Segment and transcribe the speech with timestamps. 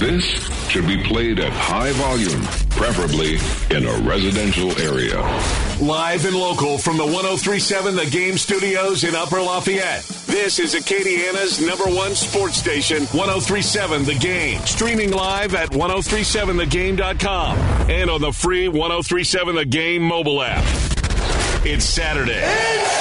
[0.00, 0.24] This
[0.70, 3.34] should be played at high volume, preferably
[3.76, 5.20] in a residential area.
[5.78, 10.02] Live and local from the 1037 The Game Studios in Upper Lafayette.
[10.26, 14.62] This is Acadiana's number one sports station, 1037 The Game.
[14.62, 17.58] Streaming live at 1037thegame.com
[17.90, 20.64] and on the free 1037 The Game mobile app.
[21.62, 22.40] It's Saturday.
[22.42, 22.99] It's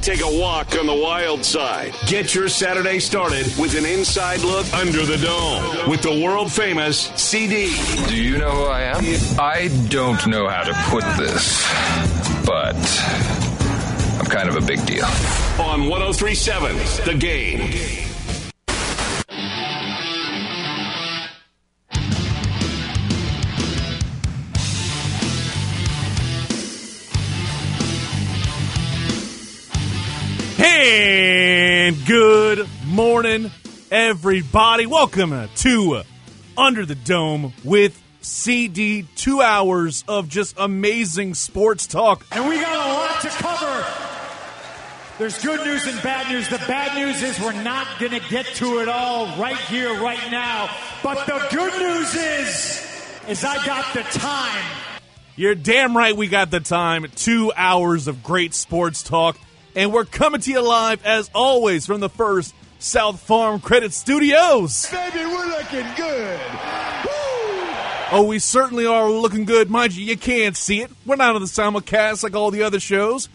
[0.00, 1.94] take a walk on the wild side.
[2.06, 7.10] Get your Saturday started with an inside look under the dome with the world famous
[7.16, 7.74] CD.
[8.08, 9.04] Do you know who I am?
[9.38, 11.66] I don't know how to put this,
[12.46, 12.76] but
[14.18, 15.04] I'm kind of a big deal.
[15.58, 18.09] On 1037 The Game.
[30.82, 33.50] And good morning,
[33.90, 34.86] everybody.
[34.86, 36.02] Welcome to
[36.56, 39.06] Under the Dome with CD.
[39.14, 42.26] Two hours of just amazing sports talk.
[42.32, 43.86] And we got a lot to cover.
[45.18, 46.48] There's good news and bad news.
[46.48, 50.30] The bad news is we're not going to get to it all right here, right
[50.30, 50.74] now.
[51.02, 52.86] But the good news is,
[53.28, 54.64] is I got the time.
[55.36, 57.04] You're damn right we got the time.
[57.16, 59.36] Two hours of great sports talk.
[59.74, 64.90] And we're coming to you live, as always, from the first South Farm Credit Studios.
[64.90, 66.40] Baby, we're looking good.
[68.12, 69.70] Oh, we certainly are looking good.
[69.70, 70.90] Mind you, you can't see it.
[71.06, 73.28] We're not on the simulcast like all the other shows,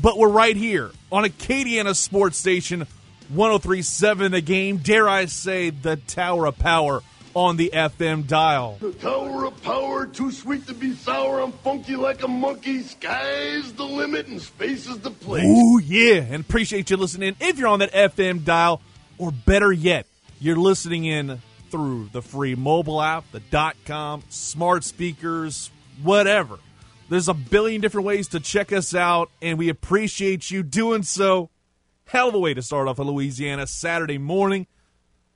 [0.00, 2.86] but we're right here on Acadiana Sports Station
[3.28, 4.78] 1037 The Game.
[4.78, 7.02] Dare I say, the Tower of Power
[7.34, 8.78] on the FM dial.
[8.80, 11.40] The tower of power, too sweet to be sour.
[11.40, 12.82] I'm funky like a monkey.
[12.82, 15.44] Sky's the limit and space is the place.
[15.44, 16.22] Ooh, yeah.
[16.22, 17.36] And appreciate you listening.
[17.40, 18.80] If you're on that FM dial,
[19.18, 20.06] or better yet,
[20.40, 25.70] you're listening in through the free mobile app, the dot com, smart speakers,
[26.02, 26.58] whatever.
[27.08, 31.50] There's a billion different ways to check us out, and we appreciate you doing so.
[32.06, 34.66] Hell of a way to start off a Louisiana Saturday morning,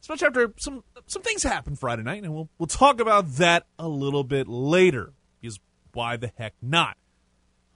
[0.00, 3.88] especially after some some things happened Friday night, and we'll we'll talk about that a
[3.88, 5.12] little bit later.
[5.40, 5.60] Because
[5.92, 6.96] why the heck not?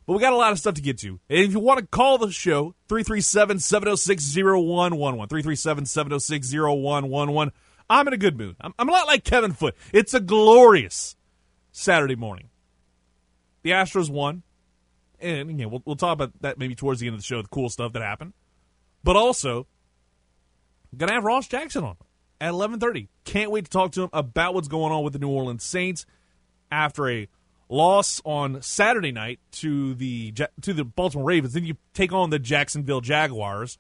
[0.07, 1.21] But we got a lot of stuff to get to.
[1.29, 5.29] And if you want to call the show, 337 706 0111.
[5.29, 7.53] 337 706 0111.
[7.89, 8.57] I'm in a good mood.
[8.61, 9.77] I'm, I'm a lot like Kevin Foote.
[9.93, 11.17] It's a glorious
[11.71, 12.49] Saturday morning.
[13.63, 14.43] The Astros won.
[15.21, 17.49] And again, we'll, we'll talk about that maybe towards the end of the show, the
[17.49, 18.33] cool stuff that happened.
[19.05, 19.67] But also,
[20.97, 21.97] going to have Ross Jackson on
[22.41, 23.09] at 11:30.
[23.25, 26.07] Can't wait to talk to him about what's going on with the New Orleans Saints
[26.71, 27.29] after a
[27.69, 31.53] loss on Saturday night to the to the Baltimore Ravens.
[31.53, 33.79] Then you take on the Jacksonville Jaguars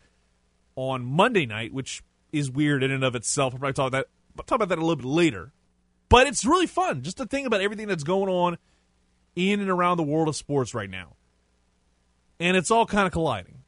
[0.77, 3.55] on Monday night, which is weird in and of itself.
[3.55, 4.07] I'll probably talk that
[4.47, 5.53] talk about that a little bit later.
[6.09, 8.59] But it's really fun just to think about everything that's going on
[9.37, 11.15] in and around the world of sports right now.
[12.41, 13.63] And it's all kind of colliding.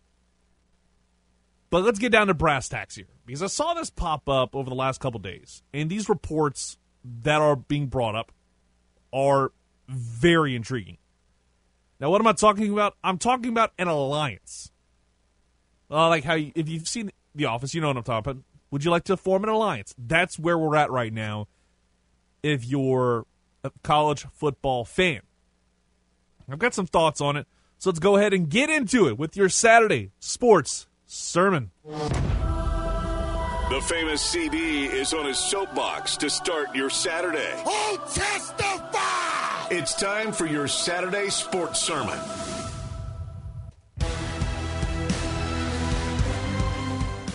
[1.70, 4.68] But let's get down to brass tacks here because I saw this pop up over
[4.68, 6.76] the last couple days, and these reports
[7.22, 8.30] that are being brought up
[9.10, 9.52] are
[9.88, 10.98] very intriguing.
[11.98, 12.94] Now, what am I talking about?
[13.02, 14.70] I'm talking about an alliance.
[15.90, 18.44] Uh, like how, you, if you've seen The Office, you know what I'm talking about.
[18.70, 19.94] Would you like to form an alliance?
[19.96, 21.48] That's where we're at right now.
[22.42, 23.24] If you're
[23.64, 25.22] a college football fan,
[26.50, 27.46] I've got some thoughts on it.
[27.78, 31.70] So let's go ahead and get into it with your Saturday sports sermon.
[33.70, 37.54] The famous CD is on his soapbox to start your Saturday.
[37.64, 39.74] Oh, testify!
[39.74, 42.18] It's time for your Saturday sports sermon.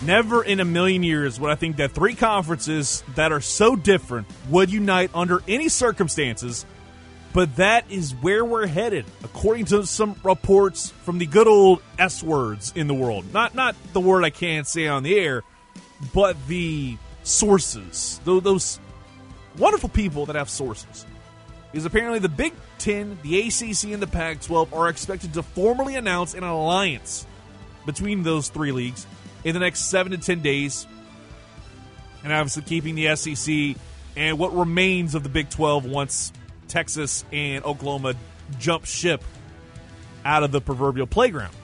[0.04, 4.28] Never in a million years would I think that three conferences that are so different
[4.48, 6.64] would unite under any circumstances,
[7.32, 12.22] but that is where we're headed, according to some reports from the good old S
[12.22, 13.32] words in the world.
[13.34, 15.42] Not not the word I can't say on the air,
[16.14, 18.80] but the sources, those
[19.56, 21.06] wonderful people that have sources.
[21.74, 25.96] Is apparently the Big Ten, the ACC, and the Pac 12 are expected to formally
[25.96, 27.26] announce an alliance
[27.84, 29.06] between those three leagues
[29.44, 30.86] in the next seven to ten days.
[32.24, 33.76] And obviously, keeping the SEC
[34.16, 36.32] and what remains of the Big 12 once
[36.68, 38.14] Texas and Oklahoma
[38.58, 39.22] jump ship
[40.24, 41.54] out of the proverbial playground.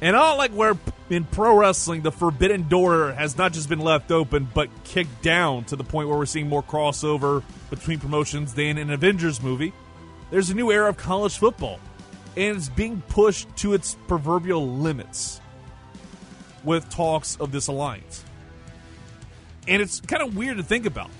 [0.00, 0.76] And all like where
[1.10, 5.64] in pro wrestling, the forbidden door has not just been left open, but kicked down
[5.64, 9.72] to the point where we're seeing more crossover between promotions than an Avengers movie.
[10.30, 11.80] There's a new era of college football,
[12.36, 15.40] and it's being pushed to its proverbial limits.
[16.64, 18.24] with talks of this alliance.
[19.66, 21.10] And it's kind of weird to think about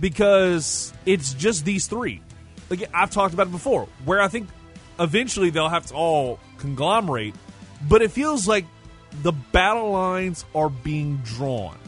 [0.00, 2.22] because it's just these three.
[2.70, 4.48] Like I've talked about it before, where I think
[4.98, 7.34] eventually they'll have to all conglomerate,
[7.86, 8.64] but it feels like
[9.22, 11.78] the battle lines are being drawn.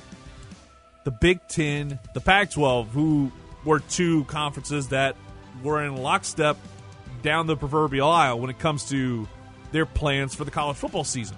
[1.05, 3.33] The Big Ten, the Pac 12, who
[3.65, 5.17] were two conferences that
[5.63, 6.57] were in lockstep
[7.23, 9.29] down the proverbial aisle when it comes to
[9.73, 11.37] their plans for the college football season.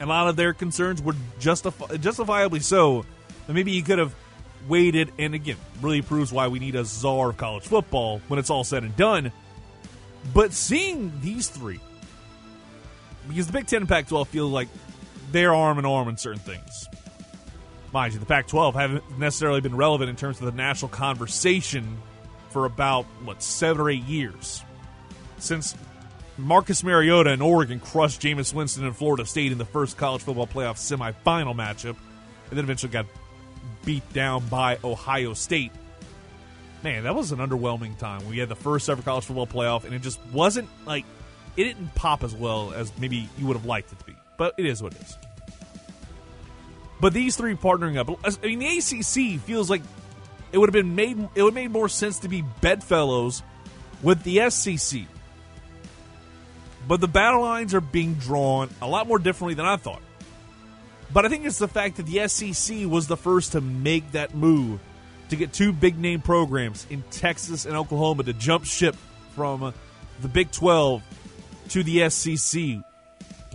[0.00, 3.04] A lot of their concerns were justifi- justifiably so.
[3.46, 4.14] And maybe you could have
[4.68, 8.50] waited, and again, really proves why we need a czar of college football when it's
[8.50, 9.30] all said and done.
[10.34, 11.80] But seeing these three,
[13.28, 14.68] because the Big Ten and Pac 12 feel like
[15.30, 16.88] they're arm in arm in certain things.
[17.92, 21.98] Mind you, the Pac 12 haven't necessarily been relevant in terms of the national conversation
[22.50, 24.62] for about, what, seven or eight years.
[25.38, 25.74] Since
[26.38, 30.46] Marcus Mariota and Oregon crushed Jameis Winston and Florida State in the first college football
[30.46, 31.96] playoff semifinal matchup,
[32.50, 33.06] and then eventually got
[33.84, 35.72] beat down by Ohio State.
[36.82, 38.26] Man, that was an underwhelming time.
[38.28, 41.04] We had the first ever college football playoff, and it just wasn't like
[41.56, 44.16] it didn't pop as well as maybe you would have liked it to be.
[44.36, 45.18] But it is what it is.
[47.00, 49.82] But these three partnering up, I mean, the ACC feels like
[50.52, 51.18] it would have been made.
[51.34, 53.42] It would have made more sense to be bedfellows
[54.02, 55.02] with the SEC.
[56.86, 60.02] But the battle lines are being drawn a lot more differently than I thought.
[61.12, 64.34] But I think it's the fact that the SEC was the first to make that
[64.34, 64.80] move
[65.28, 68.96] to get two big name programs in Texas and Oklahoma to jump ship
[69.34, 69.72] from
[70.20, 71.02] the Big 12
[71.72, 72.62] to the SEC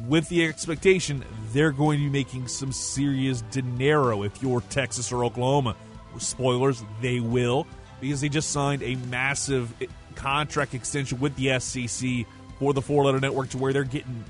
[0.08, 1.24] with the expectation
[1.54, 5.76] they're going to be making some serious dinero if you're Texas or Oklahoma.
[6.18, 7.68] Spoilers, they will,
[8.02, 9.72] because they just signed a massive
[10.16, 12.26] contract extension with the SEC
[12.58, 14.26] for the four letter network to where they're getting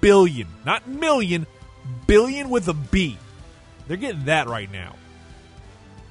[0.00, 1.44] billion, not million,
[2.06, 3.18] billion with a B.
[3.88, 4.94] They're getting that right now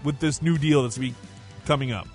[0.04, 1.16] with this new deal that's be
[1.66, 2.10] coming up.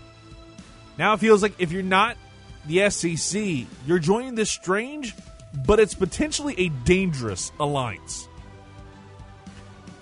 [0.98, 2.18] Now it feels like if you're not
[2.68, 5.14] the SEC, you're joining this strange,
[5.66, 8.28] but it's potentially a dangerous alliance.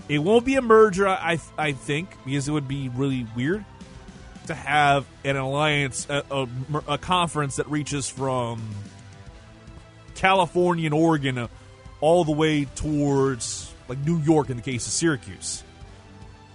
[0.09, 3.65] It won't be a merger, I I think, because it would be really weird
[4.47, 6.49] to have an alliance, a, a,
[6.89, 8.63] a conference that reaches from
[10.15, 11.49] California and Oregon
[12.01, 15.63] all the way towards like New York in the case of Syracuse.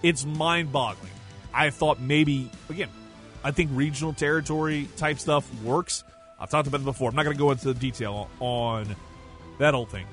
[0.04, 1.12] It's mind boggling.
[1.54, 2.90] I thought maybe, again,
[3.44, 6.04] I think regional territory type stuff works.
[6.40, 7.10] I've talked about it before.
[7.10, 8.96] I'm not going to go into detail on
[9.60, 10.06] that whole thing.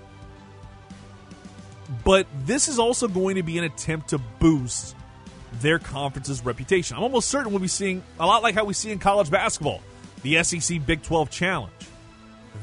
[2.05, 4.95] But this is also going to be an attempt to boost
[5.61, 6.97] their conference's reputation.
[6.97, 9.83] I'm almost certain we'll be seeing a lot like how we see in college basketball
[10.23, 11.73] the SEC Big 12 Challenge.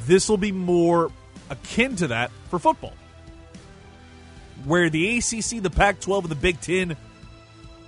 [0.05, 1.11] This will be more
[1.49, 2.93] akin to that for football.
[4.65, 6.95] Where the ACC, the Pac 12, and the Big Ten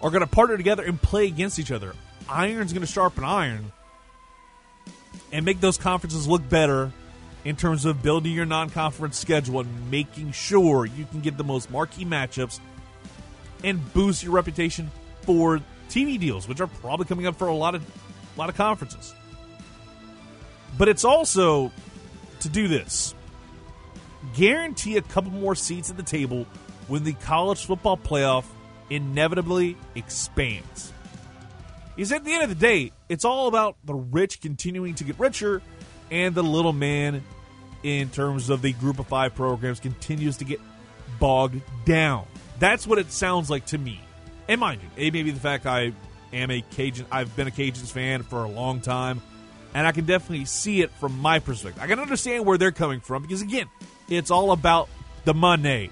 [0.01, 1.93] are going to partner together and play against each other.
[2.29, 3.71] Iron's going to sharpen iron
[5.31, 6.91] and make those conferences look better
[7.43, 11.43] in terms of building your non conference schedule and making sure you can get the
[11.43, 12.59] most marquee matchups
[13.63, 14.91] and boost your reputation
[15.21, 17.83] for TV deals, which are probably coming up for a lot of
[18.35, 19.13] a lot of conferences.
[20.77, 21.71] But it's also
[22.41, 23.15] to do this.
[24.35, 26.45] Guarantee a couple more seats at the table
[26.87, 28.45] when the college football playoff
[28.89, 30.93] inevitably expands.
[31.97, 35.19] Because at the end of the day, it's all about the rich continuing to get
[35.19, 35.63] richer
[36.11, 37.23] and the little man,
[37.81, 40.61] in terms of the group of five programs, continues to get
[41.19, 42.27] bogged down.
[42.59, 43.99] That's what it sounds like to me.
[44.47, 45.91] And mind you, it may be the fact I
[46.31, 49.19] am a Cajun, I've been a Cajuns fan for a long time,
[49.73, 51.81] and I can definitely see it from my perspective.
[51.81, 53.65] I can understand where they're coming from because, again,
[54.07, 54.87] it's all about
[55.25, 55.89] the money,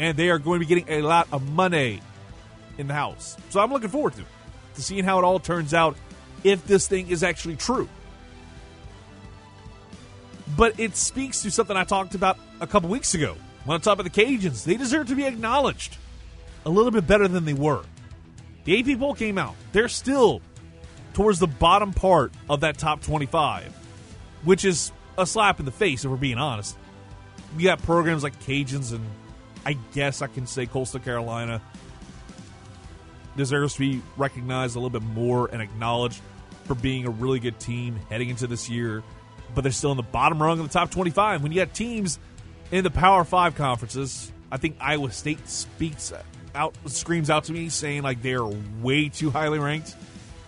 [0.00, 2.00] and they are going to be getting a lot of money
[2.76, 3.36] in the house.
[3.50, 4.24] So I'm looking forward to
[4.74, 5.96] to seeing how it all turns out
[6.42, 7.88] if this thing is actually true.
[10.56, 14.12] But it speaks to something I talked about a couple weeks ago I talked about
[14.12, 14.64] the Cajuns.
[14.64, 15.96] They deserve to be acknowledged
[16.66, 17.82] a little bit better than they were.
[18.64, 19.54] The AP poll came out.
[19.72, 20.42] They're still
[21.14, 23.72] towards the bottom part of that top 25,
[24.44, 26.76] which is a slap in the face if we're being honest.
[27.56, 29.04] We got programs like Cajuns and
[29.64, 31.62] I guess I can say Coastal Carolina
[33.36, 36.20] deserves to be recognized a little bit more and acknowledged
[36.64, 39.02] for being a really good team heading into this year.
[39.54, 41.42] But they're still in the bottom rung of the top 25.
[41.42, 42.18] When you got teams
[42.70, 46.12] in the Power Five conferences, I think Iowa State speaks
[46.54, 49.94] out, screams out to me saying like they're way too highly ranked.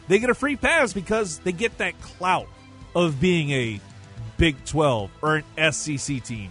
[0.09, 2.49] They get a free pass because they get that clout
[2.95, 3.81] of being a
[4.37, 6.51] Big 12 or an SEC team.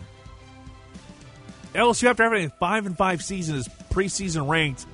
[1.73, 4.85] LSU after having a five and five season is preseason ranked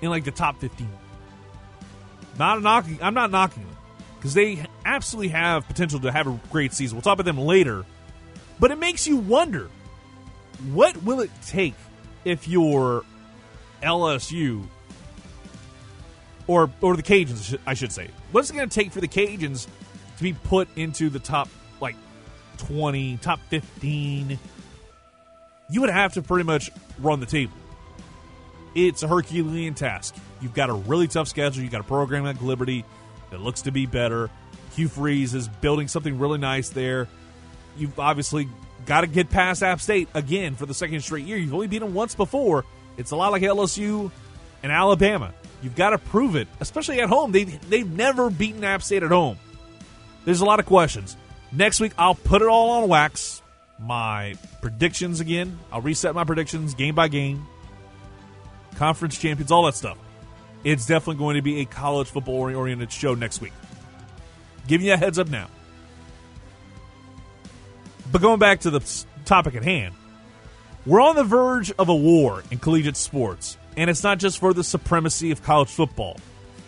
[0.00, 0.92] in like the top fifteen.
[2.38, 2.98] Not knocking.
[3.02, 3.76] I'm not knocking them
[4.16, 6.96] because they absolutely have potential to have a great season.
[6.96, 7.84] We'll talk about them later,
[8.60, 9.68] but it makes you wonder
[10.72, 11.74] what will it take
[12.24, 13.04] if you're
[13.82, 14.64] LSU
[16.46, 18.08] or or the Cajuns, I should say.
[18.32, 19.66] What's it going to take for the Cajuns
[20.16, 21.48] to be put into the top
[21.80, 21.96] like
[22.58, 24.38] 20, top 15?
[25.70, 27.52] You would have to pretty much run the table.
[28.74, 30.14] It's a Herculean task.
[30.40, 31.62] You've got a really tough schedule.
[31.62, 32.84] You've got a program like Liberty
[33.30, 34.30] that looks to be better.
[34.74, 37.08] Hugh Freeze is building something really nice there.
[37.76, 38.48] You've obviously
[38.86, 41.36] got to get past App State again for the second straight year.
[41.36, 42.64] You've only beaten them once before.
[42.96, 44.10] It's a lot like LSU
[44.62, 45.32] and Alabama.
[45.62, 47.32] You've got to prove it, especially at home.
[47.32, 49.38] They they've never beaten App State at home.
[50.24, 51.16] There's a lot of questions.
[51.52, 53.42] Next week I'll put it all on wax.
[53.80, 55.58] My predictions again.
[55.72, 57.46] I'll reset my predictions game by game.
[58.78, 59.98] Conference champions, all that stuff.
[60.62, 63.52] It's definitely going to be a college football oriented show next week.
[64.68, 65.48] Giving you a heads up now.
[68.12, 69.94] But going back to the topic at hand,
[70.86, 74.54] we're on the verge of a war in collegiate sports, and it's not just for
[74.54, 76.16] the supremacy of college football.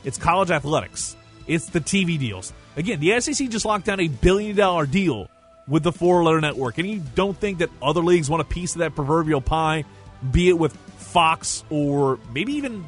[0.02, 1.16] It's college athletics.
[1.46, 2.52] It's the TV deals.
[2.76, 5.28] Again, the SEC just locked down a billion dollar deal
[5.68, 8.74] with the four letter network, and you don't think that other leagues want a piece
[8.74, 9.84] of that proverbial pie,
[10.32, 10.76] be it with
[11.10, 12.84] Fox or maybe even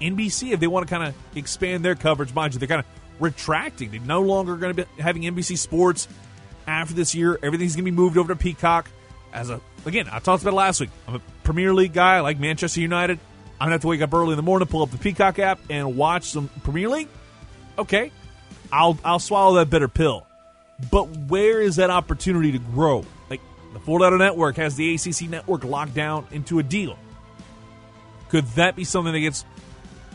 [0.00, 2.34] NBC if they want to kind of expand their coverage.
[2.34, 2.86] Mind you, they're kind of
[3.20, 3.90] retracting.
[3.90, 6.08] They're no longer going to be having NBC Sports
[6.66, 7.38] after this year.
[7.42, 8.90] Everything's going to be moved over to Peacock.
[9.32, 10.90] As a again, I talked about it last week.
[11.06, 12.16] I'm a Premier League guy.
[12.16, 13.18] I like Manchester United.
[13.58, 15.58] I'm gonna have to wake up early in the morning, pull up the Peacock app,
[15.70, 17.08] and watch some Premier League.
[17.78, 18.12] Okay,
[18.72, 20.26] I'll I'll swallow that bitter pill.
[20.90, 23.04] But where is that opportunity to grow?
[23.30, 23.40] Like
[23.72, 26.98] the Four Letter Network has the ACC network locked down into a deal.
[28.28, 29.44] Could that be something that gets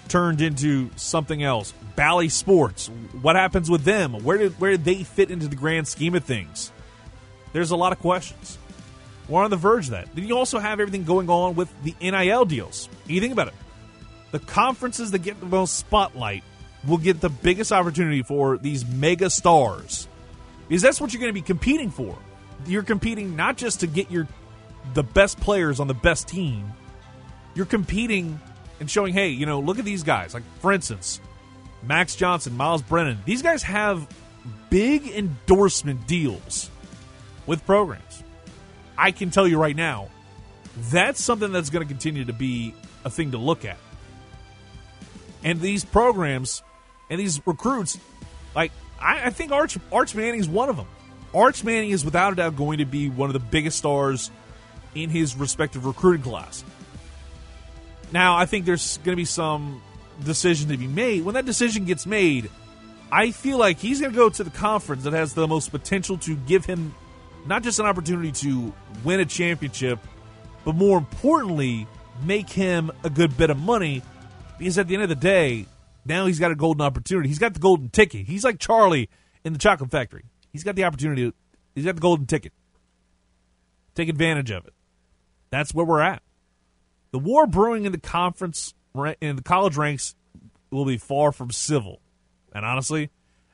[0.07, 1.73] turned into something else?
[1.95, 2.87] Bally Sports.
[3.21, 4.13] What happens with them?
[4.23, 6.71] Where did where did they fit into the grand scheme of things?
[7.53, 8.57] There's a lot of questions.
[9.27, 10.13] We're on the verge of that.
[10.13, 12.89] Then you also have everything going on with the NIL deals.
[13.07, 13.53] You think about it.
[14.31, 16.43] The conferences that get the most spotlight
[16.85, 20.07] will get the biggest opportunity for these mega stars.
[20.67, 22.17] Because that's what you're going to be competing for.
[22.65, 24.27] You're competing not just to get your
[24.93, 26.71] the best players on the best team.
[27.55, 28.39] You're competing
[28.79, 30.33] and showing, hey, you know, look at these guys.
[30.33, 31.21] Like for instance,
[31.83, 33.19] Max Johnson, Myles Brennan.
[33.25, 34.07] These guys have
[34.69, 36.69] big endorsement deals
[37.45, 38.23] with programs.
[38.97, 40.09] I can tell you right now,
[40.89, 43.77] that's something that's going to continue to be a thing to look at.
[45.43, 46.61] And these programs
[47.09, 47.97] and these recruits,
[48.55, 50.87] like I, I think Arch Arch Manning is one of them.
[51.33, 54.29] Arch Manning is without a doubt going to be one of the biggest stars
[54.93, 56.63] in his respective recruiting class.
[58.11, 59.81] Now, I think there's going to be some
[60.23, 61.23] decision to be made.
[61.23, 62.49] When that decision gets made,
[63.11, 66.17] I feel like he's going to go to the conference that has the most potential
[66.19, 66.93] to give him
[67.45, 69.99] not just an opportunity to win a championship,
[70.63, 71.87] but more importantly,
[72.23, 74.01] make him a good bit of money.
[74.57, 75.65] Because at the end of the day,
[76.05, 77.29] now he's got a golden opportunity.
[77.29, 78.27] He's got the golden ticket.
[78.27, 79.09] He's like Charlie
[79.43, 80.25] in the chocolate factory.
[80.51, 81.33] He's got the opportunity.
[81.73, 82.53] he's got the golden ticket.
[83.95, 84.73] Take advantage of it.
[85.49, 86.21] That's where we're at.
[87.11, 88.73] The war brewing in the conference
[89.21, 90.15] in the college ranks
[90.69, 92.01] will be far from civil.
[92.53, 93.09] And honestly,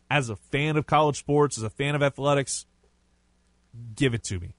[0.10, 2.66] as a fan of college sports, as a fan of athletics,
[3.96, 4.56] give it to me.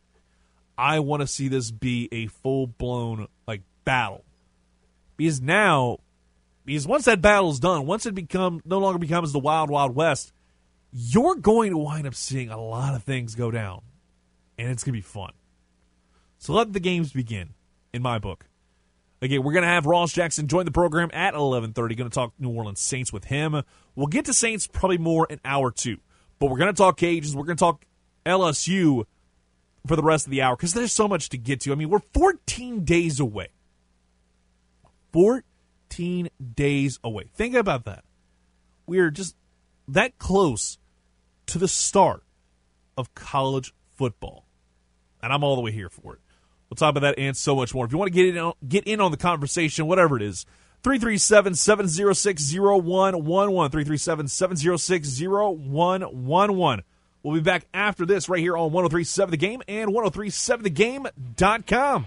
[0.76, 4.24] I want to see this be a full blown like battle.
[5.16, 5.98] Because now,
[6.64, 10.32] because once that battle's done, once it become no longer becomes the wild wild west,
[10.92, 13.82] you're going to wind up seeing a lot of things go down,
[14.56, 15.32] and it's gonna be fun.
[16.38, 17.50] So let the games begin.
[17.92, 18.44] In my book,
[19.20, 21.96] again, we're gonna have Ross Jackson join the program at 11:30.
[21.96, 23.62] Going to talk New Orleans Saints with him.
[23.94, 25.98] We'll get to Saints probably more in hour two,
[26.38, 27.34] but we're gonna talk Cajuns.
[27.34, 27.84] We're gonna talk
[28.24, 29.04] LSU
[29.86, 31.72] for the rest of the hour because there's so much to get to.
[31.72, 33.48] I mean, we're 14 days away.
[35.12, 37.24] 14 days away.
[37.34, 38.04] Think about that.
[38.86, 39.36] We're just
[39.88, 40.78] that close
[41.46, 42.22] to the start
[42.96, 44.46] of college football.
[45.22, 46.20] And I'm all the way here for it.
[46.68, 47.84] We'll talk about that and so much more.
[47.84, 50.44] If you want to get in on, get in on the conversation, whatever it is,
[50.82, 53.70] 337 706 0111.
[53.70, 56.84] 337 706 0111.
[57.22, 62.06] We'll be back after this right here on 1037 The Game and 1037thegame.com.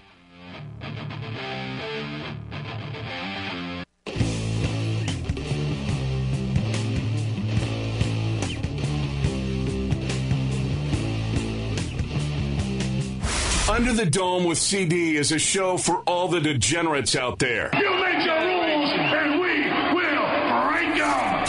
[13.72, 17.70] Under the Dome with CD is a show for all the degenerates out there.
[17.72, 19.62] You make your rules, and we
[19.94, 20.26] will
[20.68, 21.46] break them.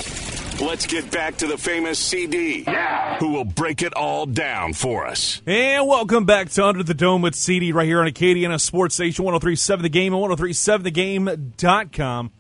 [0.65, 3.18] Let's get back to the famous CD, Yeah.
[3.18, 5.42] who will break it all down for us.
[5.46, 9.25] And welcome back to Under the Dome with CD right here on Acadiana Sports Station
[9.25, 12.32] 1037 The Game and 1037thegame.com.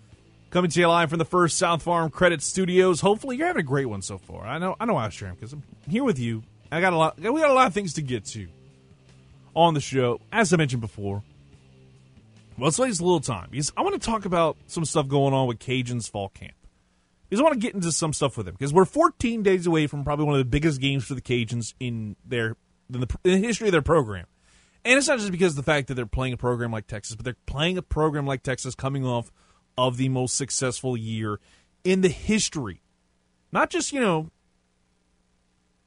[0.49, 3.01] Coming to you live from the first South Farm Credit Studios.
[3.01, 4.47] Hopefully you're having a great one so far.
[4.47, 6.43] I know I know I sure am because I'm here with you.
[6.71, 8.47] I got a lot we got a lot of things to get to
[9.55, 10.19] on the show.
[10.31, 11.23] As I mentioned before.
[12.57, 15.47] Let's waste a little time because I want to talk about some stuff going on
[15.47, 16.53] with Cajuns fall camp.
[17.27, 19.87] Because I want to get into some stuff with them because we're 14 days away
[19.87, 22.55] from probably one of the biggest games for the Cajuns in their
[22.93, 24.27] in the, in the history of their program.
[24.85, 27.23] And it's not just because the fact that they're playing a program like Texas, but
[27.23, 29.31] they're playing a program like Texas coming off
[29.77, 31.39] of the most successful year
[31.83, 32.81] in the history.
[33.51, 34.29] Not just, you know,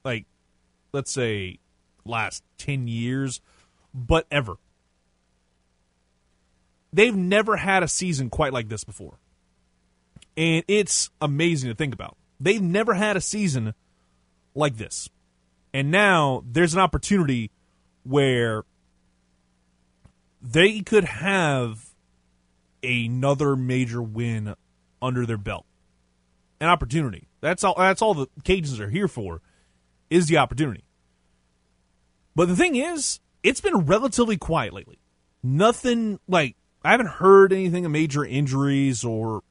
[0.03, 0.25] like,
[0.93, 1.59] let's say,
[2.05, 3.39] last 10 years,
[3.93, 4.57] but ever.
[6.93, 9.19] They've never had a season quite like this before.
[10.35, 12.15] And it's amazing to think about.
[12.39, 13.73] They've never had a season
[14.55, 15.09] like this.
[15.73, 17.51] And now there's an opportunity
[18.03, 18.63] where
[20.41, 21.87] they could have
[22.83, 24.55] another major win
[25.01, 25.65] under their belt.
[26.59, 27.27] An opportunity.
[27.41, 29.41] That's all that's all the Cajuns are here for
[30.09, 30.83] is the opportunity.
[32.35, 34.99] But the thing is, it's been relatively quiet lately.
[35.43, 39.43] Nothing like I haven't heard anything of major injuries or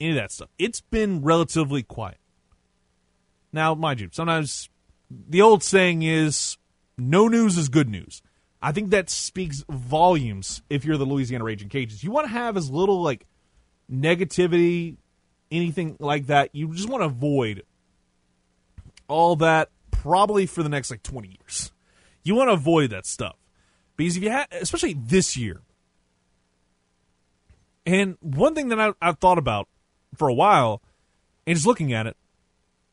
[0.00, 0.48] any of that stuff.
[0.58, 2.18] It's been relatively quiet.
[3.52, 4.68] Now, mind you, sometimes
[5.10, 6.56] the old saying is
[6.96, 8.22] no news is good news.
[8.60, 12.02] I think that speaks volumes if you're the Louisiana Raging Cajuns.
[12.02, 13.26] You want to have as little like
[13.90, 14.96] negativity,
[15.50, 16.54] anything like that.
[16.54, 17.64] You just want to avoid
[19.08, 21.72] all that probably for the next like 20 years.
[22.22, 23.36] You want to avoid that stuff.
[23.96, 25.60] Because if you had, especially this year,
[27.84, 29.68] and one thing that I, I've thought about
[30.16, 30.82] for a while,
[31.46, 32.16] and just looking at it,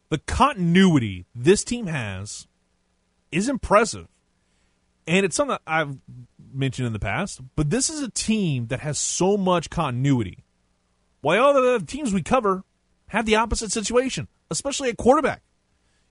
[0.10, 2.48] the continuity this team has
[3.32, 4.08] is impressive.
[5.08, 5.98] And it's something I've
[6.54, 10.44] mentioned in the past, but this is a team that has so much continuity.
[11.22, 12.64] While all the other teams we cover
[13.08, 15.42] have the opposite situation, especially at quarterback.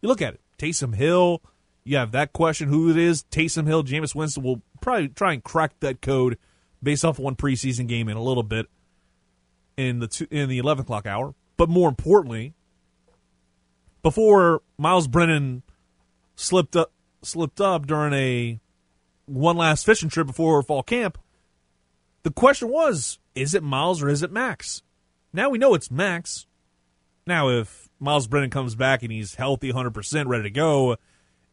[0.00, 1.42] You look at it, Taysom Hill,
[1.84, 3.24] you have that question who it is.
[3.24, 6.38] Taysom Hill, Jameis Winston will probably try and crack that code
[6.82, 8.66] based off one preseason game in a little bit
[9.76, 11.34] in the two, in the eleven o'clock hour.
[11.56, 12.54] But more importantly,
[14.02, 15.62] before Myles Brennan
[16.36, 18.60] slipped up slipped up during a
[19.26, 21.18] one last fishing trip before fall camp,
[22.22, 24.82] the question was, is it Myles or is it Max?
[25.32, 26.46] Now we know it's Max.
[27.26, 30.96] Now if Miles Brennan comes back and he's healthy, hundred percent, ready to go,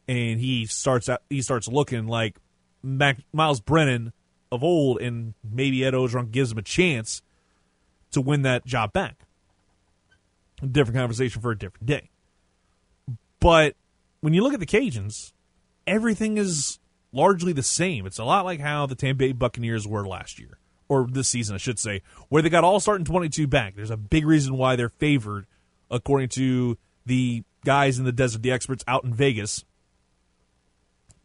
[0.08, 2.38] and he starts out, he starts looking like
[2.84, 4.14] Mac, Myles Brennan
[4.52, 7.22] of old, and maybe Ed Orgeron gives him a chance
[8.12, 9.26] to win that job back.
[10.62, 12.10] A different conversation for a different day.
[13.40, 13.76] But
[14.22, 15.34] when you look at the Cajuns,
[15.86, 16.80] everything is
[17.12, 18.06] largely the same.
[18.06, 21.56] It's a lot like how the Tampa Bay Buccaneers were last year, or this season,
[21.56, 23.76] I should say, where they got all starting 22 back.
[23.76, 25.48] There's a big reason why they're favored,
[25.90, 29.66] according to the guys in the desert, the experts out in Vegas.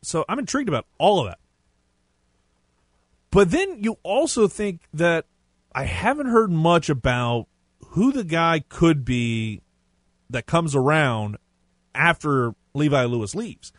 [0.03, 1.39] So I'm intrigued about all of that.
[3.31, 5.27] But then you also think that
[5.73, 7.47] I haven't heard much about
[7.91, 9.63] who the guy could be
[10.31, 11.37] that comes around
[11.95, 13.73] after Levi Lewis leaves.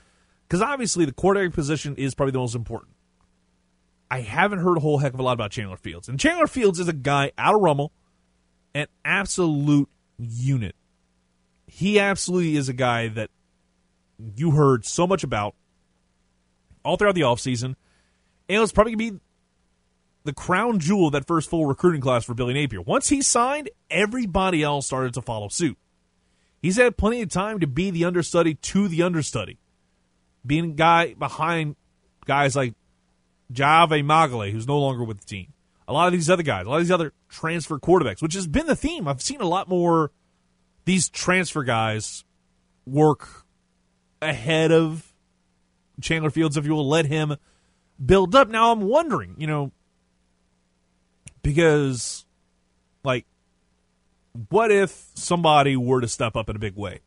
[0.48, 2.94] Because obviously the quarterback position is probably the most important.
[4.10, 6.10] I haven't heard a whole heck of a lot about Chandler Fields.
[6.10, 7.94] And Chandler Fields is a guy out of Rummel,
[8.76, 10.76] an absolute unit.
[11.68, 13.30] He absolutely is a guy that
[14.36, 15.56] you heard so much about
[16.84, 17.76] all throughout the offseason.
[18.50, 19.20] And it was probably going to be
[20.24, 22.82] the crown jewel of that first full recruiting class for Billy Napier.
[22.82, 25.78] Once he signed, everybody else started to follow suit.
[26.62, 29.58] He's had plenty of time to be the understudy to the understudy,
[30.46, 31.76] being a guy behind
[32.26, 32.76] guys like
[33.52, 35.54] Jave Magale, who's no longer with the team.
[35.88, 38.48] A lot of these other guys, a lot of these other transfer quarterbacks, which has
[38.48, 39.08] been the theme.
[39.08, 40.12] I've seen a lot more
[40.86, 42.24] these transfer guys
[42.86, 43.46] work
[44.22, 45.11] ahead of
[46.02, 47.36] Chandler Fields, if you will let him
[48.04, 48.50] build up.
[48.50, 49.72] Now I'm wondering, you know,
[51.44, 52.26] because
[53.04, 53.26] like
[54.50, 57.00] what if somebody were to step up in a big way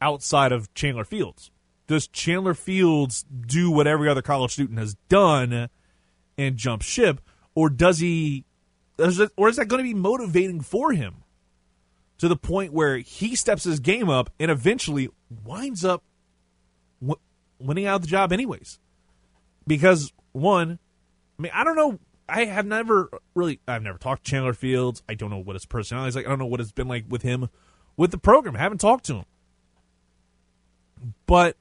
[0.00, 1.50] outside of Chandler Fields?
[1.86, 5.68] Does Chandler Fields do what every other college student has done
[6.38, 7.20] and jump ship,
[7.54, 8.44] or does he,
[9.36, 11.16] or is that going to be motivating for him
[12.18, 15.10] to the point where he steps his game up and eventually
[15.44, 16.02] winds up
[17.64, 18.78] winning out the job anyways?
[19.66, 20.78] Because one,
[21.38, 21.98] I mean, I don't know.
[22.28, 25.02] I have never really, I've never talked to Chandler Fields.
[25.08, 26.26] I don't know what his personality is like.
[26.26, 27.48] I don't know what it's been like with him
[27.96, 28.56] with the program.
[28.56, 29.24] I haven't talked to him.
[31.26, 31.56] But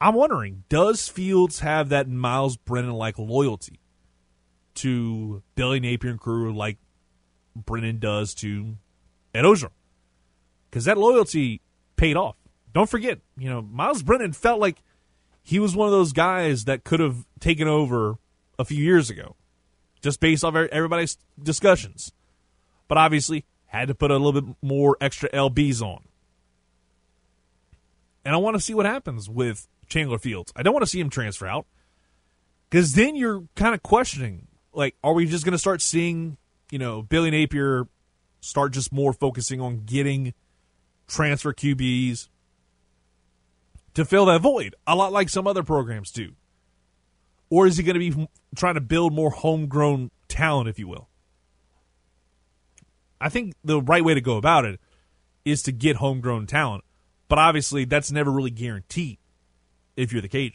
[0.00, 3.80] I'm wondering, does Fields have that Myles Brennan like loyalty
[4.76, 6.78] to Billy Napier and crew like
[7.54, 8.76] Brennan does to
[9.34, 9.70] Ed Orgeron?
[10.70, 11.62] Because that loyalty
[11.96, 12.36] paid off.
[12.76, 14.82] Don't forget, you know, Myles Brennan felt like
[15.42, 18.18] he was one of those guys that could have taken over
[18.58, 19.34] a few years ago,
[20.02, 22.12] just based off everybody's discussions.
[22.86, 26.02] But obviously, had to put a little bit more extra LBs on.
[28.26, 30.52] And I want to see what happens with Chandler Fields.
[30.54, 31.64] I don't want to see him transfer out
[32.68, 36.36] because then you're kind of questioning like, are we just going to start seeing,
[36.70, 37.88] you know, Billy Napier
[38.42, 40.34] start just more focusing on getting
[41.08, 42.28] transfer QBs
[43.96, 46.32] to fill that void, a lot like some other programs do?
[47.48, 51.08] Or is he going to be trying to build more homegrown talent, if you will?
[53.18, 54.78] I think the right way to go about it
[55.46, 56.84] is to get homegrown talent.
[57.28, 59.16] But obviously, that's never really guaranteed
[59.96, 60.52] if you're the Cajuns.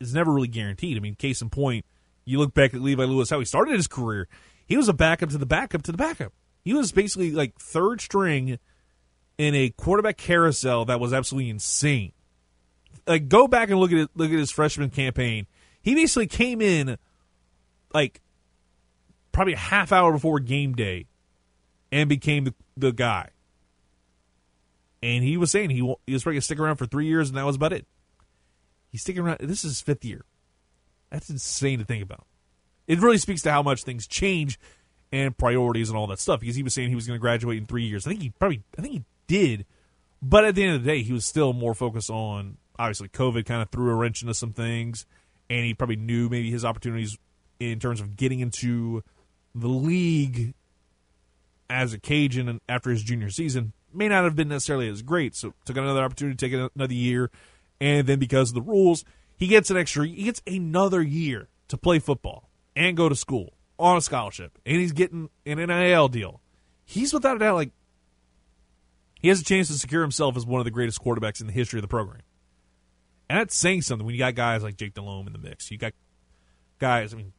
[0.00, 0.96] It's never really guaranteed.
[0.96, 1.84] I mean, case in point,
[2.24, 4.26] you look back at Levi Lewis, how he started his career.
[4.66, 6.32] He was a backup to the backup to the backup.
[6.64, 8.58] He was basically like third string
[9.38, 12.10] in a quarterback carousel that was absolutely insane.
[13.06, 15.46] Like, go back and look at it, look at his freshman campaign.
[15.82, 16.98] He basically came in
[17.92, 18.20] like
[19.32, 21.06] probably a half hour before game day
[21.92, 23.30] and became the, the guy.
[25.02, 27.28] And he was saying he, he was probably going to stick around for three years,
[27.28, 27.86] and that was about it.
[28.90, 29.38] He's sticking around.
[29.40, 30.24] This is his fifth year.
[31.10, 32.26] That's insane to think about.
[32.86, 34.58] It really speaks to how much things change
[35.12, 36.40] and priorities and all that stuff.
[36.40, 38.06] Because he was saying he was going to graduate in three years.
[38.06, 39.66] I think he probably, I think he did.
[40.22, 43.46] But at the end of the day, he was still more focused on obviously COVID
[43.46, 45.06] kind of threw a wrench into some things,
[45.48, 47.18] and he probably knew maybe his opportunities
[47.58, 49.02] in terms of getting into
[49.54, 50.54] the league
[51.68, 55.34] as a Cajun after his junior season may not have been necessarily as great.
[55.34, 57.30] So took another opportunity to take another year,
[57.80, 59.04] and then because of the rules,
[59.36, 60.06] he gets an extra.
[60.06, 64.80] He gets another year to play football and go to school on a scholarship, and
[64.80, 66.40] he's getting an NIL deal.
[66.84, 67.70] He's without a doubt like
[69.20, 71.52] he has a chance to secure himself as one of the greatest quarterbacks in the
[71.52, 72.22] history of the program.
[73.28, 75.70] And that's saying something when you got guys like Jake Delhomme in the mix.
[75.70, 75.92] You got
[76.78, 77.32] guys, I mean,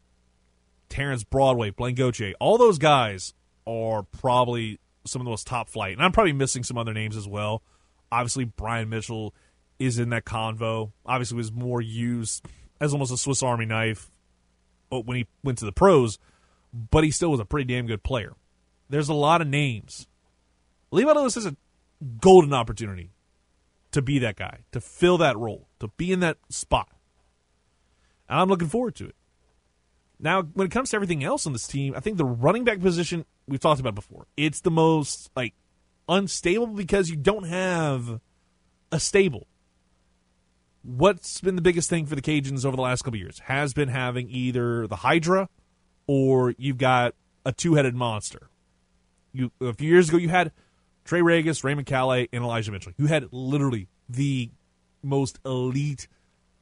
[0.89, 3.34] Terrance Broadway, Blaine Gautier, all those guys
[3.65, 5.93] are probably some of the most top flight.
[5.93, 7.63] And I'm probably missing some other names as well.
[8.12, 9.34] Obviously, Brian Mitchell
[9.80, 10.91] is in that convo.
[11.06, 12.45] Obviously, was more used
[12.80, 14.12] as almost a Swiss Army knife
[14.91, 16.19] uh, when he went to the pros,
[16.73, 18.34] but he still was a pretty damn good player.
[18.89, 20.08] There's a lot of names.
[20.91, 21.56] Levi Lewis has a
[22.21, 23.12] golden opportunity
[23.97, 26.88] to be that guy, to fill that role, to be in that spot.
[28.29, 29.15] And I'm looking forward to it.
[30.19, 32.79] Now, when it comes to everything else on this team, I think the running back
[32.79, 34.27] position we've talked about before.
[34.38, 35.55] It's the most like
[36.07, 38.21] unstable because you don't have
[38.91, 39.47] a stable.
[40.83, 43.89] What's been the biggest thing for the Cajuns over the last couple years has been
[43.89, 45.49] having either the Hydra
[46.05, 47.15] or you've got
[47.47, 48.51] a two-headed monster.
[49.33, 50.51] You a few years ago you had
[51.08, 52.91] Trey Ragas, Raymond Calais, and Elijah Mitchell.
[52.98, 54.52] You had literally the
[55.02, 56.08] most elite,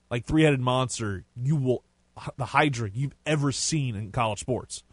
[0.09, 1.83] like three-headed monster you will
[2.37, 4.83] the Hydra you've ever seen in college sports,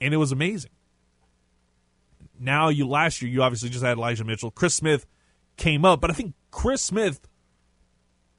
[0.00, 0.72] and it was amazing.
[2.38, 4.50] Now you last year you obviously just had Elijah Mitchell.
[4.50, 5.06] Chris Smith
[5.56, 7.26] came up, but I think Chris Smith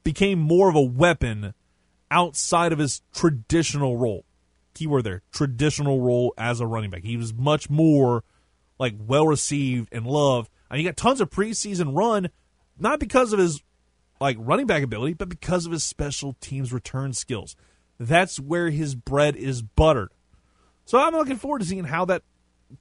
[0.04, 1.54] became more of a weapon
[2.10, 4.24] outside of his traditional role.
[4.74, 7.02] Keyword there, traditional role as a running back.
[7.02, 8.22] He was much more
[8.80, 10.50] like well received and loved.
[10.70, 12.30] And he got tons of preseason run,
[12.78, 13.62] not because of his
[14.20, 17.54] like running back ability, but because of his special teams return skills.
[17.98, 20.10] That's where his bread is buttered.
[20.86, 22.22] So I'm looking forward to seeing how that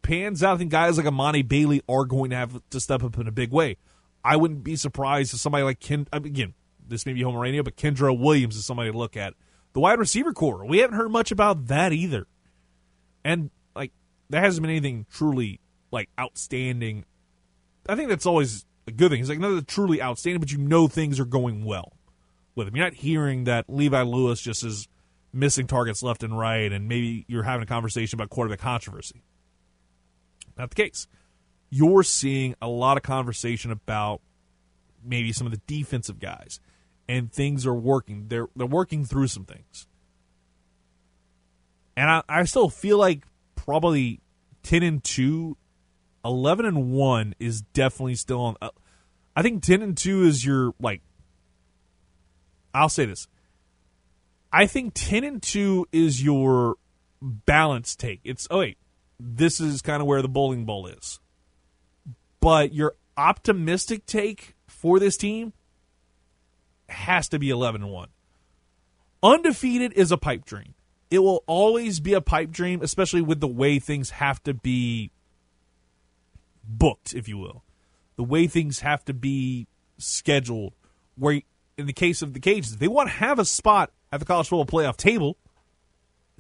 [0.02, 0.56] pans out.
[0.56, 3.32] I think guys like Emani Bailey are going to have to step up in a
[3.32, 3.76] big way.
[4.24, 6.54] I wouldn't be surprised if somebody like Ken again,
[6.88, 9.34] this may be Homer Radio, but Kendra Williams is somebody to look at.
[9.74, 12.26] The wide receiver corps, we haven't heard much about that either.
[13.26, 13.92] And like
[14.30, 15.60] there hasn't been anything truly
[15.91, 17.06] like outstanding.
[17.88, 19.19] I think that's always a good thing.
[19.19, 21.93] It's like nothing truly outstanding, but you know things are going well
[22.56, 22.75] with him.
[22.75, 24.88] You're not hearing that Levi Lewis just is
[25.34, 29.23] missing targets left and right, and maybe you're having a conversation about quarterback controversy.
[30.58, 31.08] Not the case.
[31.69, 34.21] You're seeing a lot of conversation about
[35.04, 36.60] maybe some of the defensive guys,
[37.08, 38.25] and things are working.
[38.28, 39.88] They're they're working through some things,
[41.95, 43.23] and I, I still feel like
[43.56, 44.19] probably
[44.63, 45.58] ten and two,
[46.23, 48.55] 11 and one is definitely still on.
[48.62, 48.69] Uh,
[49.36, 51.01] I think ten and two is your like.
[52.73, 53.27] I'll say this:
[54.51, 56.75] I think 10 and 2 is your
[57.21, 58.21] balance take.
[58.23, 58.77] It's, oh, wait,
[59.19, 61.19] this is kind of where the bowling ball is.
[62.39, 65.53] But your optimistic take for this team
[66.88, 68.08] has to be 11 and 1.
[69.21, 70.73] Undefeated is a pipe dream.
[71.12, 75.12] It will always be a pipe dream, especially with the way things have to be
[76.69, 77.63] booked, if you will.
[78.15, 80.73] The way things have to be scheduled.
[81.15, 81.41] Where,
[81.77, 84.47] in the case of the Cajuns, they want to have a spot at the college
[84.47, 85.38] football playoff table.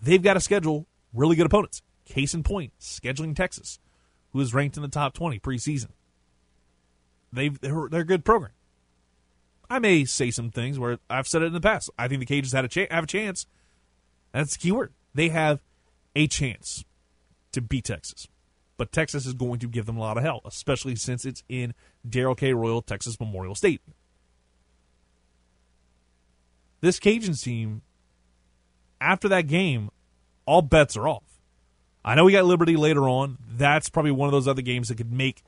[0.01, 1.81] They've got to schedule really good opponents.
[2.05, 3.79] Case in point, scheduling Texas,
[4.31, 5.89] who is ranked in the top 20 preseason.
[7.31, 8.51] They've, they're, they're a good program.
[9.69, 11.91] I may say some things where I've said it in the past.
[11.97, 13.45] I think the Cajuns had a cha- have a chance.
[14.31, 14.93] That's the key word.
[15.13, 15.59] They have
[16.15, 16.83] a chance
[17.51, 18.27] to beat Texas.
[18.79, 21.73] But Texas is going to give them a lot of hell, especially since it's in
[22.09, 22.53] Darrell K.
[22.53, 23.81] Royal, Texas Memorial State.
[26.79, 27.81] This Cajuns team,
[29.01, 29.89] after that game,
[30.45, 31.41] all bets are off.
[32.05, 33.37] I know we got Liberty later on.
[33.45, 35.43] That's probably one of those other games that could make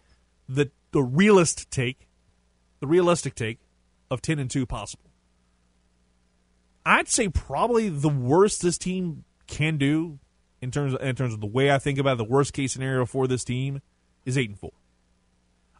[0.50, 2.10] the the realist take,
[2.82, 3.60] the realistic take
[4.12, 5.10] of ten and two possible.
[6.86, 10.20] I'd say probably the worst this team can do
[10.62, 12.74] in terms of, in terms of the way I think about it, the worst case
[12.74, 13.82] scenario for this team
[14.26, 14.72] is eight and four.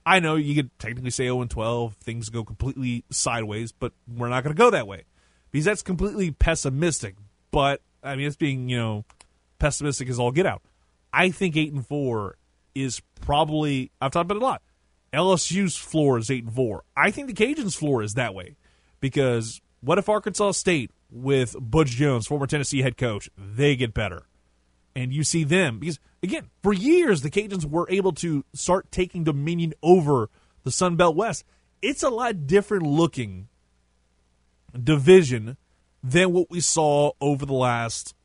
[0.06, 4.30] I know you could technically say 0 and 12, things go completely sideways, but we're
[4.30, 5.04] not going to go that way
[5.52, 7.16] because that's completely pessimistic.
[7.52, 9.06] But I mean, it's being you know
[9.60, 10.64] pessimistic as all get out.
[11.14, 12.38] I think eight and four
[12.74, 14.62] is probably I've talked about it a lot.
[15.14, 16.84] LSU's floor is eight and four.
[16.96, 18.56] I think the Cajuns' floor is that way
[19.02, 24.24] because what if Arkansas State with Butch Jones, former Tennessee head coach, they get better,
[24.96, 29.24] and you see them because again for years the Cajuns were able to start taking
[29.24, 30.30] dominion over
[30.64, 31.44] the Sun Belt West.
[31.82, 33.48] It's a lot different looking
[34.72, 35.58] division
[36.04, 38.16] than what we saw over the last,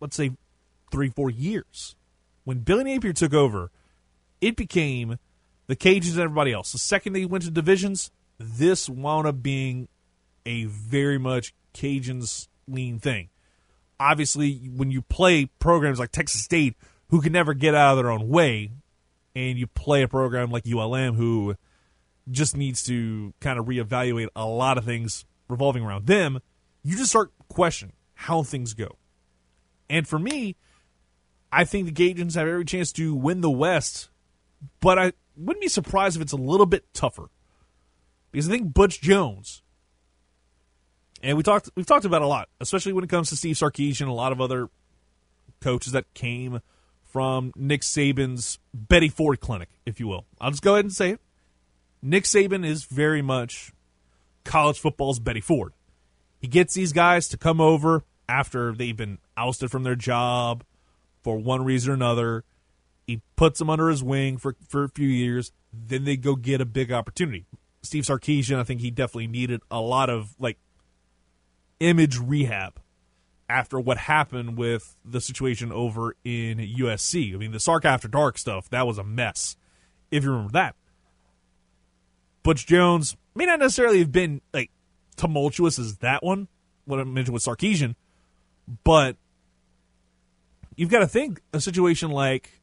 [0.00, 0.32] let's say,
[0.90, 1.96] three, four years.
[2.44, 3.70] When Billy Napier took over,
[4.40, 5.18] it became
[5.66, 6.72] the Cajuns and everybody else.
[6.72, 9.88] The second they went to divisions, this wound up being
[10.44, 13.28] a very much Cajuns lean thing.
[14.02, 16.74] Obviously, when you play programs like Texas State,
[17.10, 18.72] who can never get out of their own way,
[19.36, 21.54] and you play a program like ULM, who
[22.28, 26.40] just needs to kind of reevaluate a lot of things revolving around them,
[26.82, 28.96] you just start questioning how things go.
[29.88, 30.56] And for me,
[31.52, 34.08] I think the Cajuns have every chance to win the West,
[34.80, 37.30] but I wouldn't be surprised if it's a little bit tougher.
[38.32, 39.62] Because I think Butch Jones,
[41.22, 44.02] and we talked we've talked about a lot, especially when it comes to Steve Sarkisian
[44.02, 44.68] and a lot of other
[45.60, 46.60] coaches that came
[47.04, 50.24] from Nick Saban's Betty Ford clinic, if you will.
[50.40, 51.20] I'll just go ahead and say it.
[52.02, 53.72] Nick Saban is very much
[54.44, 55.72] college football's Betty Ford.
[56.40, 60.64] He gets these guys to come over after they've been ousted from their job
[61.22, 62.44] for one reason or another.
[63.06, 65.52] He puts them under his wing for, for a few years.
[65.72, 67.46] Then they go get a big opportunity.
[67.82, 70.58] Steve Sarkisian, I think he definitely needed a lot of like
[71.82, 72.80] image rehab
[73.48, 77.34] after what happened with the situation over in USC.
[77.34, 79.56] I mean, the Sark After Dark stuff, that was a mess,
[80.10, 80.74] if you remember that.
[82.42, 84.70] Butch Jones may not necessarily have been like
[85.16, 86.48] tumultuous as that one,
[86.86, 87.94] what I mentioned with Sarkisian,
[88.84, 89.16] but
[90.76, 92.60] you've got to think a situation like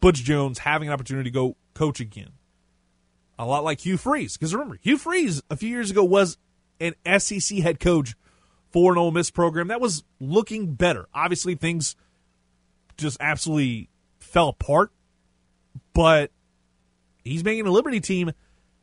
[0.00, 2.30] Butch Jones having an opportunity to go coach again.
[3.38, 4.36] A lot like Hugh Freeze.
[4.36, 6.38] Because remember, Hugh Freeze a few years ago was
[6.80, 8.16] an SEC head coach
[8.70, 11.08] for an Ole Miss program that was looking better.
[11.14, 11.96] Obviously, things
[12.96, 14.90] just absolutely fell apart,
[15.94, 16.30] but
[17.24, 18.32] he's making a Liberty team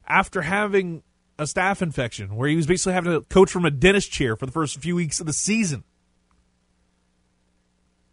[0.07, 1.03] after having
[1.37, 4.45] a staph infection where he was basically having to coach from a dentist chair for
[4.45, 5.83] the first few weeks of the season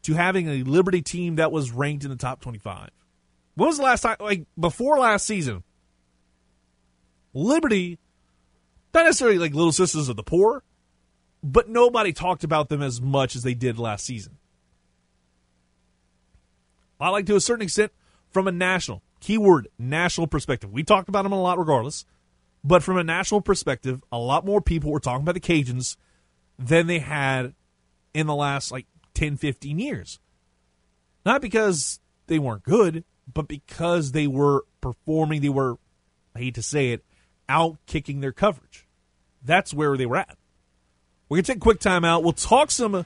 [0.02, 2.90] to having a Liberty team that was ranked in the top 25.
[3.54, 5.62] When was the last time, like before last season,
[7.34, 7.98] Liberty,
[8.92, 10.62] not necessarily like Little Sisters of the Poor,
[11.42, 14.38] but nobody talked about them as much as they did last season.
[17.00, 17.92] I like to a certain extent
[18.30, 20.72] from a national, keyword, national perspective.
[20.72, 22.04] We talked about them a lot regardless,
[22.62, 25.96] but from a national perspective, a lot more people were talking about the Cajuns
[26.58, 27.54] than they had
[28.14, 30.20] in the last like 10, 15 years.
[31.26, 35.76] Not because they weren't good, but because they were performing, they were,
[36.36, 37.04] I hate to say it,
[37.48, 38.86] out kicking their coverage.
[39.44, 40.36] That's where they were at.
[41.32, 42.22] We're going to take a quick time out.
[42.22, 43.04] We'll talk some uh,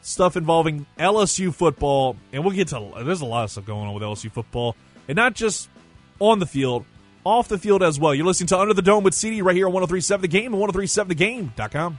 [0.00, 3.94] stuff involving LSU football, and we'll get to, there's a lot of stuff going on
[3.94, 4.76] with LSU football,
[5.08, 5.68] and not just
[6.20, 6.84] on the field,
[7.24, 8.14] off the field as well.
[8.14, 10.62] You're listening to Under the Dome with CD right here on 1037 The Game and
[10.62, 11.98] 1037thegame.com.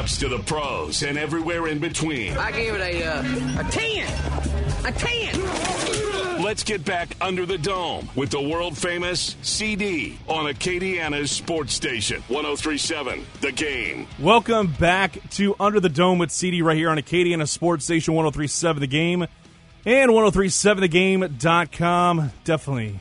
[0.00, 2.34] ups to the pros and everywhere in between.
[2.38, 3.20] I give it a uh,
[3.60, 4.08] a ten,
[4.86, 5.38] a ten.
[6.42, 12.22] Let's get back under the dome with the world famous CD on Acadiana's sports station
[12.28, 14.06] 1037 The Game.
[14.18, 18.80] Welcome back to Under the Dome with CD right here on Acadiana Sports Station 1037
[18.80, 19.26] The Game
[19.84, 22.32] and 1037thegame.com.
[22.44, 23.00] Definitely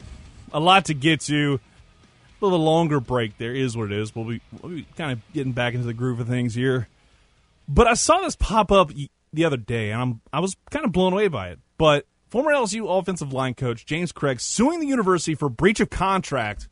[0.52, 1.62] a lot to get to.
[2.42, 4.16] A little longer break there is what it is.
[4.16, 6.88] We'll be, we'll be kind of getting back into the groove of things here.
[7.68, 8.92] But I saw this pop up
[9.34, 11.60] the other day, and I'm I was kind of blown away by it.
[11.78, 16.68] But former LSU offensive line coach James Cregg suing the university for breach of contract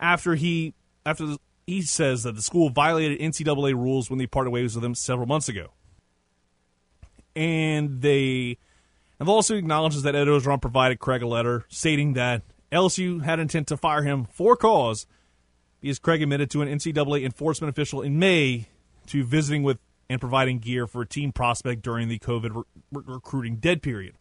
[0.00, 4.50] after he after the, he says that the school violated NCAA rules when they parted
[4.50, 5.68] ways with him several months ago.
[7.34, 8.58] And they
[9.18, 12.42] have also acknowledges that Ed Orgeron provided Cregg a letter stating that
[12.72, 15.06] LSU had intent to fire him for cause
[15.80, 18.66] because Cregg admitted to an NCAA enforcement official in May
[19.06, 22.64] to visiting with and providing gear for a team prospect during the COVID re-
[23.06, 24.14] recruiting dead period.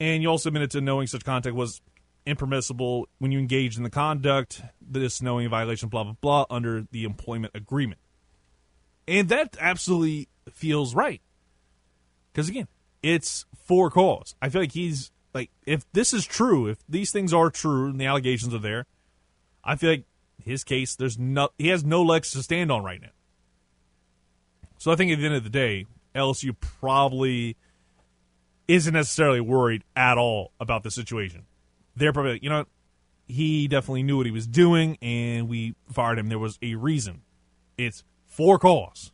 [0.00, 1.80] And you also admitted to knowing such contact was
[2.26, 7.04] impermissible when you engaged in the conduct, this knowing violation, blah, blah, blah, under the
[7.04, 8.00] employment agreement.
[9.06, 11.20] And that absolutely feels right.
[12.32, 12.68] Because again,
[13.02, 14.34] it's for cause.
[14.42, 18.00] I feel like he's like if this is true, if these things are true and
[18.00, 18.86] the allegations are there,
[19.64, 20.04] I feel like
[20.42, 23.10] his case there's no he has no legs to stand on right now.
[24.78, 27.56] So I think at the end of the day, LSU probably
[28.66, 31.44] isn't necessarily worried at all about the situation.
[31.94, 32.64] They're probably like, you know,
[33.28, 36.28] he definitely knew what he was doing, and we fired him.
[36.28, 37.22] There was a reason.
[37.78, 39.11] It's for cause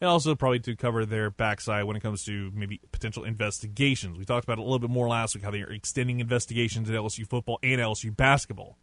[0.00, 4.18] and also probably to cover their backside when it comes to maybe potential investigations.
[4.18, 6.88] We talked about it a little bit more last week how they are extending investigations
[6.88, 8.78] at LSU football and LSU basketball.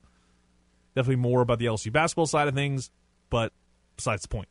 [0.96, 2.90] Definitely more about the LSU basketball side of things,
[3.30, 3.54] but
[3.96, 4.50] besides the point.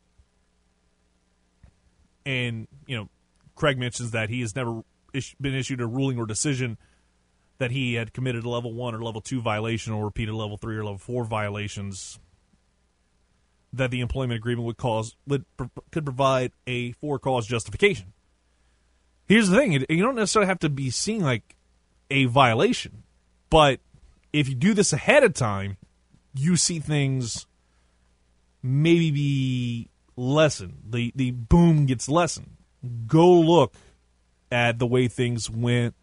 [2.27, 3.09] And, you know,
[3.57, 4.83] Cregg mentions that he has never
[5.41, 6.79] been issued a ruling or decision
[7.59, 10.77] that he had committed a level one or level two violation or repeated level three
[10.77, 12.19] or level four violations
[13.77, 15.45] that the employment agreement would cause would
[15.91, 18.13] could provide a for cause justification.
[19.27, 21.57] Here's the thing: you don't necessarily have to be seeing like
[22.11, 23.03] a violation,
[23.51, 23.81] but
[24.33, 25.77] if you do this ahead of time,
[26.35, 27.47] you see things
[28.63, 30.83] maybe be lessened.
[30.91, 32.57] The the boom gets lessened.
[33.07, 33.75] Go look
[34.51, 35.95] at the way things went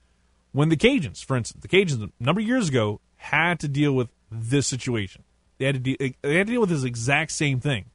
[0.52, 3.94] when the Cajuns, for instance, the Cajuns a number of years ago had to deal
[3.94, 5.24] with this situation.
[5.62, 7.86] They had to deal, they had to deal with this exact same thing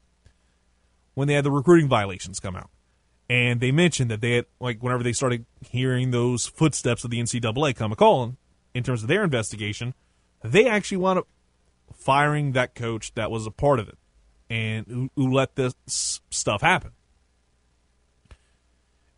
[1.15, 2.69] when they had the recruiting violations come out.
[3.29, 7.19] And they mentioned that they had like whenever they started hearing those footsteps of the
[7.19, 8.37] NCAA come a calling
[8.73, 9.93] in terms of their investigation,
[10.45, 11.27] they actually wound up
[11.93, 13.97] firing that coach that was a part of it
[14.49, 15.75] and who, who let this
[16.29, 16.91] stuff happen.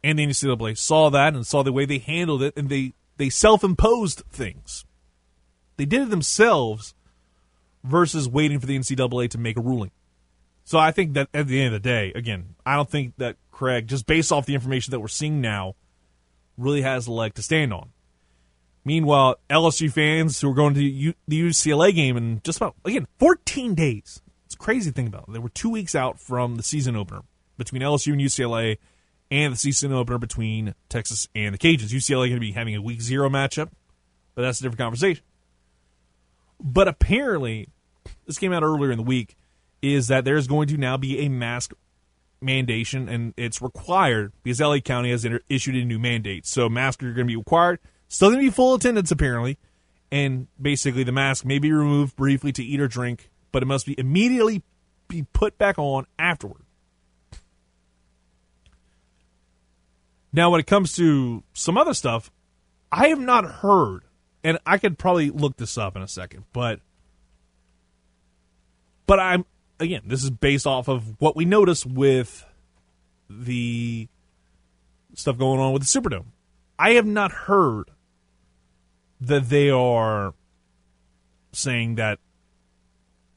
[0.03, 3.29] And the NCAA saw that and saw the way they handled it, and they they
[3.29, 4.85] self imposed things.
[5.77, 6.95] They did it themselves
[7.83, 9.91] versus waiting for the NCAA to make a ruling.
[10.63, 13.37] So I think that at the end of the day, again, I don't think that
[13.51, 15.75] Cregg, just based off the information that we're seeing now,
[16.57, 17.89] really has a leg to stand on.
[18.85, 23.75] Meanwhile, LSU fans who are going to the UCLA game in just about, again, 14
[23.75, 24.21] days.
[24.45, 25.31] It's crazy to think about.
[25.31, 27.21] They were two weeks out from the season opener
[27.57, 28.77] between LSU and UCLA
[29.31, 31.89] and the season opener between Texas and the Cajuns.
[31.89, 33.69] UCLA going to be having a week zero matchup,
[34.33, 35.23] but that's a different conversation.
[36.59, 37.69] But apparently,
[38.25, 39.35] this came out earlier in the week,
[39.81, 41.73] is that there's going to now be a mask
[42.41, 46.45] mandation, and it's required because LA County has inter- issued a new mandate.
[46.45, 47.79] So masks are going to be required.
[48.07, 49.57] Still going to be full attendance, apparently.
[50.11, 53.85] And basically, the mask may be removed briefly to eat or drink, but it must
[53.85, 54.63] be immediately
[55.07, 56.63] be put back on afterward.
[60.31, 62.31] Now, when it comes to some other stuff,
[62.91, 64.03] I have not heard
[64.43, 66.79] and I could probably look this up in a second, but
[69.05, 69.45] but I'm
[69.79, 72.45] again, this is based off of what we notice with
[73.29, 74.07] the
[75.15, 76.25] stuff going on with the Superdome.
[76.77, 77.89] I have not heard
[79.21, 80.33] that they are
[81.51, 82.19] saying that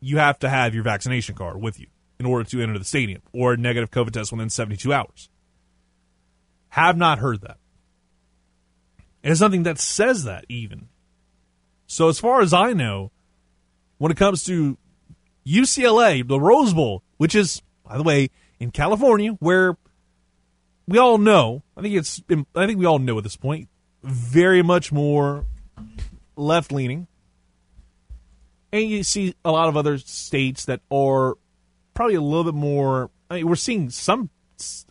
[0.01, 1.87] you have to have your vaccination card with you
[2.21, 5.29] in order to enter the stadium or a negative COVID test within 72 hours.
[6.69, 7.59] Have not heard that.
[9.23, 10.89] And It's nothing that says that even.
[11.93, 13.13] So as far as I know,
[13.99, 14.79] when it comes to
[15.47, 19.77] UCLA, the Rose Bowl, which is, by the way, in California, where
[20.89, 22.23] we all know, I think it's,
[22.57, 23.69] I think we all know at this point,
[24.03, 25.45] very much more
[26.35, 27.09] left leaning.
[28.73, 31.35] And you see a lot of other states that are
[31.93, 33.11] probably a little bit more.
[33.29, 34.31] I mean, we're seeing some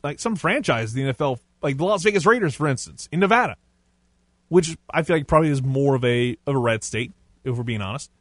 [0.04, 3.58] like some franchise the NFL, like the Las Vegas Raiders, for instance, in Nevada,
[4.52, 7.14] which I feel like probably is more of a of a red state,
[7.46, 8.12] if we're being honest.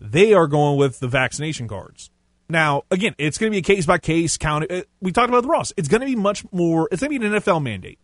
[0.00, 2.10] They are going with the vaccination cards.
[2.48, 4.72] Now, again, it's going to be a case by case count.
[4.72, 5.70] uh, We talked about the Ross.
[5.76, 6.88] It's going to be much more.
[6.90, 7.98] It's going to be an NFL mandate.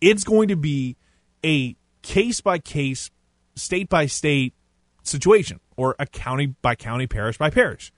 [0.00, 0.96] It's going to be
[1.44, 3.10] a case by case,
[3.56, 4.54] state by state
[5.02, 7.92] situation, or a county by county, parish by parish.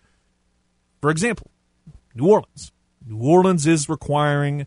[1.03, 1.51] For example,
[2.15, 2.73] New Orleans.
[3.07, 4.67] New Orleans is requiring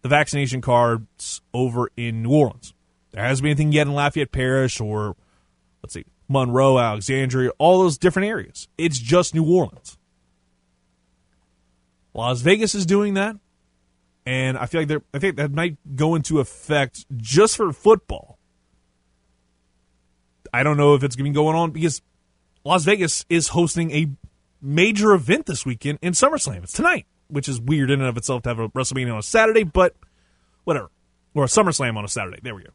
[0.00, 2.72] the vaccination cards over in New Orleans.
[3.12, 5.16] There hasn't been anything yet in Lafayette Parish or,
[5.82, 8.68] let's see, Monroe, Alexandria, all those different areas.
[8.76, 9.96] It's just New Orleans.
[12.14, 13.36] Las Vegas is doing that,
[14.26, 18.38] and I feel like I think that might go into effect just for football.
[20.52, 22.02] I don't know if it's going to be going on because
[22.64, 24.10] Las Vegas is hosting a
[24.60, 26.64] major event this weekend in SummerSlam.
[26.64, 29.22] It's tonight, which is weird in and of itself to have a WrestleMania on a
[29.22, 29.94] Saturday, but
[30.64, 30.90] whatever.
[31.34, 32.40] Or a SummerSlam on a Saturday.
[32.42, 32.70] There we go.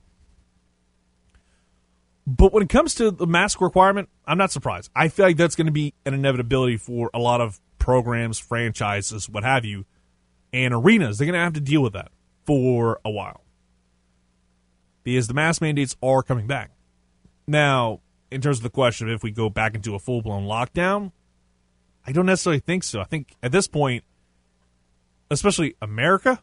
[2.26, 4.90] But when it comes to the mask requirement, I'm not surprised.
[4.96, 9.28] I feel like that's going to be an inevitability for a lot of programs, franchises,
[9.28, 9.86] what have you,
[10.54, 11.18] and arenas.
[11.18, 12.12] They're going to have to deal with that
[12.46, 13.42] for a while
[15.04, 16.72] because the mask mandates are coming back.
[17.46, 18.00] Now,
[18.32, 21.12] in terms of the question of if we go back into a full blown lockdown,
[22.06, 23.02] I don't necessarily think so.
[23.02, 24.04] I think at this point,
[25.30, 26.42] especially America,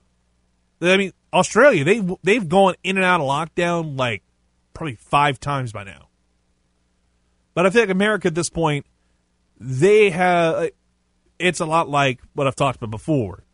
[0.82, 4.22] I mean Australia, they they've gone in and out of lockdown like
[4.80, 6.08] probably five times by now.
[7.52, 8.86] But I feel like America at this point,
[9.58, 10.70] they have.
[11.38, 13.44] It's a lot like what I've talked about before.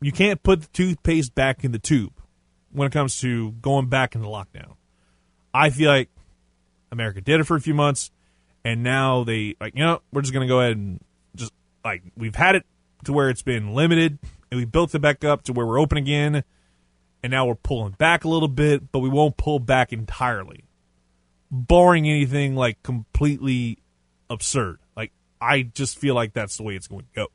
[0.00, 2.12] You can't put the toothpaste back in the tube
[2.70, 4.76] when it comes to going back into lockdown.
[5.52, 6.08] I feel like
[6.92, 8.12] America did it for a few months,
[8.64, 11.00] and now they like you know we're just gonna go ahead and
[11.34, 11.52] just
[11.84, 12.64] like we've had it
[13.06, 14.20] to where it's been limited,
[14.52, 16.44] and we built it back up to where we're open again,
[17.24, 20.65] and now we're pulling back a little bit, but we won't pull back entirely,
[21.50, 23.78] barring anything like completely
[24.30, 24.78] absurd.
[24.96, 27.26] Like I just feel like that's the way it's going to go.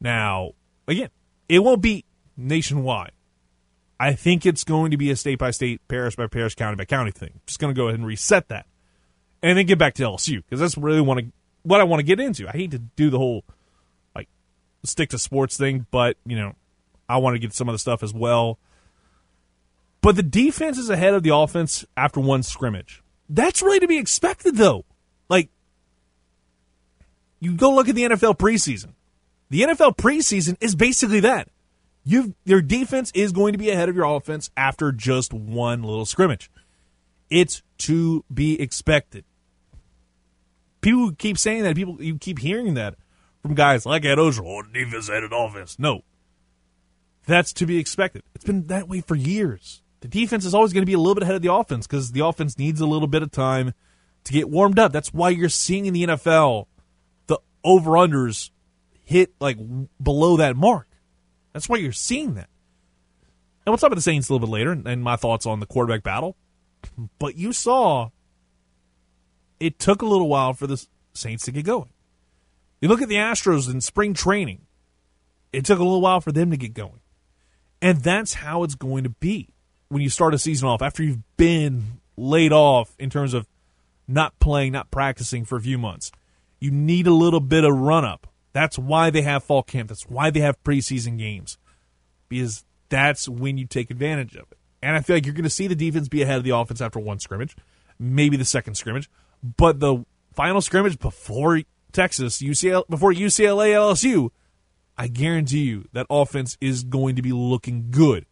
[0.00, 0.52] Now,
[0.88, 1.10] again,
[1.48, 2.04] it won't be
[2.36, 3.12] nationwide.
[4.00, 6.84] I think it's going to be a state by state, parish by parish, county by
[6.84, 7.40] county thing.
[7.46, 8.66] Just going to go ahead and reset that,
[9.42, 11.26] and then get back to LSU because that's really want to
[11.62, 12.48] what I want to get into.
[12.48, 13.44] I hate to do the whole
[14.16, 14.28] like
[14.82, 16.54] stick to sports thing, but you know
[17.08, 18.58] I want to get some of the stuff as well.
[20.02, 23.02] But the defense is ahead of the offense after one scrimmage.
[23.28, 24.84] That's really to be expected, though.
[25.30, 25.48] Like
[27.40, 28.92] you go look at the NFL preseason.
[29.48, 31.48] The NFL preseason is basically that.
[32.04, 36.04] You your defense is going to be ahead of your offense after just one little
[36.04, 36.50] scrimmage.
[37.30, 39.24] It's to be expected.
[40.80, 41.76] People keep saying that.
[41.76, 42.96] People you keep hearing that
[43.40, 44.42] from guys like Ed Oger.
[44.44, 45.78] Oh, defense ahead of offense.
[45.78, 46.02] No,
[47.26, 48.24] that's to be expected.
[48.34, 49.82] It's been that way for years.
[50.02, 52.10] The defense is always going to be a little bit ahead of the offense because
[52.10, 53.72] the offense needs a little bit of time
[54.24, 54.92] to get warmed up.
[54.92, 56.66] That's why you're seeing in the NFL
[57.28, 58.50] the over unders
[59.04, 59.58] hit like
[60.02, 60.88] below that mark.
[61.52, 62.48] That's why you're seeing that.
[63.64, 65.66] And we'll talk about the Saints a little bit later and my thoughts on the
[65.66, 66.36] quarterback battle.
[67.20, 68.10] But you saw
[69.60, 70.84] it took a little while for the
[71.14, 71.90] Saints to get going.
[72.80, 74.62] You look at the Astros in spring training,
[75.52, 76.98] it took a little while for them to get going.
[77.80, 79.50] And that's how it's going to be
[79.92, 83.46] when you start a season off after you've been laid off in terms of
[84.08, 86.10] not playing, not practicing for a few months.
[86.60, 88.26] You need a little bit of run up.
[88.52, 89.88] That's why they have fall camp.
[89.88, 91.58] That's why they have preseason games.
[92.28, 94.58] Because that's when you take advantage of it.
[94.82, 96.80] And I feel like you're going to see the defense be ahead of the offense
[96.80, 97.54] after one scrimmage,
[97.98, 99.10] maybe the second scrimmage,
[99.42, 101.60] but the final scrimmage before
[101.92, 104.30] Texas, UCL, before UCLA, LSU,
[104.96, 108.26] I guarantee you that offense is going to be looking good.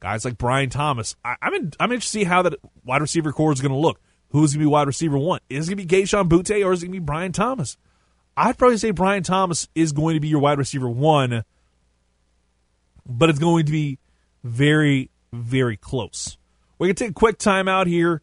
[0.00, 3.32] Guys like Brian Thomas, I, am in, I'm interested to see how that wide receiver
[3.32, 4.00] corps is going to look.
[4.30, 5.40] Who's going to be wide receiver one?
[5.48, 7.78] Is it going to be Kayshon Boutte or is it going to be Brian Thomas?
[8.36, 11.44] I'd probably say Brian Thomas is going to be your wide receiver one,
[13.06, 13.98] but it's going to be
[14.44, 16.36] very, very close.
[16.78, 18.20] We're going to take a quick time out here.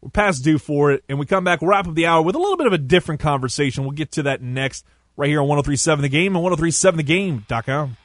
[0.00, 2.38] We're past due for it, and we come back, wrap up the hour with a
[2.38, 3.84] little bit of a different conversation.
[3.84, 4.86] We'll get to that next
[5.16, 7.96] right here on 1037 The Game and 1037thegame.com.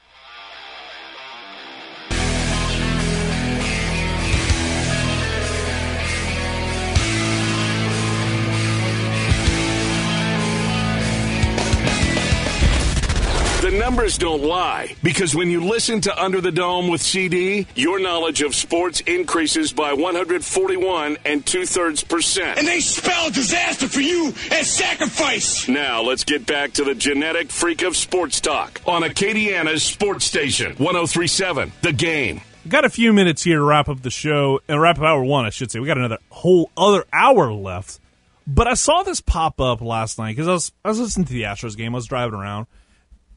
[13.90, 18.44] numbers don't lie because when you listen to Under the Dome with CD, your knowledge
[18.44, 22.60] of sports increases by 141 and two thirds percent.
[22.60, 25.68] And they spell disaster for you as sacrifice.
[25.68, 30.76] Now let's get back to the genetic freak of sports talk on Acadiana's sports station
[30.76, 32.42] 1037 The Game.
[32.68, 35.46] Got a few minutes here to wrap up the show and wrap up hour one,
[35.46, 35.80] I should say.
[35.80, 38.00] We got another whole other hour left.
[38.46, 41.34] But I saw this pop up last night because I was I was listening to
[41.34, 41.96] the Astros game.
[41.96, 42.68] I was driving around,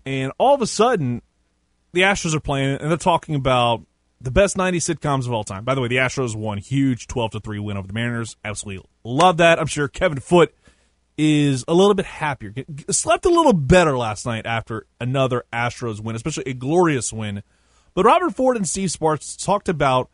[0.04, 1.22] and all of a sudden,
[1.92, 3.82] the Astros are playing, and they're talking about
[4.20, 5.64] the best 90 sitcoms of all time.
[5.64, 8.36] By the way, the Astros won huge 12 to 3 win over the Mariners.
[8.44, 9.58] Absolutely love that.
[9.58, 10.54] I'm sure Kevin Foote
[11.18, 12.54] is a little bit happier.
[12.90, 17.42] Slept a little better last night after another Astros win, especially a glorious win.
[17.94, 20.08] But Robert Ford and Steve Sparks talked about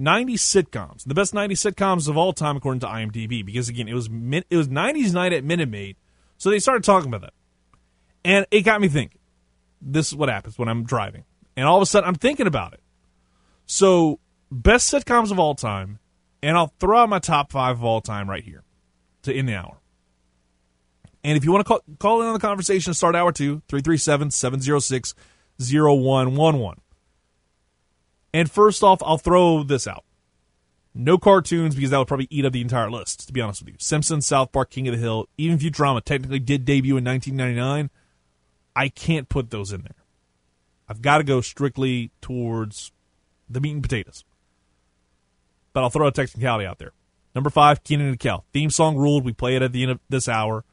[0.00, 3.44] 90 sitcoms, the best 90 sitcoms of all time according to IMDb.
[3.44, 4.08] Because again, it was
[4.50, 5.96] it was 90s night at Minute Maid,
[6.36, 7.34] so they started talking about that,
[8.24, 9.20] and it got me thinking.
[9.80, 11.24] This is what happens when I'm driving,
[11.56, 12.80] and all of a sudden I'm thinking about it.
[13.66, 14.18] So,
[14.50, 15.98] best sitcoms of all time,
[16.42, 18.64] and I'll throw out my top five of all time right here
[19.22, 19.78] to end the hour.
[21.22, 24.30] And if you want to call, call in on the conversation, start hour two, 337
[24.30, 25.14] 706
[25.58, 26.80] 0111.
[28.34, 30.04] And first off, I'll throw this out.
[30.94, 33.70] No cartoons because that would probably eat up the entire list, to be honest with
[33.70, 33.76] you.
[33.78, 37.90] Simpsons, South Park, King of the Hill, even Futurama technically did debut in 1999.
[38.76, 40.04] I can't put those in there.
[40.88, 42.92] I've got to go strictly towards
[43.48, 44.24] the meat and potatoes.
[45.72, 46.92] But I'll throw a technicality out there.
[47.34, 48.44] Number five, Kenan and Kel.
[48.52, 49.24] Theme song ruled.
[49.24, 50.64] We play it at the end of this hour.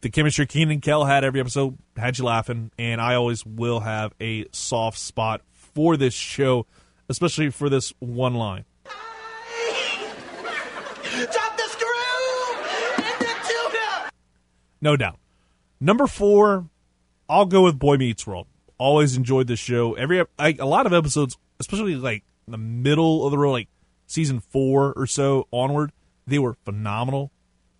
[0.00, 3.80] The chemistry Kenan and Kel had every episode had you laughing, and I always will
[3.80, 6.66] have a soft spot for this show,
[7.08, 8.64] especially for this one line.
[11.12, 12.56] Drop the screw
[12.96, 14.10] and the tuna.
[14.80, 15.18] No doubt.
[15.80, 16.68] Number four,
[17.32, 18.46] I'll go with Boy Meets World.
[18.76, 19.94] Always enjoyed this show.
[19.94, 23.68] Every like, a lot of episodes, especially like the middle of the road, like
[24.06, 25.92] season four or so onward,
[26.26, 27.32] they were phenomenal.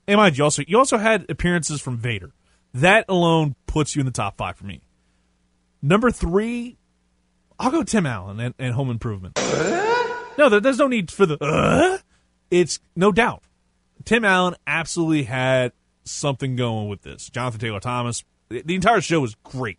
[0.09, 2.33] And mind you, also you also had appearances from Vader.
[2.73, 4.81] That alone puts you in the top five for me.
[5.83, 6.79] Number three,
[7.59, 9.39] I'll go Tim Allen and, and Home Improvement.
[10.39, 11.37] No, there, there's no need for the.
[11.45, 11.99] Uh?
[12.51, 13.43] It's no doubt.
[14.07, 15.73] Tim Allen absolutely had
[16.05, 17.29] something going with this.
[17.29, 18.25] Jonathan Taylor Thomas.
[18.61, 19.79] The, entire show was great.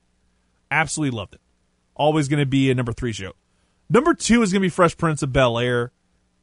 [0.72, 1.42] Absolutely loved it.
[1.96, 3.34] Always going to be a number three show.
[3.90, 5.92] Number two is going to be Fresh Prince of Bel Air.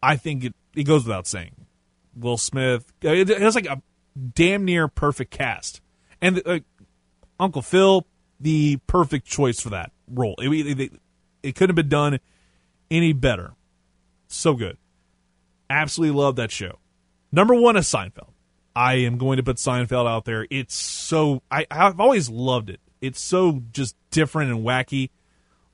[0.03, 1.67] I think it, it goes without saying.
[2.15, 2.93] Will Smith.
[3.03, 3.83] It has like a
[4.35, 5.81] damn near perfect cast.
[6.21, 6.61] And uh,
[7.39, 8.07] Uncle Phil,
[8.39, 10.35] the perfect choice for that role.
[10.39, 10.93] It, it,
[11.43, 12.21] it couldn't have been done
[12.91, 13.55] any better.
[14.29, 14.77] So good.
[15.69, 16.79] Absolutely love that show.
[17.33, 18.30] Number one is Seinfeld.
[18.75, 20.47] I am going to put Seinfeld out there.
[20.51, 22.81] It's so I, I've always loved it.
[23.01, 25.11] It's so just different and wacky.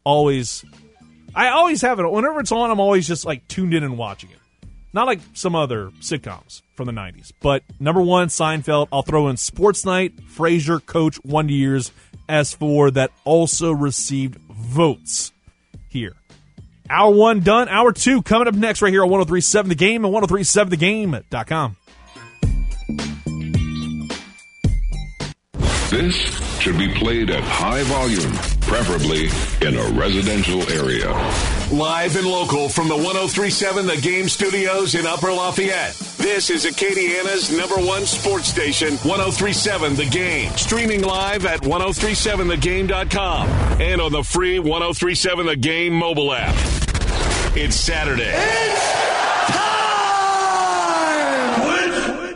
[0.04, 0.64] Always,
[1.34, 2.08] I always have it.
[2.08, 4.38] Whenever it's on, I'm always just like tuned in and watching it.
[4.92, 7.32] Not like some other sitcoms from the 90s.
[7.42, 8.88] But number one, Seinfeld.
[8.92, 11.92] I'll throw in Sports Night, Frasier, Coach, One Years
[12.28, 15.32] as for that also received votes
[15.88, 16.14] here.
[16.88, 17.68] Hour one done.
[17.68, 21.76] Hour two coming up next right here on 1037 The Game and 1037thegame.com.
[25.96, 26.14] This
[26.60, 28.30] should be played at high volume,
[28.60, 29.30] preferably
[29.66, 31.10] in a residential area.
[31.72, 35.94] Live and local from the 1037 The Game Studios in Upper Lafayette.
[36.18, 40.52] This is Acadiana's number one sports station, 1037 The Game.
[40.52, 43.48] Streaming live at 1037thegame.com
[43.80, 46.54] and on the free 1037 The Game mobile app.
[47.56, 48.34] It's Saturday.
[48.34, 48.96] It's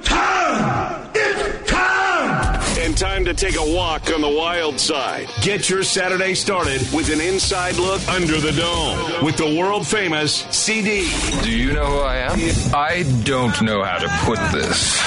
[0.08, 1.11] time.
[1.14, 2.78] It's time.
[2.78, 5.28] And time to take a walk on the wild side.
[5.41, 10.35] Get your Saturday started with an inside look under the dome with the world famous
[10.51, 11.09] CD.
[11.43, 12.39] Do you know who I am?
[12.74, 15.01] I don't know how to put this,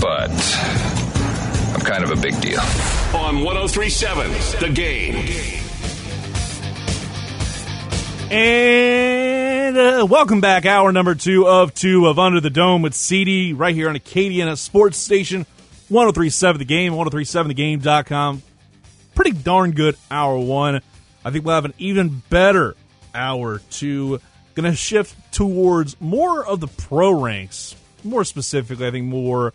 [0.00, 0.30] but
[1.74, 2.60] I'm kind of a big deal.
[3.14, 4.30] On 1037
[4.60, 5.16] The Game.
[8.30, 13.52] And uh, welcome back, hour number two of two of Under the Dome with CD
[13.52, 15.46] right here on Acadiana Sports Station,
[15.90, 18.42] 1037 The Game, 1037thegame.com.
[19.14, 20.80] Pretty darn good hour one.
[21.24, 22.74] I think we'll have an even better
[23.14, 24.20] hour two.
[24.54, 29.52] Going to shift towards more of the pro ranks, more specifically, I think more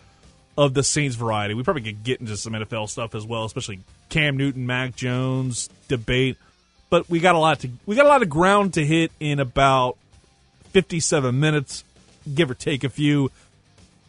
[0.58, 1.54] of the Saints variety.
[1.54, 3.80] We probably could get into some NFL stuff as well, especially
[4.10, 6.38] Cam Newton, Mac Jones debate
[6.90, 9.40] but we got a lot to we got a lot of ground to hit in
[9.40, 9.98] about
[10.72, 11.84] 57 minutes,
[12.34, 13.32] give or take a few.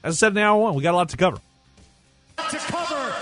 [0.03, 1.39] As I said hour one, we got a lot to cover.
[2.37, 3.15] To cover.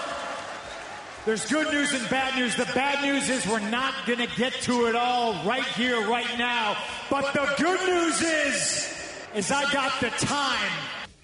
[1.24, 2.54] There's good news and bad news.
[2.56, 6.36] The bad news is we're not going to get to it all right here, right
[6.36, 6.76] now.
[7.08, 8.94] But the good news is,
[9.34, 10.70] is I got the time.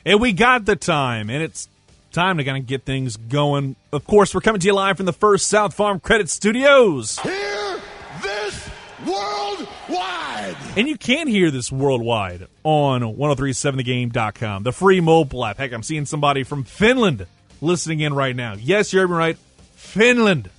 [0.07, 1.69] And we got the time, and it's
[2.13, 3.77] time to kind of get things going.
[3.93, 7.19] Of course, we're coming to you live from the First South Farm Credit Studios.
[7.19, 7.81] Hear
[8.23, 8.71] this
[9.07, 10.57] worldwide.
[10.77, 15.59] And you can hear this worldwide on 1037thegame.com, the free mobile app.
[15.59, 17.27] Heck, I'm seeing somebody from Finland
[17.61, 18.55] listening in right now.
[18.55, 19.37] Yes, you're right.
[19.75, 20.51] Finland.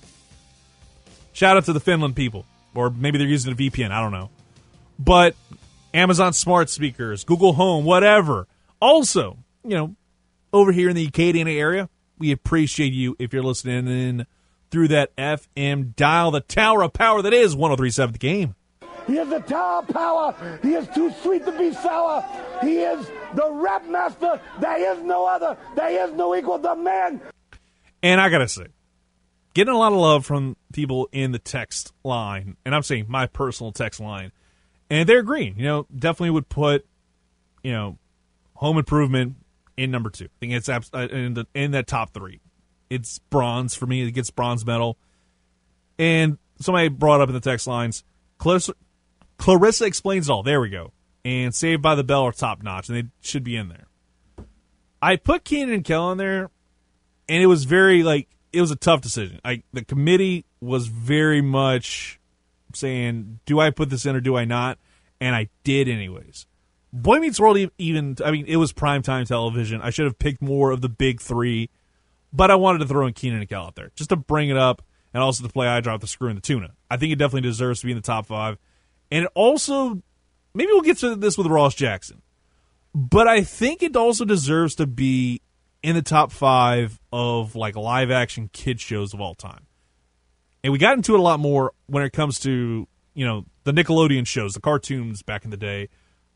[1.32, 2.44] Shout out to the Finland people.
[2.74, 3.90] Or maybe they're using a VPN.
[3.90, 4.30] I don't know.
[4.98, 5.34] But
[5.94, 8.46] Amazon smart speakers, Google Home, whatever.
[8.80, 9.96] Also, you know,
[10.52, 11.88] over here in the Acadiana area,
[12.18, 14.26] we appreciate you if you're listening in
[14.70, 18.54] through that FM dial, the tower of power that is 1037 The Game.
[19.06, 20.58] He is the tower of power.
[20.62, 22.24] He is too sweet to be sour.
[22.62, 24.40] He is the rap master.
[24.60, 25.56] There is no other.
[25.74, 26.58] There is no equal.
[26.58, 27.20] The man.
[28.02, 28.66] And I got to say,
[29.54, 33.26] getting a lot of love from people in the text line, and I'm saying my
[33.26, 34.32] personal text line,
[34.90, 35.58] and they're agreeing.
[35.58, 36.86] You know, definitely would put,
[37.62, 37.98] you know,
[38.54, 39.36] home improvement
[39.76, 40.26] in number two.
[40.26, 40.80] I think it's uh,
[41.10, 42.40] in, the, in that top three.
[42.90, 44.02] It's bronze for me.
[44.02, 44.98] It gets bronze medal.
[45.98, 48.04] And somebody brought up in the text lines,
[48.38, 48.74] Clarissa,
[49.42, 50.44] Clarissa explains it all.
[50.44, 50.92] There we go.
[51.24, 53.86] And Saved by the Bell are top notch, and they should be in there.
[55.02, 56.48] I put Kenan and Kel in there,
[57.28, 59.40] and it was very like it was a tough decision.
[59.44, 62.20] Like the committee was very much
[62.72, 64.78] saying, "Do I put this in or do I not?"
[65.20, 66.46] And I did anyways.
[66.92, 69.80] Boy Meets World even I mean it was primetime television.
[69.82, 71.68] I should have picked more of the big 3,
[72.32, 74.56] but I wanted to throw in Kenan and Kel out there just to bring it
[74.56, 74.82] up
[75.12, 76.74] and also to play I drop the screw in the tuna.
[76.88, 78.56] I think it definitely deserves to be in the top 5.
[79.12, 80.02] And it also
[80.54, 82.22] maybe we'll get to this with Ross Jackson.
[82.94, 85.40] But I think it also deserves to be
[85.82, 89.66] in the top 5 of like live action kid shows of all time.
[90.64, 93.72] And we got into it a lot more when it comes to, you know, the
[93.72, 95.88] Nickelodeon shows, the cartoons back in the day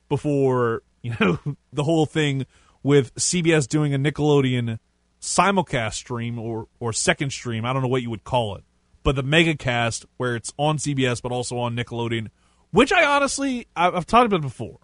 [0.09, 1.39] before you know
[1.73, 2.47] the whole thing
[2.83, 4.79] with CBS doing a Nickelodeon
[5.21, 7.65] simulcast stream or or second stream.
[7.65, 8.65] I don't know what you would call it,
[9.03, 12.29] but the megacast where it's on CBS but also on Nickelodeon,
[12.71, 14.79] which I honestly I've, talked about before.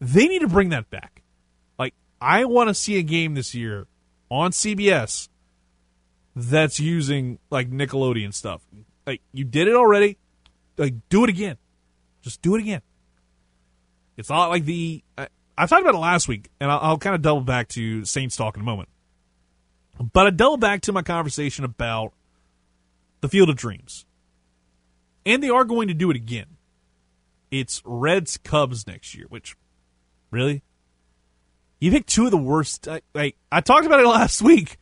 [0.00, 1.22] They need to bring that back.
[1.78, 3.86] Like I want to see a game this year
[4.30, 5.28] on CBS
[6.34, 8.62] that's using like Nickelodeon stuff.
[9.06, 10.18] Like you did it already,
[10.76, 11.56] like do it again.
[12.22, 12.82] Just do it again.
[14.16, 15.02] It's not like the.
[15.16, 18.04] I, I talked about it last week, and I'll, I'll kind of double back to
[18.04, 18.88] Saints talk in a moment.
[20.12, 22.12] But I double back to my conversation about
[23.20, 24.06] the Field of Dreams.
[25.26, 26.46] And they are going to do it again.
[27.50, 29.56] It's Reds Cubs next year, which,
[30.30, 30.62] really?
[31.80, 32.86] You picked two of the worst.
[32.86, 34.78] Like I, I talked about it last week.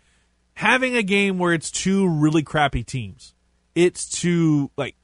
[0.55, 3.35] Having a game where it's two really crappy teams,
[3.75, 4.97] it's too, like,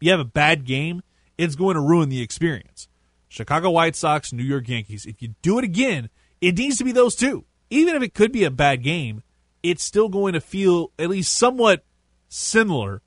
[0.00, 1.02] you have a bad game,
[1.36, 2.88] it's going to ruin the experience.
[3.28, 5.06] Chicago White Sox, New York Yankees.
[5.06, 6.10] If you do it again,
[6.40, 7.44] it needs to be those two.
[7.70, 9.22] Even if it could be a bad game,
[9.62, 11.84] it's still going to feel at least somewhat
[12.28, 13.02] similar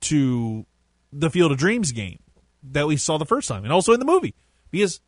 [0.00, 0.66] to
[1.12, 2.21] the Field of Dreams game
[2.62, 4.34] that we saw the first time, and also in the movie,
[4.70, 5.00] because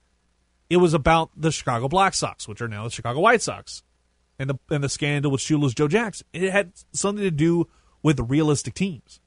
[0.70, 3.82] it was about the Chicago Black Sox, which are now the Chicago White Sox,
[4.38, 6.26] and the and the scandal with Shoeless Joe Jackson.
[6.32, 7.68] It had something to do
[8.02, 9.20] with realistic teams.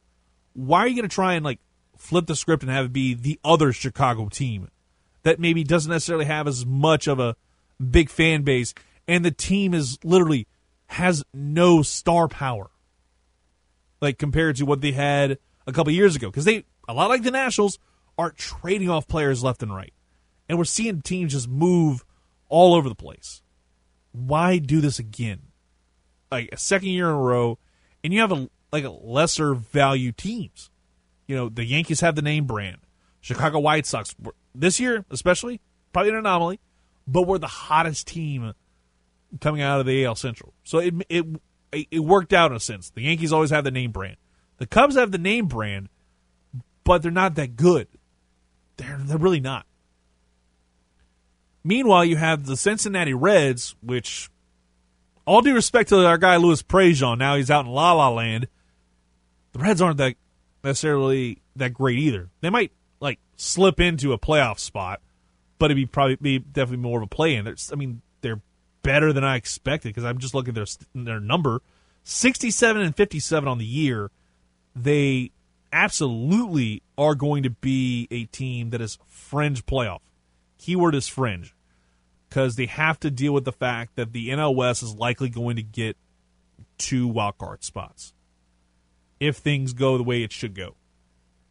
[0.53, 1.59] Why are you going to try and like
[1.97, 4.69] flip the script and have it be the other Chicago team
[5.23, 7.35] that maybe doesn't necessarily have as much of a
[7.91, 8.73] big fan base,
[9.07, 10.47] and the team is literally
[10.87, 12.69] has no star power,
[14.01, 16.29] like compared to what they had a couple years ago.
[16.29, 17.77] Because they, a lot like the Nationals,
[18.17, 19.93] are trading off players left and right,
[20.49, 22.05] and we're seeing teams just move
[22.49, 23.41] all over the place.
[24.11, 25.41] Why do this again?
[26.31, 27.57] Like a second year in a row,
[28.03, 30.69] and you have a like a lesser value teams.
[31.27, 32.77] You know, the Yankees have the name brand.
[33.21, 34.15] Chicago White Sox
[34.55, 35.59] this year, especially,
[35.91, 36.59] probably an anomaly,
[37.07, 38.53] but we're the hottest team
[39.41, 40.53] coming out of the AL Central.
[40.63, 41.25] So it it
[41.71, 42.89] it worked out in a sense.
[42.89, 44.17] The Yankees always have the name brand.
[44.57, 45.89] The Cubs have the name brand,
[46.83, 47.87] but they're not that good.
[48.77, 49.65] They're they're really not.
[51.63, 54.29] Meanwhile, you have the Cincinnati Reds, which,
[55.25, 58.47] all due respect to our guy Louis Prejean, now he's out in La La Land.
[59.51, 60.15] The Reds aren't that
[60.63, 62.29] necessarily that great either.
[62.41, 65.01] They might like slip into a playoff spot,
[65.59, 67.47] but it'd be probably be definitely more of a play in.
[67.47, 68.41] I mean, they're
[68.83, 71.61] better than I expected because I'm just looking at their their number,
[72.03, 74.11] sixty seven and fifty seven on the year.
[74.75, 75.31] They
[75.77, 79.99] absolutely are going to be a team that is fringe playoff.
[80.57, 81.55] Keyword is fringe
[82.27, 85.55] because they have to deal with the fact that the NL West is likely going
[85.55, 85.95] to get
[86.77, 88.13] two wild card spots.
[89.19, 90.75] if things go the way it should go.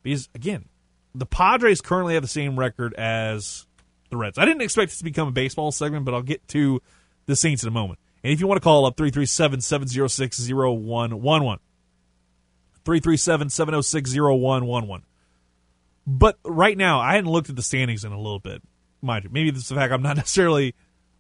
[0.03, 0.67] Because again,
[1.15, 3.67] the Padres currently have the same record as
[4.11, 4.39] the Reds.
[4.39, 6.81] I didn't expect it to become a baseball segment, but I'll get to
[7.27, 7.99] the Saints in a moment.
[8.23, 11.59] And if you want to call up 337 706 0111.
[12.87, 15.05] 337 706 0111.
[16.07, 18.63] But right now, I hadn't looked at the standings in a little bit,
[19.03, 19.31] mind you.
[19.31, 20.75] Maybe it's the fact I'm not necessarily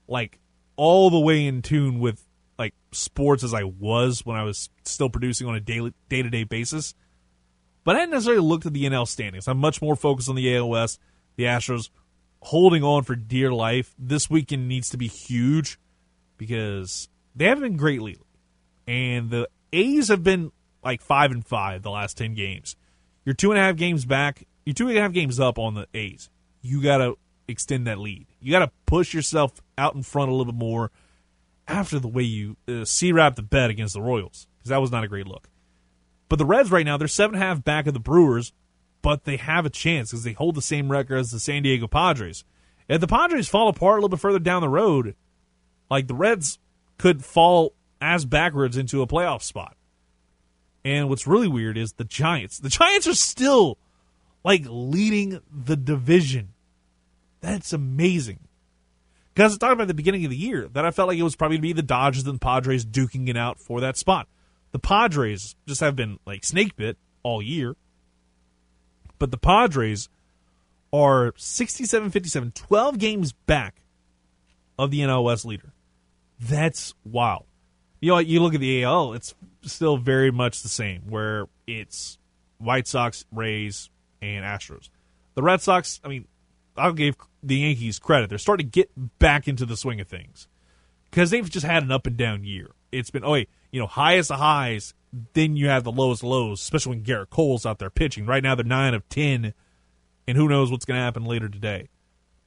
[0.07, 0.39] like
[0.77, 2.23] all the way in tune with
[2.57, 6.31] like sports as I was when I was still producing on a daily day to
[6.31, 6.95] day basis.
[7.85, 9.49] But I hadn't necessarily looked at the NL standings.
[9.49, 10.99] I'm much more focused on the AOS,
[11.37, 11.91] the Astros
[12.43, 13.95] holding on for dear life.
[13.99, 15.79] This weekend needs to be huge
[16.37, 18.25] because they haven't been great lately.
[18.87, 20.53] And the A's have been
[20.87, 22.77] like five and five the last ten games.
[23.25, 24.47] You're two and a half games back.
[24.65, 26.31] You're two and a half games up on the A's.
[26.63, 27.19] You got to
[27.49, 28.27] extend that lead.
[28.41, 30.91] You got to push yourself out in front a little bit more
[31.69, 34.93] after the way you uh, C wrap the bet against the Royals because that was
[34.93, 35.49] not a great look.
[36.29, 38.53] But the Reds right now they're seven and a half back of the Brewers,
[39.03, 41.89] but they have a chance because they hold the same record as the San Diego
[41.89, 42.45] Padres.
[42.89, 45.17] If the Padres fall apart a little bit further down the road,
[45.91, 46.61] like the Reds
[46.99, 49.76] could fall as backwards into a playoff spot.
[50.87, 52.61] And what's really weird is the Giants.
[52.61, 53.77] The Giants are still
[54.45, 56.51] like leading the division.
[57.41, 58.39] That's amazing.
[59.35, 61.35] Because I talked about the beginning of the year that I felt like it was
[61.35, 64.29] probably to be the Dodgers and the Padres duking it out for that spot.
[64.71, 67.75] The Padres just have been like snake bit all year.
[69.19, 70.09] But the Padres
[70.93, 73.83] are 67 57, 12 games back
[74.79, 75.73] of the NL West leader.
[76.39, 77.47] That's wild.
[78.01, 79.35] You know, you look at the AL, it's
[79.67, 82.19] still very much the same, where it's
[82.59, 83.91] White Sox, Rays,
[84.23, 84.89] and Astros.
[85.35, 86.27] The Red Sox, I mean,
[86.77, 88.29] I'll give the Yankees credit.
[88.29, 90.49] They're starting to get back into the swing of things
[91.11, 92.71] because they've just had an up and down year.
[92.93, 94.95] It's been, oh, wait, you know, highest of highs,
[95.35, 98.27] then you have the lowest lows, especially when Gerrit Cole's out there pitching.
[98.27, 99.55] Right now, they're 9 of 10,
[100.27, 101.89] and who knows what's going to happen later today.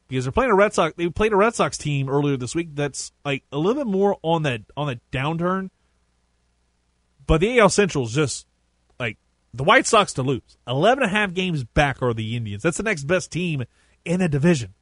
[0.07, 2.70] Because they're playing a Red Sox, they played a Red Sox team earlier this week
[2.74, 5.70] that's like a little bit more on that on that downturn.
[7.30, 8.47] But the AL Central is just
[8.99, 9.19] like
[9.53, 10.57] the White Sox to lose.
[10.67, 12.63] 11 and a half games back are the Indians.
[12.63, 13.65] That's the next best team
[14.03, 14.73] in a division.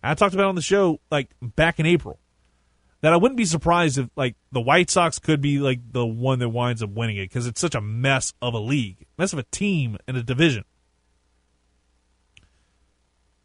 [0.00, 2.20] I talked about on the show like back in April
[3.00, 6.38] that I wouldn't be surprised if like the White Sox could be like the one
[6.38, 9.40] that winds up winning it because it's such a mess of a league, mess of
[9.40, 10.64] a team and a division.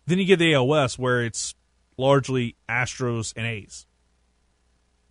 [0.06, 1.56] Then you get the AL West where it's
[1.98, 3.88] largely Astros and A's.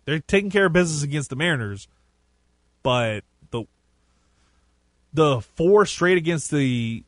[0.05, 1.89] They're taking care of business against the Mariners,
[2.87, 3.65] but the
[5.11, 7.03] the four straight against the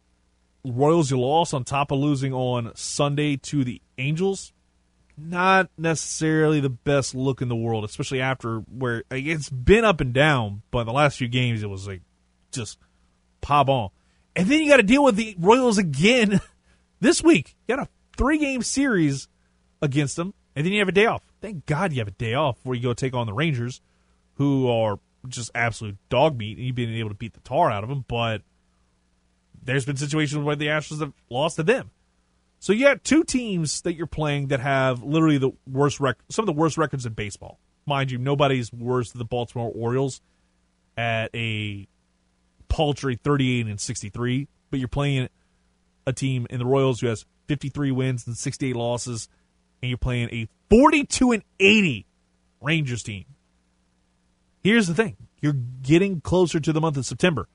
[0.66, 4.52] Royals you lost on top of losing on Sunday to the Angels,
[5.18, 10.14] not necessarily the best look in the world, especially after where it's been up and
[10.14, 12.02] down, but the last few games it was like
[12.52, 12.78] just
[13.40, 13.90] pop on.
[14.36, 16.42] And then you got to deal with the Royals again
[17.00, 17.56] this week.
[17.70, 19.30] You got a three game series
[19.82, 21.22] against them, and then you have a day off.
[21.40, 23.80] Thank God you have a day off before you go take on the Rangers,
[24.34, 27.84] who are just absolute dog meat, and you've been able to beat the tar out
[27.84, 28.42] of them, but
[29.62, 31.92] there's been situations where the Astros have lost to them.
[32.60, 36.44] So you got two teams that you're playing that have literally the worst rec- some
[36.44, 37.60] of the worst records in baseball.
[37.86, 40.22] Mind you, nobody's worse than the Baltimore Orioles
[40.98, 41.88] at a
[42.68, 45.30] paltry 38 and 63, but you're playing
[46.06, 49.30] a team in the Royals who has 53 wins and 68 losses,
[49.82, 52.06] and you're playing a 42 and 80
[52.62, 53.26] Rangers team.
[54.62, 57.48] Here's the thing: you're getting closer to the month of September.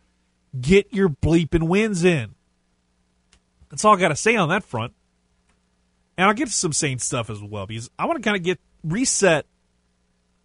[0.58, 2.34] Get your bleeping wins in.
[3.68, 4.92] That's all I got to say on that front.
[6.16, 8.44] And I'll get to some Saints stuff as well because I want to kind of
[8.44, 9.46] get reset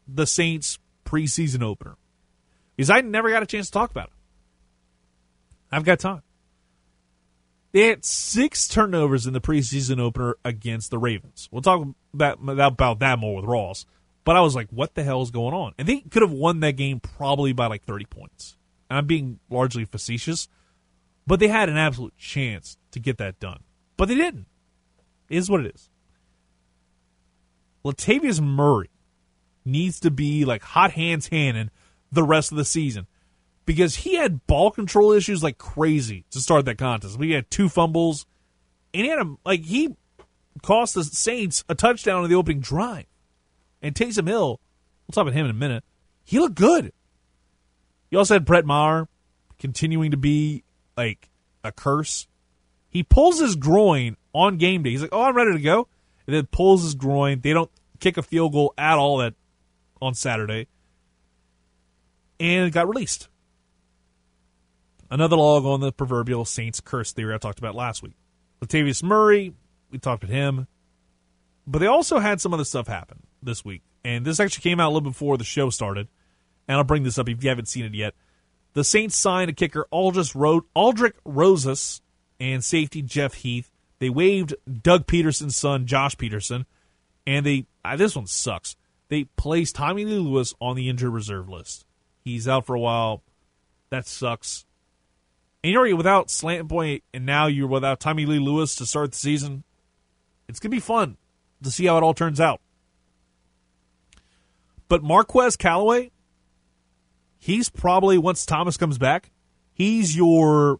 [0.08, 1.96] the Saints preseason opener
[2.76, 4.14] because I never got a chance to talk about it.
[5.72, 6.24] I've got time.
[7.72, 11.48] They had six turnovers in the preseason opener against the Ravens.
[11.52, 13.86] We'll talk about, about that more with Ross.
[14.24, 15.74] But I was like, what the hell is going on?
[15.78, 18.58] And they could have won that game probably by like 30 points.
[18.90, 20.48] And I'm being largely facetious,
[21.26, 23.62] but they had an absolute chance to get that done.
[23.98, 24.48] But they didn't.
[25.30, 25.90] It is what it is.
[27.86, 28.90] Latavius Murray
[29.64, 31.72] needs to be like hot hands Hannon
[32.12, 33.08] the rest of the season
[33.66, 37.20] because he had ball control issues like crazy to start that contest.
[37.20, 38.26] We had two fumbles,
[38.94, 39.96] and he had a like he
[40.64, 43.06] cost the Saints a touchdown in the opening drive.
[43.82, 44.60] And Taysom Hill,
[45.08, 45.84] we'll talk about him in a minute.
[46.24, 46.92] He looked good.
[48.10, 49.08] You also had Brett Maher
[49.58, 50.64] continuing to be
[50.98, 51.30] like
[51.64, 52.28] a curse.
[52.90, 54.92] He pulls his groin on game day.
[54.92, 55.88] He's like, "Oh, I'm ready to go,"
[56.26, 57.42] and then pulls his groin.
[57.42, 59.36] They don't kick a field goal at all that
[60.02, 60.68] on Saturday,
[62.40, 63.28] and got released.
[65.12, 68.16] Another log on the proverbial Saints curse theory I talked about last week.
[68.62, 69.54] Latavius Murray,
[69.90, 70.68] we talked about him.
[71.66, 73.82] But they also had some other stuff happen this week.
[74.04, 76.08] And this actually came out a little before the show started.
[76.68, 78.14] And I'll bring this up if you haven't seen it yet.
[78.74, 82.02] The Saints signed a kicker, Aldrich, Ro- Aldrick Rosas,
[82.40, 83.72] and safety Jeff Heath.
[84.00, 86.66] They waived Doug Pederson's son, Josh Pederson,
[87.28, 88.76] And they, uh, this one sucks.
[89.10, 91.86] They placed Tommy Lee Lewis on the injured reserve list.
[92.24, 93.24] He's out for a while.
[93.90, 94.66] That sucks.
[95.64, 99.18] And you're already without Slant and now you're without Tommy Lee Lewis to start the
[99.18, 99.64] season.
[100.48, 101.18] It's to be fun
[101.64, 102.62] to see how it all turns out.
[104.90, 106.12] But Marquez Callaway,
[107.38, 109.32] he's probably, once Thomas comes back,
[109.72, 110.80] he's your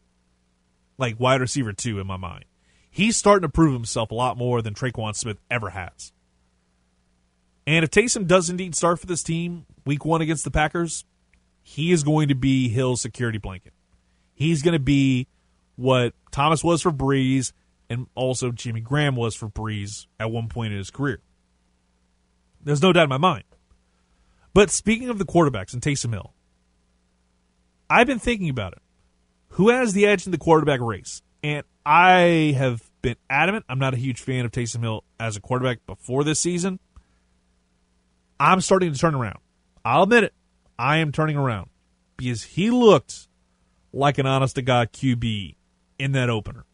[0.98, 2.46] like wide receiver two in my mind.
[2.92, 6.12] He's starting to prove himself a lot more than Tre'Quan Smith ever has.
[7.66, 11.06] And if Taysom does indeed start for this team week one against the Packers,
[11.62, 13.74] he is going to be Hill's security blanket.
[14.34, 15.28] He's going to be
[15.76, 17.54] what Thomas was for Brees
[17.90, 21.20] and also Jimmy Graham was for Brees at one point in his career.
[22.64, 23.44] There's no doubt in my mind.
[24.54, 26.34] But speaking of the quarterbacks and Taysom Hill,
[27.90, 28.82] I've been thinking about it.
[29.54, 31.22] Who has the edge in the quarterback race?
[31.44, 33.66] And I have been adamant.
[33.70, 36.80] I'm not a huge fan of Taysom Hill as a quarterback before this season.
[38.40, 39.40] I'm starting to turn around.
[39.84, 40.34] I'll admit it.
[40.78, 41.70] I am turning around
[42.16, 43.28] because he looked
[43.92, 45.56] like an honest to God QB
[45.98, 46.66] in that opener.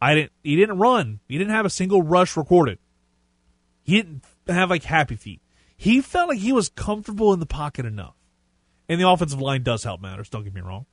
[0.00, 0.32] I didn't.
[0.42, 1.20] He didn't run.
[1.28, 2.78] He didn't have a single rush recorded.
[3.82, 5.41] He didn't have like happy feet.
[5.82, 8.14] He felt like he was comfortable in the pocket enough.
[8.88, 10.28] And the offensive line does help matters.
[10.28, 10.86] Don't get me wrong,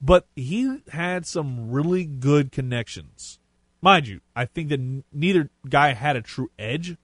[0.00, 3.38] but he had some really good connections.
[3.82, 4.80] Mind you, I think that
[5.12, 6.96] neither guy had a true edge.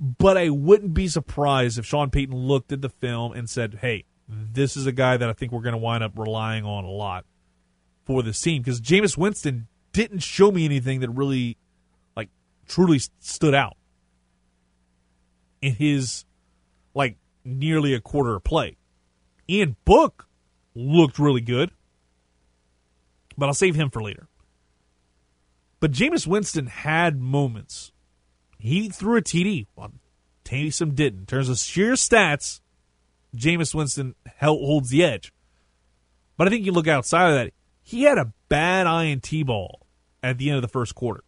[0.00, 4.04] But I wouldn't be surprised if Sean Payton looked at the film and said, "Hey,
[4.26, 6.90] this is a guy that I think we're going to wind up relying on a
[6.90, 7.26] lot
[8.06, 11.58] for this team because Jameis Winston didn't show me anything that really,
[12.16, 12.30] like,
[12.66, 13.76] truly stood out
[15.60, 16.24] in his,
[17.44, 18.76] nearly a quarter of play.
[19.48, 20.26] Ian Book
[20.74, 21.70] looked really good,
[23.36, 24.28] but I'll save him for later.
[25.80, 27.92] But Jameis Winston had moments.
[28.58, 29.66] He threw a TD.
[29.76, 29.92] Well,
[30.44, 31.20] Taysom didn't.
[31.20, 32.60] In terms of sheer stats,
[33.36, 35.32] Jameis Winston holds the edge.
[36.36, 39.86] But I think you look outside of that, he had a bad INT ball
[40.22, 41.22] at the end of the first quarter.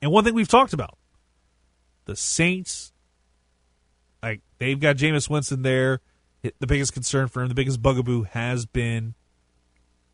[0.00, 0.96] And one thing we've talked about
[2.04, 2.92] the Saints,
[4.58, 6.00] they've got Jameis Winston there.
[6.42, 9.14] The biggest concern for him, the biggest bugaboo has been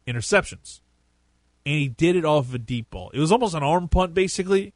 [0.07, 0.81] interceptions.
[1.67, 3.11] And he did it off of a deep ball.
[3.13, 4.73] It was almost an arm punt, basically,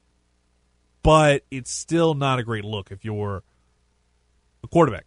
[1.02, 3.42] but it's still not a great look if you're
[4.62, 5.06] a quarterback.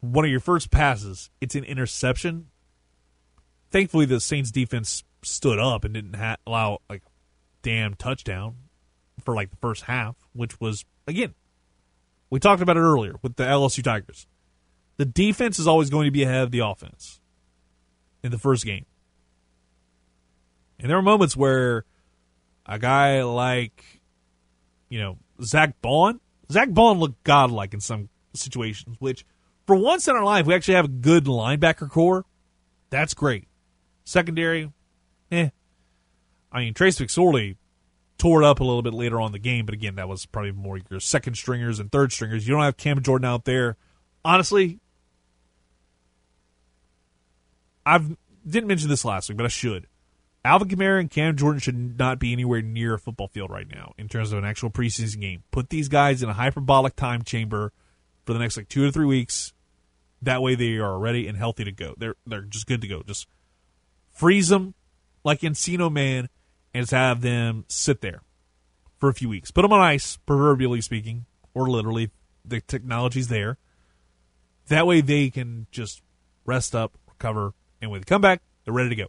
[0.00, 2.48] One of your first passes, it's an interception.
[3.70, 7.10] Thankfully, the Saints defense stood up and didn't ha- allow like a
[7.62, 8.56] damn touchdown
[9.24, 11.34] for like the first half, which was again
[12.34, 14.26] we talked about it earlier with the LSU Tigers.
[14.96, 17.20] The defense is always going to be ahead of the offense
[18.24, 18.86] in the first game.
[20.80, 21.84] And there are moments where
[22.66, 24.00] a guy like,
[24.88, 26.18] you know, Zach Baun,
[26.50, 29.24] Zach Baun looked godlike in some situations, which
[29.64, 32.24] for once in our life, we actually have a good linebacker corps.
[32.90, 33.46] That's great.
[34.02, 34.72] Secondary,
[35.30, 35.50] eh.
[36.50, 37.54] I mean, Trace McSorley
[38.18, 40.52] tore it up a little bit later on the game, but again, that was probably
[40.52, 42.46] more your second stringers and third stringers.
[42.46, 43.76] You don't have Cam Jordan out there.
[44.24, 44.78] Honestly,
[47.84, 48.00] I
[48.46, 49.86] didn't mention this last week, but I should.
[50.44, 53.94] Alvin Kamara and Cam Jordan should not be anywhere near a football field right now
[53.96, 55.42] in terms of an actual preseason game.
[55.50, 57.72] Put these guys in a hyperbolic time chamber
[58.24, 59.54] for the next like two to three weeks.
[60.20, 61.94] That way they are ready and healthy to go.
[61.96, 63.02] They're they're just good to go.
[63.02, 63.26] Just
[64.12, 64.74] freeze them
[65.24, 66.28] like Encino Man
[66.82, 68.22] just have them sit there
[68.98, 69.50] for a few weeks.
[69.50, 72.10] Put them on ice, proverbially speaking, or literally.
[72.44, 73.56] The technology's there.
[74.68, 76.02] That way they can just
[76.44, 79.06] rest up, recover, and when they come back, they're ready to go.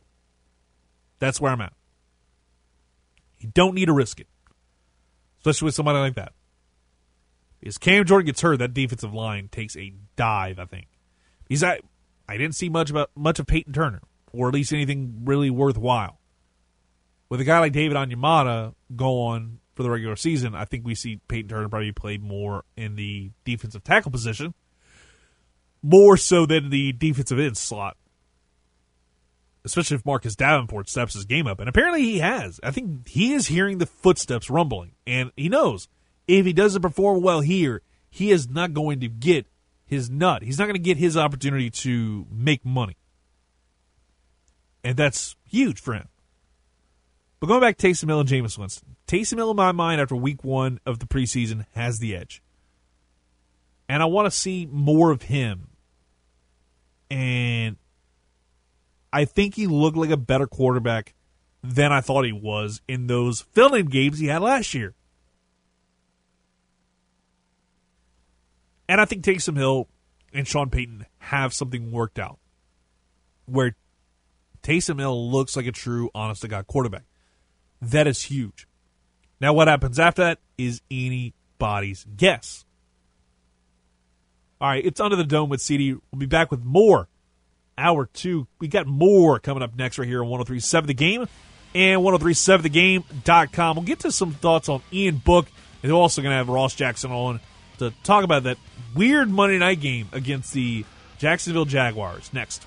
[1.19, 1.73] That's where I'm at.
[3.39, 4.27] You don't need to risk it,
[5.39, 6.33] especially with somebody like that.
[7.59, 10.59] Because Cam Jordan gets hurt, that defensive line takes a dive.
[10.59, 10.87] I think
[11.47, 11.79] he's I,
[12.27, 14.01] I didn't see much about much of Payton Turner,
[14.31, 16.19] or at least anything really worthwhile.
[17.29, 21.19] With a guy like David Onyemata going for the regular season, I think we see
[21.27, 24.53] Payton Turner probably play more in the defensive tackle position,
[25.81, 27.97] more so than the defensive end slot
[29.65, 31.59] especially if Marcus Davenport steps his game up.
[31.59, 32.59] And apparently he has.
[32.63, 34.91] I think he is hearing the footsteps rumbling.
[35.07, 35.89] And he knows
[36.27, 39.47] if he doesn't perform well here, he is not going to get
[39.85, 40.43] his nut.
[40.43, 42.95] He's not going to get his opportunity to make money.
[44.83, 46.07] and that's huge for him.
[47.45, 50.15] But going back to Taysom Hill and Jameis Winston, Taysom Hill, in my mind, after
[50.15, 52.41] week one of the preseason, has the edge.
[53.87, 55.67] And I want to see more of him.
[57.11, 57.77] And
[59.13, 61.13] I think he looked like a better quarterback
[61.61, 64.95] than I thought he was in those fill-in games he had last year.
[68.89, 69.87] And I think Taysom Hill
[70.33, 72.39] and Sean Payton have something worked out
[73.45, 73.75] where
[74.63, 77.03] Taysom Hill looks like a true, honest to God quarterback.
[77.91, 78.67] That is huge.
[79.39, 82.65] Now, what happens after that is anybody's guess.
[84.59, 85.93] All right, it's under the dome with CD.
[85.93, 87.07] We'll be back with more.
[87.77, 88.47] Hour two.
[88.59, 91.27] We got more coming up next right here on 1037 The Game
[91.75, 93.75] and 1037thegame.com.
[93.75, 95.47] We'll get to some thoughts on Ian Book,
[95.83, 97.41] and we're also going to have Ross Jackson on
[97.79, 98.57] to talk about that
[98.95, 100.85] weird Monday night game against the
[101.17, 102.65] Jacksonville Jaguars next.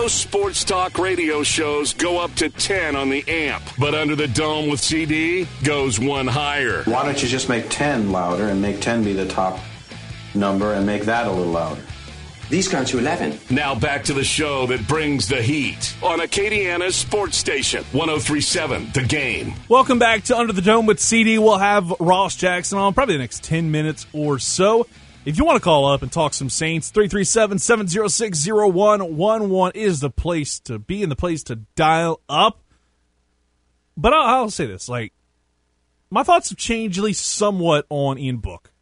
[0.00, 4.28] Most sports talk radio shows go up to 10 on the amp, but Under the
[4.28, 6.82] Dome with CD goes one higher.
[6.84, 9.60] Why don't you just make 10 louder and make 10 be the top
[10.34, 11.82] number and make that a little louder?
[12.48, 13.40] These gone to 11.
[13.50, 19.02] Now back to the show that brings the heat on Acadiana's sports station, 1037 The
[19.02, 19.52] Game.
[19.68, 21.38] Welcome back to Under the Dome with CD.
[21.38, 24.86] We'll have Ross Jackson on probably the next 10 minutes or so.
[25.22, 30.08] If you want to call up and talk some Saints, 337 706 0111 is the
[30.08, 32.62] place to be and the place to dial up.
[33.98, 35.12] But I'll, I'll, say this like,
[36.10, 38.72] my thoughts have changed at least somewhat on Ian Book.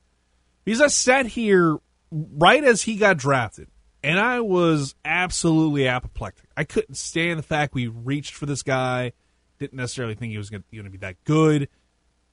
[0.65, 1.79] Because I sat here
[2.13, 3.67] right as he got drafted,
[4.05, 6.51] and I was absolutely apoplectic.
[6.57, 9.13] I couldn't stand the fact we reached for this guy,
[9.59, 11.69] didn't necessarily think he was going to be that good.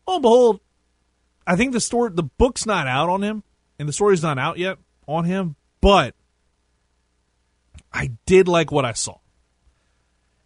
[0.05, 0.59] Oh, behold,
[1.47, 3.41] I think the store, the book's not out on him
[3.79, 6.15] and the story's not out yet on him, but
[7.91, 9.17] I did like what I saw.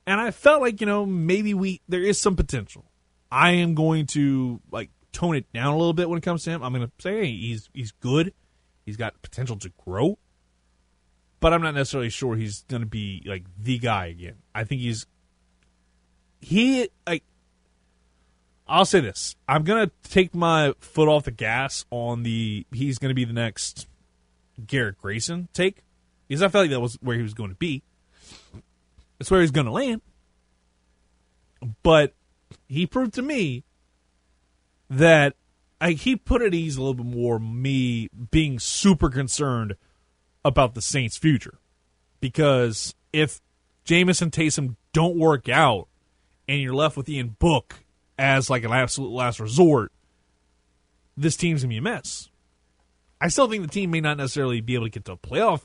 [0.06, 2.86] And I felt like, you know, maybe we there is some potential.
[3.32, 6.50] I am going to like tone it down a little bit when it comes to
[6.50, 6.64] him.
[6.64, 8.34] I'm going to say hey, he's he's good.
[8.86, 10.18] He's got potential to grow.
[11.40, 14.38] But I'm not necessarily sure he's going to be like the guy again.
[14.54, 15.06] I think he's
[16.42, 17.24] he like
[18.70, 19.36] I'll say this.
[19.48, 23.88] I'm to take my foot off the gas on the he's to be the next
[24.66, 25.84] Garrett Grayson take
[26.28, 27.82] because I felt like that was where he was going to be.
[29.18, 30.02] That's where he's to land.
[31.82, 32.14] But
[32.68, 33.64] he proved to me
[34.90, 35.36] that
[35.82, 39.76] I, he put at ease a little bit more me being super concerned
[40.46, 41.58] about the Saints' future.
[42.20, 43.42] Because if
[43.86, 45.88] Jameis and Taysom don't work out
[46.48, 47.76] and you're left with Ian Book
[48.20, 49.92] as like an absolute last resort,
[51.18, 52.30] this team's gonna be a mess.
[53.22, 55.62] I still think the team may not necessarily be able to get to a playoff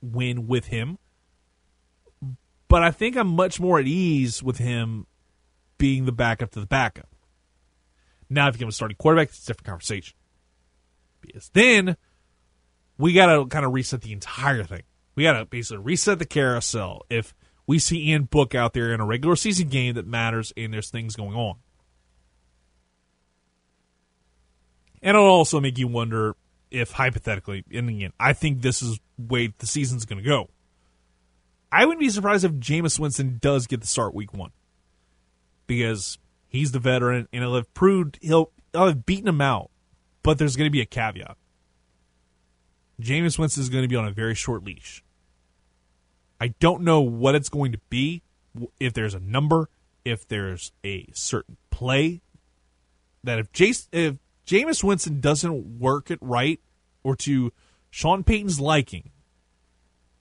[0.00, 0.98] win with him,
[2.68, 5.06] but I think I'm much more at ease with him
[5.78, 7.08] being the backup to the backup.
[8.30, 10.16] Now, if he becomes a starting quarterback, it's a different conversation.
[11.20, 11.96] Because then
[12.98, 14.82] we got to kind of reset the entire thing.
[15.14, 17.34] We got to basically reset the carousel if
[17.66, 20.90] we see Ian Book out there in a regular season game that matters and there's
[20.90, 21.56] things going on.
[25.04, 26.34] And it'll also make you wonder
[26.70, 30.48] if hypothetically, and again, I think this is way the season's going to go.
[31.70, 34.50] I wouldn't be surprised if Jameis Winston does get the start week one
[35.66, 39.70] because he's the veteran and he'll have proved he'll, he'll have beaten him out.
[40.22, 41.36] But there's going to be a caveat.
[42.98, 45.04] Jameis Winston is going to be on a very short leash.
[46.40, 48.22] I don't know what it's going to be,
[48.80, 49.68] if there's a number,
[50.04, 52.22] if there's a certain play
[53.22, 54.16] that if Jace, if
[54.46, 56.60] Jameis Winston doesn't work it right
[57.02, 57.52] or to
[57.90, 59.10] Sean Payton's liking,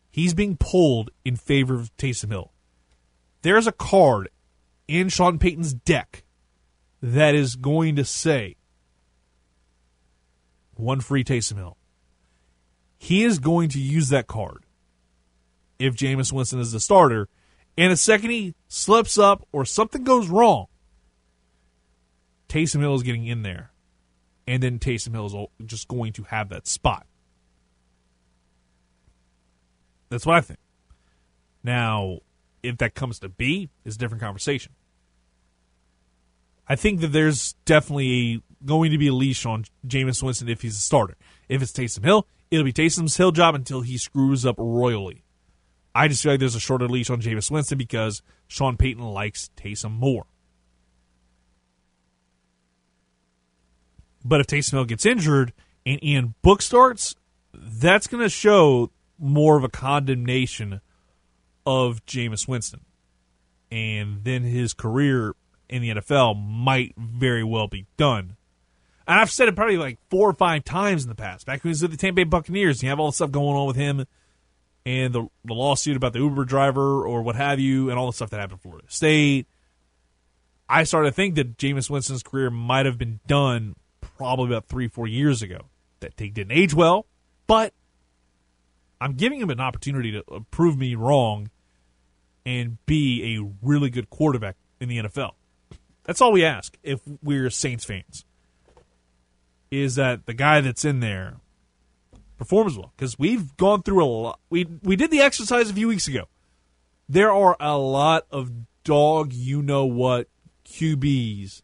[0.09, 2.51] he's being pulled in favor of Taysom Hill.
[3.41, 4.29] There's a card
[4.87, 6.23] in Sean Payton's deck
[7.01, 8.55] that is going to say
[10.75, 11.77] one free Taysom Hill.
[12.97, 14.63] He is going to use that card
[15.77, 17.27] if Jameis Winston is the starter.
[17.77, 20.67] And the second he slips up or something goes wrong,
[22.47, 23.72] Taysom Hill is getting in there
[24.47, 27.05] and then Taysom Hill is just going to have that spot.
[30.09, 30.59] That's what I think.
[31.63, 32.19] Now,
[32.61, 34.73] if that comes to be, is a different conversation.
[36.67, 40.77] I think that there's definitely going to be a leash on Jameis Winston if he's
[40.77, 41.15] a starter.
[41.49, 45.23] If it's Taysom Hill, it'll be Taysom's Hill job until he screws up royally.
[45.95, 49.49] I just feel like there's a shorter leash on Jameis Winston because Sean Payton likes
[49.57, 50.25] Taysom more.
[54.23, 55.53] But if Taysom Hill gets injured
[55.85, 57.15] and Ian Book starts,
[57.53, 60.81] that's going to show more of a condemnation
[61.65, 62.81] of Jameis Winston.
[63.71, 65.35] And then his career
[65.69, 68.35] in the NFL might very well be done.
[69.07, 71.45] And I've said it probably like four or five times in the past.
[71.45, 73.57] Back when he was with the Tampa Bay Buccaneers, you have all the stuff going
[73.57, 74.05] on with him
[74.85, 78.13] and the, the lawsuit about the Uber driver or what have you, and all the
[78.13, 79.47] stuff that happened in Florida State.
[80.67, 83.75] I started to think that Jameis Winston's career might have been done
[84.23, 85.67] probably about three, four years ago.
[85.99, 87.05] That take didn't age well,
[87.45, 87.73] but
[89.01, 91.49] I'm giving him an opportunity to uh, prove me wrong
[92.45, 95.31] and be a really good quarterback in the NFL.
[96.05, 98.23] That's all we ask if we're Saints fans.
[99.71, 101.37] Is that the guy that's in there
[102.37, 102.93] performs well?
[102.95, 104.39] Because we've gone through a lot.
[104.49, 106.29] We we did the exercise a few weeks ago.
[107.09, 108.51] There are a lot of
[108.85, 110.27] dog, you know what,
[110.65, 111.61] QBs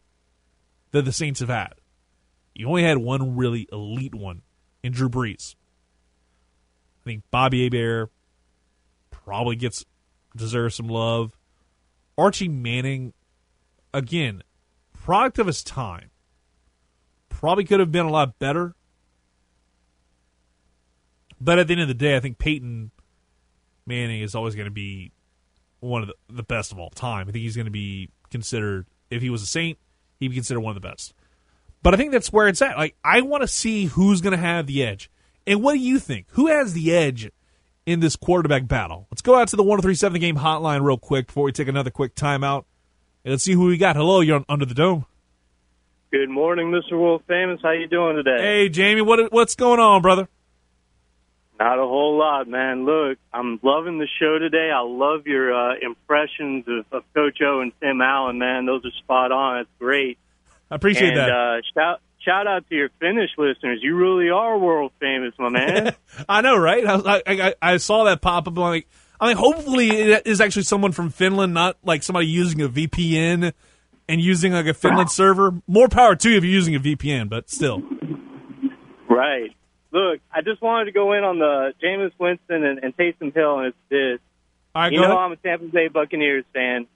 [0.90, 1.79] that the Saints have had.
[2.60, 4.42] You only had one really elite one
[4.82, 5.54] in Drew Brees.
[7.00, 8.10] I think Bobby Hebert
[9.10, 9.86] probably gets
[10.36, 11.38] deserves some love.
[12.18, 13.14] Archie Manning,
[13.94, 14.42] again,
[14.92, 16.10] product of his time.
[17.30, 18.74] Probably could have been a lot better.
[21.40, 22.90] But at the end of the day, I think Peyton
[23.86, 25.12] Manning is always going to be
[25.78, 27.26] one of the, the best of all time.
[27.26, 29.78] I think he's going to be considered, if he was a Saint,
[30.18, 31.14] he'd be considered one of the best.
[31.82, 32.76] But I think that's where it's at.
[32.76, 35.10] Like, I want to see who's going to have the edge.
[35.46, 36.26] And what do you think?
[36.30, 37.30] Who has the edge
[37.86, 39.06] in this quarterback battle?
[39.10, 42.14] Let's go out to the 1037 game hotline real quick before we take another quick
[42.14, 42.64] timeout.
[43.24, 43.96] And let's see who we got.
[43.96, 45.06] Hello, you're on Under the Dome.
[46.10, 46.98] Good morning, Mr.
[46.98, 47.60] World Famous.
[47.62, 48.38] How you doing today?
[48.38, 50.28] Hey, Jamie, what what's going on, brother?
[51.60, 52.84] Not a whole lot, man.
[52.86, 54.70] Look, I'm loving the show today.
[54.74, 58.66] I love your uh, impressions of, of Coach O and Tim Allen, man.
[58.66, 59.58] Those are spot on.
[59.58, 60.18] It's great.
[60.70, 61.30] I appreciate and, that.
[61.30, 63.80] Uh, shout shout out to your Finnish listeners.
[63.82, 65.94] You really are world famous, my man.
[66.28, 66.84] I know, right?
[66.86, 68.56] I, I, I saw that pop up.
[68.56, 68.88] I'm like,
[69.20, 73.52] I mean, hopefully it is actually someone from Finland, not like somebody using a VPN
[74.08, 75.54] and using like a Finland server.
[75.66, 77.82] More power to you if you're using a VPN, but still.
[79.08, 79.54] Right.
[79.92, 83.58] Look, I just wanted to go in on the Jameis Winston and, and Taysom Hill,
[83.58, 84.20] and it's this.
[84.74, 85.16] Right, you know, ahead.
[85.16, 86.86] I'm a Tampa Bay Buccaneers fan,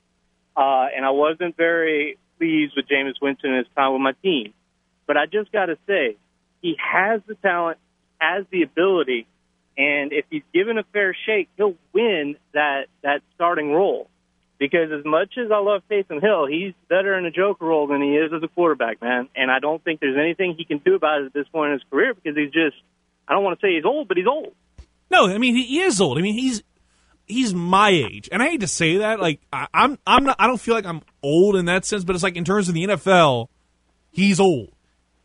[0.56, 4.52] uh, and I wasn't very pleased with Jameis Winston and his time with my team.
[5.06, 6.16] But I just got to say,
[6.60, 7.78] he has the talent,
[8.18, 9.26] has the ability,
[9.76, 14.08] and if he's given a fair shake, he'll win that that starting role.
[14.58, 18.00] Because as much as I love Taysom Hill, he's better in a joker role than
[18.00, 19.28] he is as a quarterback, man.
[19.34, 21.78] And I don't think there's anything he can do about it at this point in
[21.80, 22.76] his career because he's just,
[23.26, 24.54] I don't want to say he's old, but he's old.
[25.10, 26.18] No, I mean he is old.
[26.18, 26.62] I mean he's
[27.26, 29.20] he's my age, and I hate to say that.
[29.20, 30.36] Like I, I'm I'm not.
[30.38, 32.74] I don't feel like I'm old in that sense, but it's like in terms of
[32.74, 33.48] the NFL,
[34.10, 34.72] he's old.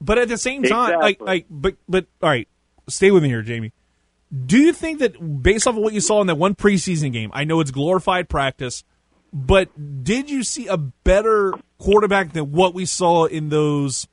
[0.01, 1.25] But at the same time, like Exactly.
[1.27, 2.47] like but but all right,
[2.87, 3.73] stay with me here, Jamie.
[4.45, 7.31] Do you think that based off of what you saw in that one preseason game,
[7.33, 8.83] I know it's glorified practice,
[9.33, 14.07] but did you see a better quarterback than what we saw in those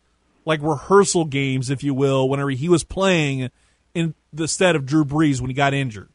[0.47, 3.51] like rehearsal games, if you will, whenever he was playing
[3.95, 6.09] in the stead of Drew Brees when he got injured?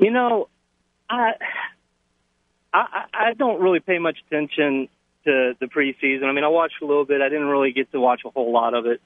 [0.00, 0.48] You know,
[1.10, 1.32] I,
[2.72, 4.88] I I don't really pay much attention
[5.26, 6.24] to the preseason.
[6.24, 7.20] I mean, I watched a little bit.
[7.20, 9.02] I didn't really get to watch a whole lot of it.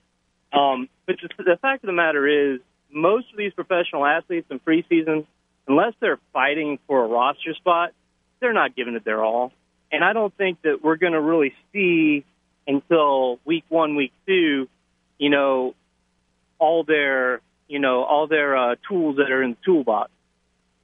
[0.53, 2.61] Um, but just, the fact of the matter is,
[2.93, 5.27] most of these professional athletes in preseason,
[5.67, 7.91] unless they're fighting for a roster spot,
[8.39, 9.51] they're not giving it their all.
[9.91, 12.25] And I don't think that we're going to really see
[12.69, 14.69] until week one, week two,
[15.19, 15.75] you know,
[16.61, 20.11] all their, you know, all their uh, tools that are in the toolbox.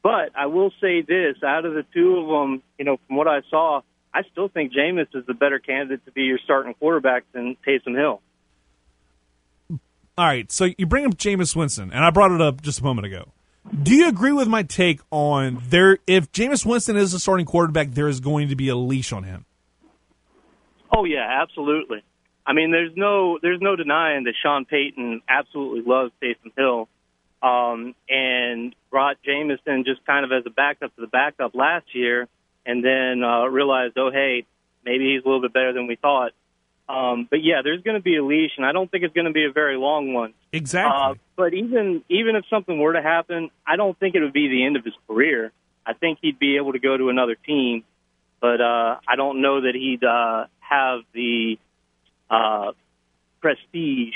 [0.03, 3.29] But I will say this: out of the two of them, you know, from what
[3.29, 3.83] I saw,
[4.13, 7.97] I still think Jameis is the better candidate to be your starting quarterback than Taysom
[7.97, 8.21] Hill.
[10.19, 12.85] All right, so you bring up Jameis Winston, and I brought it up just a
[12.85, 13.29] moment ago.
[13.83, 15.99] Do you agree with my take on there?
[16.07, 19.25] If Jameis Winston is the starting quarterback, there is going to be a leash on
[19.25, 19.45] him.
[20.95, 22.03] Oh yeah, absolutely.
[22.47, 26.89] I mean, there's no there's no denying that Sean Payton absolutely loves Taysom Hill,
[27.43, 32.29] um, and brought Jameson just kind of as a backup to the backup last year,
[32.67, 34.47] and then uh, realized, oh hey,
[34.85, 36.33] maybe he's a little bit better than we thought.
[36.89, 39.27] Um, but yeah, there's going to be a leash, and I don't think it's going
[39.27, 40.35] to be a very long one.
[40.53, 40.93] Exactly.
[40.93, 44.49] Uh, but even even if something were to happen, I don't think it would be
[44.49, 45.53] the end of his career.
[45.87, 47.85] I think he'd be able to go to another team,
[48.41, 51.59] but uh, I don't know that he'd uh, have the
[52.29, 52.73] uh,
[53.41, 54.15] prestige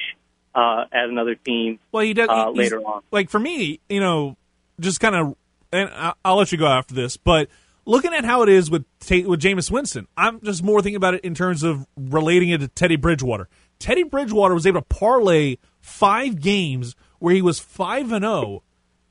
[0.55, 3.03] uh, at another team Well, he does uh, he's- later on.
[3.11, 4.37] Like for me, you know,
[4.81, 5.37] just kind of
[5.73, 5.91] and
[6.25, 7.49] I'll let you go after this, but
[7.85, 11.15] looking at how it is with Ta- with Jameis Winston, I'm just more thinking about
[11.15, 13.49] it in terms of relating it to Teddy Bridgewater.
[13.81, 18.63] Teddy Bridgewater was able to parlay five games where he was five and zero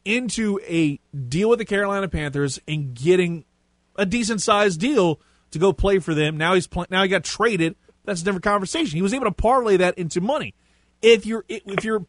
[0.05, 3.45] into a deal with the Carolina Panthers and getting
[3.95, 5.19] a decent sized deal
[5.51, 6.37] to go play for them.
[6.37, 7.75] Now he's play- now he got traded.
[8.05, 8.95] That's a different conversation.
[8.97, 10.53] He was able to parlay that into money.
[11.03, 12.05] If you're if you're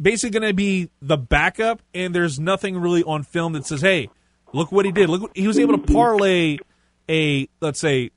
[0.00, 4.10] basically going to be the backup and there's nothing really on film that says, "Hey,
[4.52, 6.58] look what he did." Look, he was able to parlay
[7.08, 8.10] a let's say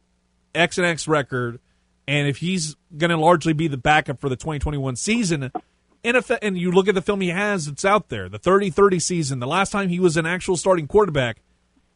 [0.53, 1.60] X and X record,
[2.07, 5.52] and if he's going to largely be the backup for the 2021 season,
[6.03, 9.02] and if and you look at the film he has, it's out there, the 30-30
[9.02, 11.41] season, the last time he was an actual starting quarterback,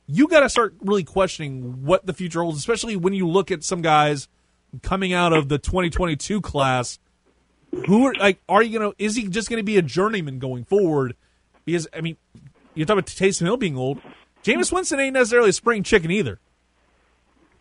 [0.07, 3.63] you got to start really questioning what the future holds, especially when you look at
[3.63, 4.27] some guys
[4.81, 6.99] coming out of the 2022 class
[7.87, 11.15] who are like are you gonna is he just gonna be a journeyman going forward
[11.65, 12.17] because i mean
[12.75, 14.01] you're talking about Taysom Hill being old
[14.43, 16.39] Jameis Winston ain't necessarily a spring chicken either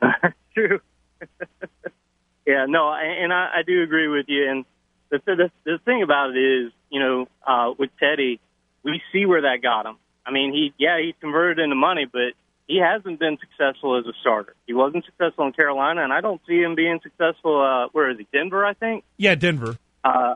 [0.54, 0.80] True.
[2.46, 4.48] yeah, no, and I, I do agree with you.
[4.48, 4.64] And
[5.10, 8.40] the, the the thing about it is, you know, uh, with Teddy,
[8.82, 9.96] we see where that got him.
[10.26, 12.32] I mean, he yeah, he converted into money, but
[12.66, 14.54] he hasn't been successful as a starter.
[14.66, 17.60] He wasn't successful in Carolina, and I don't see him being successful.
[17.60, 18.26] Uh, where is he?
[18.32, 19.04] Denver, I think.
[19.16, 19.78] yeah Denver
[20.08, 20.34] Uh,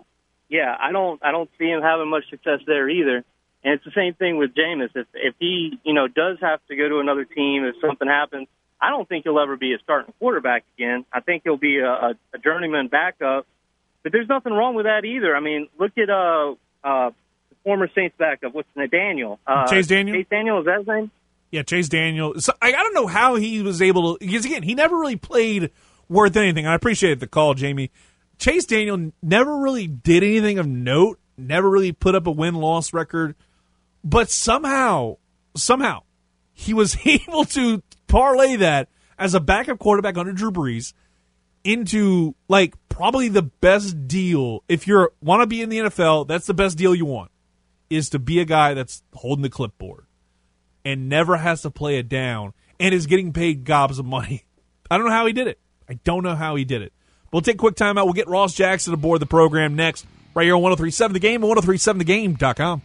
[0.49, 3.25] yeah, I don't I don't see him having much success there either.
[3.65, 4.91] And it's the same thing with Jameis.
[4.95, 8.49] If if he you know does have to go to another team, if something happens,
[8.81, 11.05] I don't think he'll ever be a starting quarterback again.
[11.13, 13.47] I think he'll be a, a, a journeyman backup.
[14.03, 15.35] But there's nothing wrong with that either.
[15.35, 16.55] I mean, look at uh
[16.85, 17.11] uh
[17.51, 18.53] the former Saints backup.
[18.55, 18.89] What's his name?
[18.91, 19.39] Daniel.
[19.47, 20.17] Uh, Chase Daniel?
[20.17, 21.11] Chase Daniel is that his name?
[21.53, 24.63] yeah Chase Daniel so I, I don't know how he was able to because again
[24.65, 25.71] he never really played
[26.09, 27.91] worth anything I appreciate the call Jamie
[28.43, 32.93] Chase Daniel never really did anything of note never really put up a win loss
[32.93, 33.37] record
[34.03, 35.17] but somehow
[35.57, 36.03] somehow
[36.53, 40.93] he was able to parlay that as a backup quarterback under Drew Brees
[41.63, 46.27] into like probably the best deal if you want to be in the NFL.
[46.27, 47.31] That's the best deal you want
[47.91, 50.07] is to be a guy that's holding the clipboard
[50.85, 54.47] and never has to play it down and is getting paid gobs of money.
[54.91, 55.61] I don't know how he did it.
[55.89, 56.93] I don't know how he did it.
[57.33, 58.05] We'll take a quick timeout.
[58.05, 61.57] We'll get Ross Jackson aboard the program next, right here on 1037 The Game and
[61.57, 62.83] 1037TheGame.com.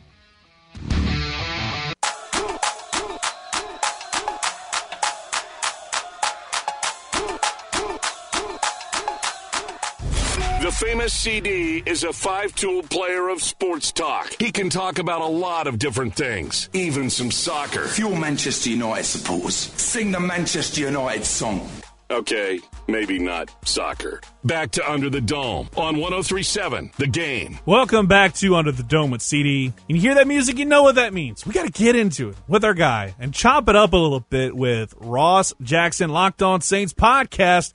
[10.59, 14.35] The famous CD is a five tool player of sports talk.
[14.37, 17.83] He can talk about a lot of different things, even some soccer.
[17.83, 21.69] If you're Manchester United supporters, sing the Manchester United song.
[22.09, 24.21] Okay, maybe not soccer.
[24.45, 27.59] Back to Under the Dome on 1037 The Game.
[27.65, 29.73] Welcome back to Under the Dome with CD.
[29.89, 31.45] You hear that music, you know what that means.
[31.45, 34.21] We got to get into it with our guy and chop it up a little
[34.21, 37.73] bit with Ross Jackson, Locked On Saints podcast,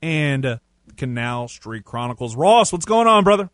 [0.00, 0.60] and
[0.96, 2.36] Canal Street Chronicles.
[2.36, 3.50] Ross, what's going on, brother?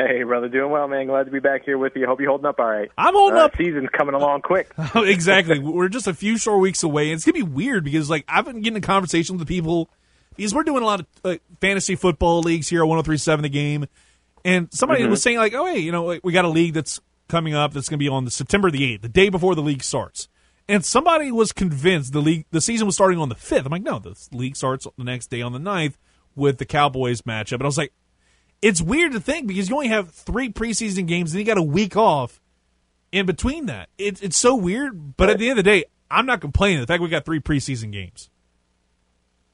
[0.00, 1.08] Hey, brother, doing well, man.
[1.08, 2.06] Glad to be back here with you.
[2.06, 2.88] Hope you're holding up all right.
[2.96, 3.56] I'm holding Uh, up.
[3.56, 4.70] Season's coming along quick.
[4.94, 5.58] exactly.
[5.58, 7.10] We're just a few short weeks away.
[7.10, 9.90] And it's gonna be weird because like I've been getting in conversation with people
[10.36, 13.86] because we're doing a lot of like, fantasy football leagues here at 103.7 The Game,
[14.44, 15.10] and somebody Mhm.
[15.10, 17.72] was saying like, oh hey, you know, like, we got a league that's coming up
[17.72, 20.28] that's gonna be on the September the 8th, the day before the league starts.
[20.68, 23.66] And somebody was convinced the league, the season was starting on the 5th.
[23.66, 25.94] I'm like, no, the league starts the next day on the 9th
[26.36, 27.54] with the Cowboys matchup.
[27.54, 27.92] And I was like,
[28.62, 31.62] it's weird to think because you only have three preseason games and you got a
[31.62, 32.40] week off
[33.12, 33.88] in between that.
[33.98, 36.80] It, it's so weird, but at the end of the day, I'm not complaining.
[36.80, 38.30] The fact we got three preseason games.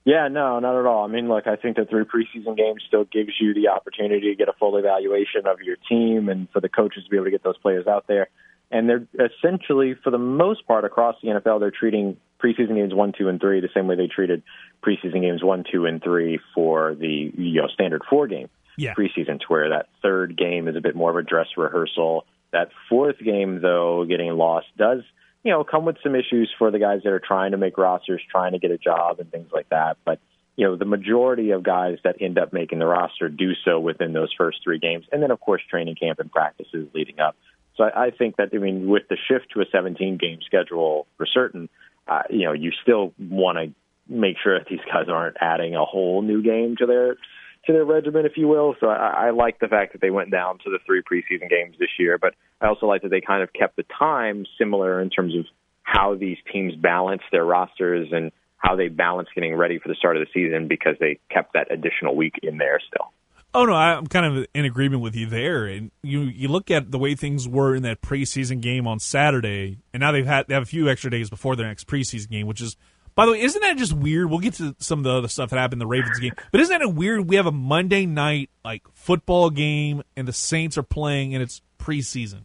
[0.04, 1.04] Yeah, no, not at all.
[1.04, 4.34] I mean, look, I think that three preseason games still gives you the opportunity to
[4.34, 7.30] get a full evaluation of your team and for the coaches to be able to
[7.30, 8.28] get those players out there.
[8.70, 13.14] And they're essentially, for the most part, across the NFL, they're treating preseason games one,
[13.16, 14.42] two, and three the same way they treated
[14.84, 18.94] preseason games one, two, and three for the you know standard four game Yeah.
[18.94, 22.26] preseason, to where that third game is a bit more of a dress rehearsal.
[22.52, 25.02] That fourth game, though, getting lost does
[25.44, 28.20] you know come with some issues for the guys that are trying to make rosters,
[28.30, 29.98] trying to get a job, and things like that.
[30.04, 30.18] But
[30.56, 34.12] you know the majority of guys that end up making the roster do so within
[34.12, 37.36] those first three games, and then of course training camp and practices leading up.
[37.76, 41.06] So I, I think that I mean with the shift to a 17 game schedule
[41.16, 41.68] for certain,
[42.08, 43.74] uh, you know you still want to
[44.08, 47.16] make sure that these guys aren't adding a whole new game to their
[47.66, 48.74] to their regimen, if you will.
[48.80, 51.76] So I, I like the fact that they went down to the three preseason games
[51.78, 55.10] this year, but I also like that they kind of kept the time similar in
[55.10, 55.44] terms of
[55.82, 60.16] how these teams balance their rosters and how they balance getting ready for the start
[60.16, 63.12] of the season because they kept that additional week in there still.
[63.56, 65.66] Oh no, I'm kind of in agreement with you there.
[65.66, 69.78] And you you look at the way things were in that preseason game on Saturday,
[69.92, 72.46] and now they've had they have a few extra days before their next preseason game,
[72.48, 72.76] which is
[73.14, 74.28] by the way, isn't that just weird?
[74.28, 76.60] We'll get to some of the other stuff that happened in the Ravens game, but
[76.60, 77.28] isn't that weird?
[77.28, 81.62] We have a Monday night like football game, and the Saints are playing, and it's
[81.78, 82.42] preseason.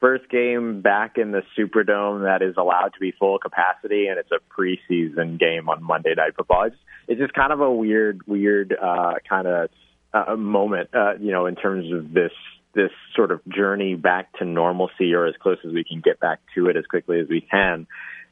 [0.00, 4.30] First game back in the Superdome that is allowed to be full capacity, and it's
[4.32, 6.64] a preseason game on Monday Night Football.
[6.64, 9.70] It's, it's just kind of a weird, weird uh, kind of
[10.12, 12.32] uh, moment, uh, you know, in terms of this
[12.72, 16.38] this sort of journey back to normalcy, or as close as we can get back
[16.54, 17.86] to it as quickly as we can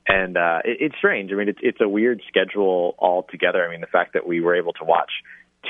[0.08, 1.30] and uh, it, it's strange.
[1.32, 3.64] I mean, it's it's a weird schedule altogether.
[3.64, 5.10] I mean, the fact that we were able to watch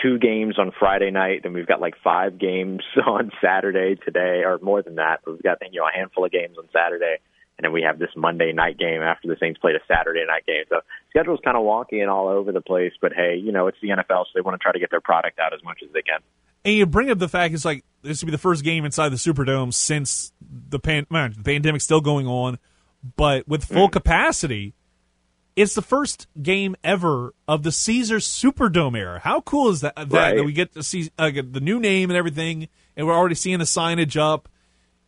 [0.00, 4.58] two games on Friday night, then we've got like five games on Saturday today, or
[4.62, 5.20] more than that.
[5.26, 7.16] We've got you know a handful of games on Saturday,
[7.58, 10.46] and then we have this Monday night game after the Saints played a Saturday night
[10.46, 10.64] game.
[10.68, 12.92] So schedule's kind of wonky and all over the place.
[13.00, 15.00] But hey, you know it's the NFL, so they want to try to get their
[15.00, 16.20] product out as much as they can.
[16.64, 19.08] And you bring up the fact it's like this will be the first game inside
[19.08, 22.58] the Superdome since the pan- man, the pandemic's still going on
[23.16, 23.92] but with full mm.
[23.92, 24.74] capacity,
[25.56, 29.18] it's the first game ever of the Caesars Superdome era.
[29.18, 29.96] How cool is that?
[29.96, 30.36] That, right.
[30.36, 33.58] that we get to see uh, the new name and everything, and we're already seeing
[33.58, 34.48] the signage up.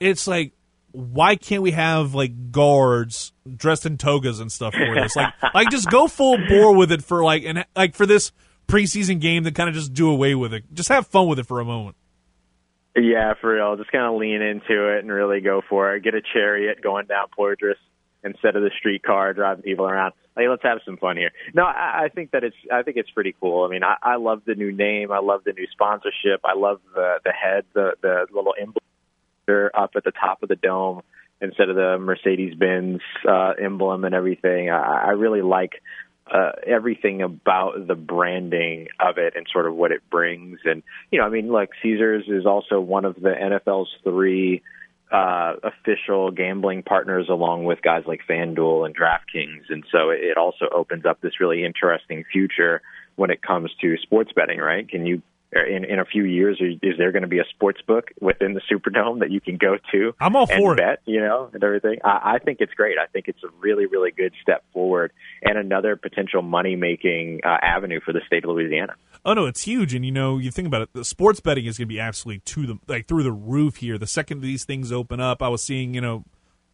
[0.01, 0.53] It's like,
[0.93, 5.15] why can't we have like guards dressed in togas and stuff for this?
[5.15, 8.33] Like, like just go full bore with it for like and like for this
[8.67, 10.65] preseason game to kind of just do away with it.
[10.73, 11.97] Just have fun with it for a moment.
[12.97, 13.77] Yeah, for real.
[13.77, 16.03] Just kind of lean into it and really go for it.
[16.03, 17.77] Get a chariot going down Poydras
[18.25, 20.13] instead of the streetcar driving people around.
[20.37, 21.31] Like, let's have some fun here.
[21.55, 23.65] No, I, I think that it's I think it's pretty cool.
[23.65, 25.13] I mean, I, I love the new name.
[25.13, 26.41] I love the new sponsorship.
[26.45, 28.77] I love the the head, the the little emblem
[29.75, 31.03] up at the top of the dome
[31.41, 34.71] instead of the Mercedes Benz uh, emblem and everything.
[34.71, 35.73] I, I really like
[36.31, 40.61] uh, everything about the branding of it and sort of what it brings.
[40.65, 44.63] And you know, I mean, look, Caesars is also one of the NFL's three
[45.11, 49.65] uh, official gambling partners, along with guys like FanDuel and DraftKings.
[49.69, 52.81] And so it also opens up this really interesting future
[53.17, 54.61] when it comes to sports betting.
[54.61, 54.89] Right?
[54.89, 55.23] Can you
[55.53, 58.61] in in a few years is there going to be a sports book within the
[58.71, 60.13] Superdome that you can go to?
[60.21, 61.11] I'm all for bet, it.
[61.11, 61.99] You know, and everything.
[62.05, 62.97] I, I think it's great.
[62.99, 65.13] I think it's a really really good step forward
[65.43, 68.95] and another potential money making uh, avenue for the state of Louisiana.
[69.25, 70.93] Oh no, it's huge, and you know, you think about it.
[70.93, 73.99] The sports betting is going to be absolutely to the like through the roof here.
[73.99, 76.25] The second these things open up, I was seeing, you know,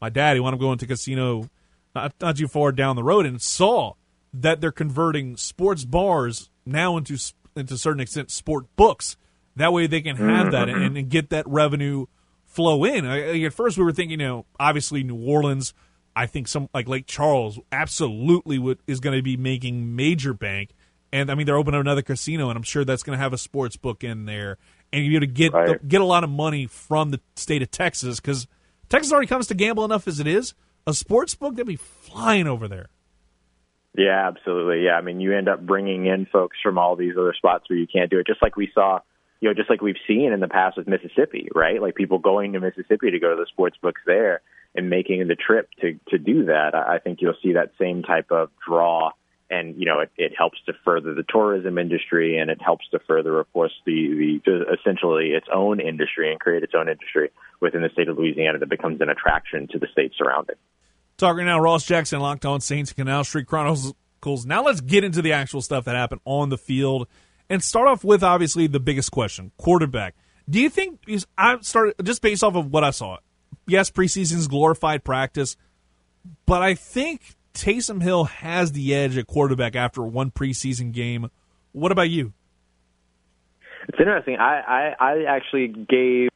[0.00, 1.48] my dad he wanted to go into casino
[1.96, 3.94] not, not too far down the road and saw
[4.32, 7.16] that they're converting sports bars now into
[7.64, 9.16] to a certain extent sport books.
[9.56, 10.96] That way they can have that and, mm-hmm.
[10.96, 12.06] and get that revenue
[12.44, 13.06] flow in.
[13.06, 15.72] I, at first we were thinking, you know, obviously New Orleans.
[16.14, 20.70] I think some like Lake Charles absolutely would, is going to be making major bank.
[21.12, 23.32] And I mean, they're opening up another casino, and I'm sure that's going to have
[23.32, 24.58] a sports book in there,
[24.92, 25.88] and you're going to get right.
[25.88, 28.46] get a lot of money from the state of Texas because
[28.88, 30.54] Texas already comes to gamble enough as it is.
[30.86, 32.88] A sports book that'd be flying over there.
[33.96, 34.84] Yeah, absolutely.
[34.84, 37.78] Yeah, I mean, you end up bringing in folks from all these other spots where
[37.78, 39.00] you can't do it, just like we saw,
[39.40, 41.80] you know, just like we've seen in the past with Mississippi, right?
[41.80, 44.42] Like people going to Mississippi to go to the sports books there
[44.74, 46.74] and making the trip to to do that.
[46.74, 49.12] I think you'll see that same type of draw,
[49.48, 52.98] and you know, it, it helps to further the tourism industry, and it helps to
[52.98, 57.80] further, of course, the the essentially its own industry and create its own industry within
[57.80, 60.56] the state of Louisiana that becomes an attraction to the state surrounding.
[61.18, 63.94] Talking now, Ross Jackson, Locked On Saints, Canal Street Chronicles.
[64.44, 67.08] Now let's get into the actual stuff that happened on the field
[67.48, 70.14] and start off with obviously the biggest question: quarterback.
[70.48, 71.00] Do you think
[71.38, 73.18] I started just based off of what I saw?
[73.66, 75.56] Yes, preseason's glorified practice,
[76.44, 77.22] but I think
[77.54, 81.30] Taysom Hill has the edge at quarterback after one preseason game.
[81.72, 82.32] What about you?
[83.88, 84.36] It's interesting.
[84.36, 86.28] I, I, I actually gave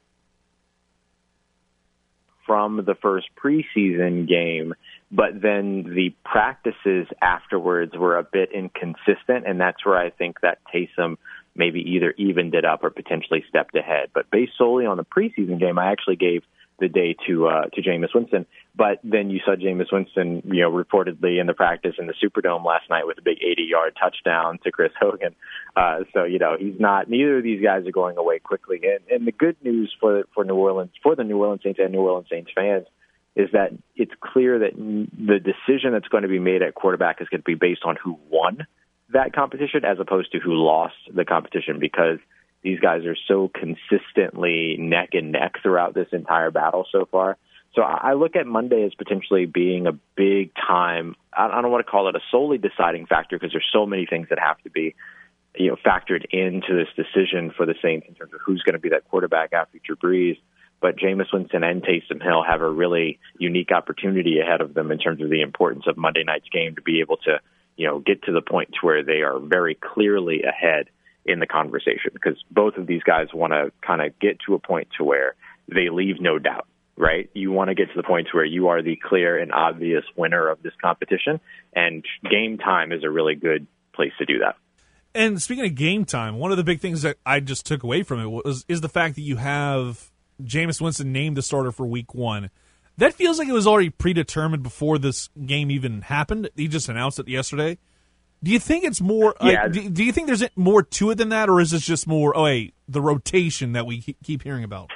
[2.51, 4.74] from the first preseason game,
[5.12, 10.59] but then the practices afterwards were a bit inconsistent, and that's where I think that
[10.74, 11.16] Taysom
[11.55, 14.09] maybe either evened it up or potentially stepped ahead.
[14.12, 16.43] But based solely on the preseason game, I actually gave–
[16.81, 18.47] the day to uh, to Jameis Winston.
[18.74, 22.65] But then you saw Jameis Winston, you know, reportedly in the practice in the Superdome
[22.65, 25.35] last night with a big 80-yard touchdown to Chris Hogan.
[25.77, 27.09] Uh, so you know he's not.
[27.09, 28.81] Neither of these guys are going away quickly.
[28.82, 31.93] And, and the good news for for New Orleans, for the New Orleans Saints and
[31.93, 32.86] New Orleans Saints fans,
[33.36, 37.28] is that it's clear that the decision that's going to be made at quarterback is
[37.28, 38.66] going to be based on who won
[39.12, 42.19] that competition as opposed to who lost the competition because
[42.62, 47.37] these guys are so consistently neck and neck throughout this entire battle so far.
[47.74, 51.15] So I look at Monday as potentially being a big time.
[51.32, 54.28] I don't want to call it a solely deciding factor because there's so many things
[54.31, 54.95] that have to be
[55.57, 58.81] you know factored into this decision for the Saints in terms of who's going to
[58.81, 60.39] be that quarterback after Drew Brees.
[60.81, 64.99] But Jameis Winston and Taysom Hill have a really unique opportunity ahead of them in
[64.99, 67.39] terms of the importance of Monday night's game to be able to,
[67.77, 70.89] you know, get to the point where they are very clearly ahead
[71.24, 74.59] in the conversation because both of these guys want to kind of get to a
[74.59, 75.34] point to where
[75.68, 76.66] they leave no doubt
[77.01, 77.30] right?
[77.32, 80.48] You want to get to the point where you are the clear and obvious winner
[80.48, 81.40] of this competition,
[81.74, 84.56] and game time is a really good place to do that.
[85.14, 88.02] And speaking of game time, one of the big things that I just took away
[88.02, 90.10] from it was is the fact that you have
[90.42, 92.51] Jameis Winston named the starter for Week One.
[92.98, 96.51] That feels like it was already predetermined before this game even happened.
[96.55, 97.78] He just announced it yesterday.
[98.43, 99.35] Do you think it's more?
[99.43, 99.69] Yeah.
[99.69, 102.37] Do, do you think there's more to it than that, or is this just more?
[102.37, 104.91] Oh, hey, the rotation that we keep hearing about.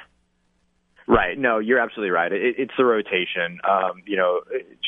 [1.07, 1.39] Right.
[1.39, 2.33] No, you're absolutely right.
[2.33, 3.61] It, it's the rotation.
[3.69, 4.41] Um, you know,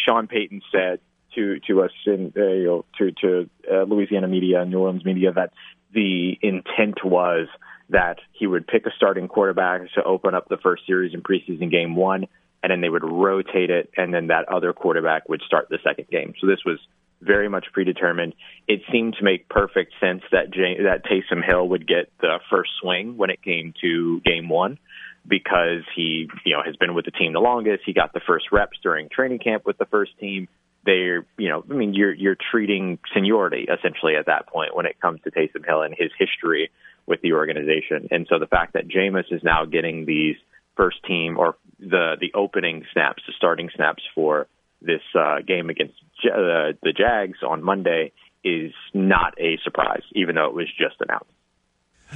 [0.06, 1.00] Sean Payton said
[1.34, 5.32] to to us in uh, you know, to to uh, Louisiana media, New Orleans media,
[5.32, 5.52] that
[5.92, 7.48] the intent was
[7.90, 11.70] that he would pick a starting quarterback to open up the first series in preseason
[11.70, 12.26] game one,
[12.62, 16.08] and then they would rotate it, and then that other quarterback would start the second
[16.08, 16.34] game.
[16.40, 16.78] So this was
[17.20, 18.34] very much predetermined.
[18.68, 22.70] It seemed to make perfect sense that Jay, that Taysom Hill would get the first
[22.80, 24.78] swing when it came to game one
[25.26, 27.82] because he, you know, has been with the team the longest.
[27.84, 30.48] He got the first reps during training camp with the first team.
[30.84, 35.00] They're, you know, I mean, you're you're treating seniority essentially at that point when it
[35.00, 36.70] comes to Taysom Hill and his history
[37.06, 38.08] with the organization.
[38.10, 40.36] And so the fact that Jameis is now getting these
[40.76, 44.46] first team or the the opening snaps, the starting snaps for
[44.82, 45.94] this uh, game against
[46.24, 48.12] uh, the Jags on Monday
[48.44, 51.30] is not a surprise, even though it was just announced.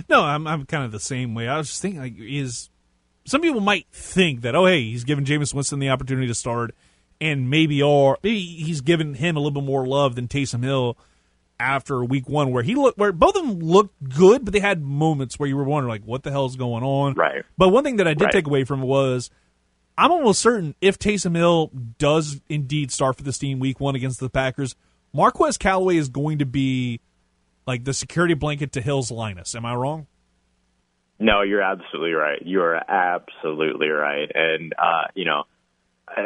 [0.09, 1.49] No, I'm I'm kind of the same way.
[1.49, 2.71] I was just thinking, like, is
[3.25, 6.75] some people might think that, oh, hey, he's given Jameis Winston the opportunity to start,
[7.21, 10.97] and maybe or maybe he's given him a little bit more love than Taysom Hill
[11.59, 14.81] after week one, where he looked, where both of them looked good, but they had
[14.83, 17.15] moments where you were wondering, like, what the hell is going on?
[17.15, 17.43] Right.
[17.59, 18.33] But one thing that I did Right.
[18.33, 19.29] take away from was,
[20.01, 24.19] I'm almost certain if Taysom Hill does indeed start for this team week one against
[24.19, 24.75] the Packers,
[25.13, 27.01] Marquez Callaway is going to be
[27.67, 29.55] like the security blanket to Hill's Linus.
[29.55, 30.07] Am I wrong?
[31.19, 32.41] No, you're absolutely right.
[32.43, 34.31] You are absolutely right.
[34.35, 35.43] And, uh, you know,
[36.09, 36.23] uh,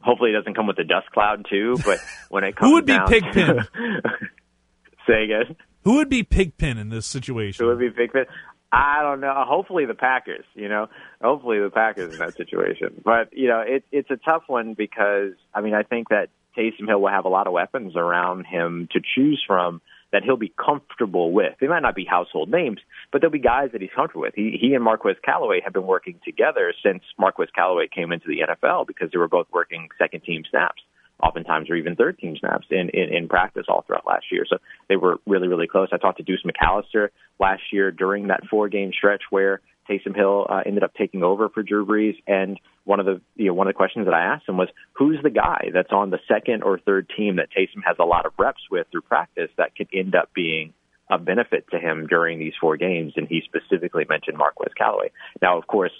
[0.00, 2.84] hopefully it doesn't come with a dust cloud too, but when it comes Who would
[2.84, 3.66] be Pigpen?
[5.06, 5.56] say again.
[5.84, 7.64] Who would be Pigpen in this situation?
[7.64, 8.26] Who would be Pigpen?
[8.72, 9.34] I don't know.
[9.36, 10.88] Hopefully the Packers, you know.
[11.20, 13.00] Hopefully the Packers in that situation.
[13.04, 16.86] But, you know, it, it's a tough one because, I mean, I think that Taysom
[16.86, 19.80] Hill will have a lot of weapons around him to choose from
[20.12, 21.54] that he'll be comfortable with.
[21.60, 22.80] They might not be household names,
[23.12, 24.34] but there'll be guys that he's comfortable with.
[24.34, 28.40] He, he and Marquez Callaway have been working together since Marquez Callaway came into the
[28.40, 30.82] NFL because they were both working second team snaps,
[31.22, 34.44] oftentimes or even third team snaps in, in, in practice all throughout last year.
[34.48, 35.88] So they were really, really close.
[35.92, 40.46] I talked to Deuce McAllister last year during that four game stretch where Taysom Hill
[40.48, 43.66] uh, ended up taking over for Drew Brees, and one of the you know one
[43.66, 46.62] of the questions that I asked him was, "Who's the guy that's on the second
[46.62, 49.88] or third team that Taysom has a lot of reps with through practice that could
[49.92, 50.74] end up being
[51.10, 55.10] a benefit to him during these four games?" And he specifically mentioned Marquez Callaway.
[55.42, 55.92] Now, of course,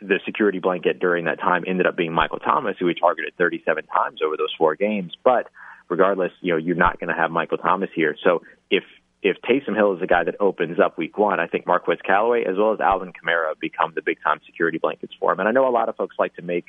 [0.00, 3.84] the security blanket during that time ended up being Michael Thomas, who he targeted 37
[3.86, 5.16] times over those four games.
[5.24, 5.48] But
[5.88, 8.16] regardless, you know, you're not going to have Michael Thomas here.
[8.22, 8.84] So if
[9.20, 12.44] if Taysom Hill is the guy that opens up week one, I think Marquez Callaway
[12.44, 15.40] as well as Alvin Kamara become the big time security blankets for him.
[15.40, 16.66] And I know a lot of folks like to make,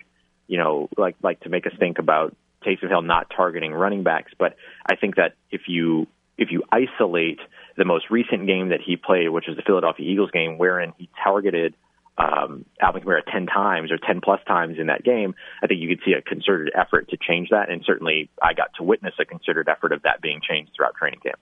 [0.48, 2.36] you know, like like to make us think about
[2.66, 4.56] Taysom Hill not targeting running backs, but
[4.90, 6.08] I think that if you
[6.38, 7.40] if you isolate
[7.78, 11.10] the most recent game that he played, which was the Philadelphia Eagles game, wherein he
[11.24, 11.76] targeted
[12.20, 15.88] um, Alvin Kamara 10 times or 10 plus times in that game, I think you
[15.88, 17.70] could see a concerted effort to change that.
[17.70, 21.20] And certainly I got to witness a concerted effort of that being changed throughout training
[21.22, 21.40] camp.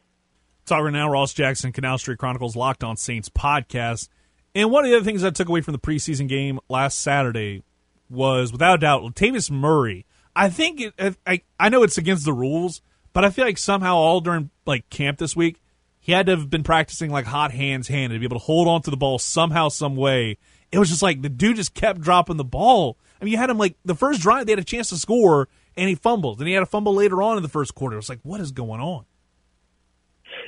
[0.65, 4.09] Talking now, Ross Jackson, Canal Street Chronicles Locked On Saints podcast.
[4.53, 7.63] And one of the other things I took away from the preseason game last Saturday
[8.09, 10.05] was, without a doubt, Latavius Murray.
[10.35, 12.81] I think it, I I know it's against the rules,
[13.13, 15.59] but I feel like somehow all during like camp this week,
[15.99, 18.67] he had to have been practicing like hot hands handed to be able to hold
[18.67, 20.37] on to the ball somehow, some way.
[20.71, 22.97] It was just like the dude just kept dropping the ball.
[23.21, 25.47] I mean, you had him like the first drive, they had a chance to score,
[25.75, 26.39] and he fumbled.
[26.39, 27.95] Then he had a fumble later on in the first quarter.
[27.95, 29.05] It was like, what is going on?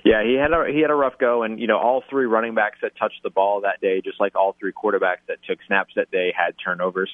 [0.06, 2.56] Yeah, he had a he had a rough go, and you know all three running
[2.56, 5.94] backs that touched the ball that day, just like all three quarterbacks that took snaps
[5.96, 7.10] that day, had turnovers.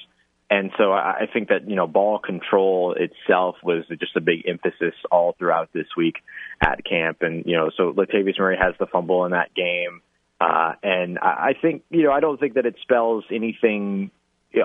[0.48, 4.94] And so I think that you know ball control itself was just a big emphasis
[5.10, 6.16] all throughout this week
[6.60, 10.02] at camp, and you know so Latavius Murray has the fumble in that game,
[10.40, 14.10] uh, and I think you know I don't think that it spells anything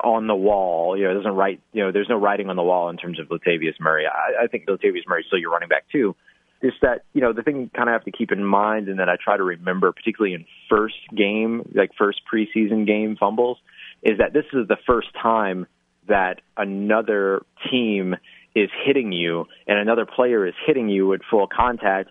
[0.03, 0.97] on the wall.
[0.97, 1.61] You know, it doesn't write.
[1.73, 4.05] You know, there's no writing on the wall in terms of Latavius Murray.
[4.05, 6.15] I, I think Latavius Murray is still your running back too.
[6.61, 8.99] This that you know the thing you kind of have to keep in mind, and
[8.99, 13.57] that I try to remember, particularly in first game, like first preseason game fumbles,
[14.03, 15.67] is that this is the first time
[16.07, 18.15] that another team
[18.53, 22.09] is hitting you and another player is hitting you at full contact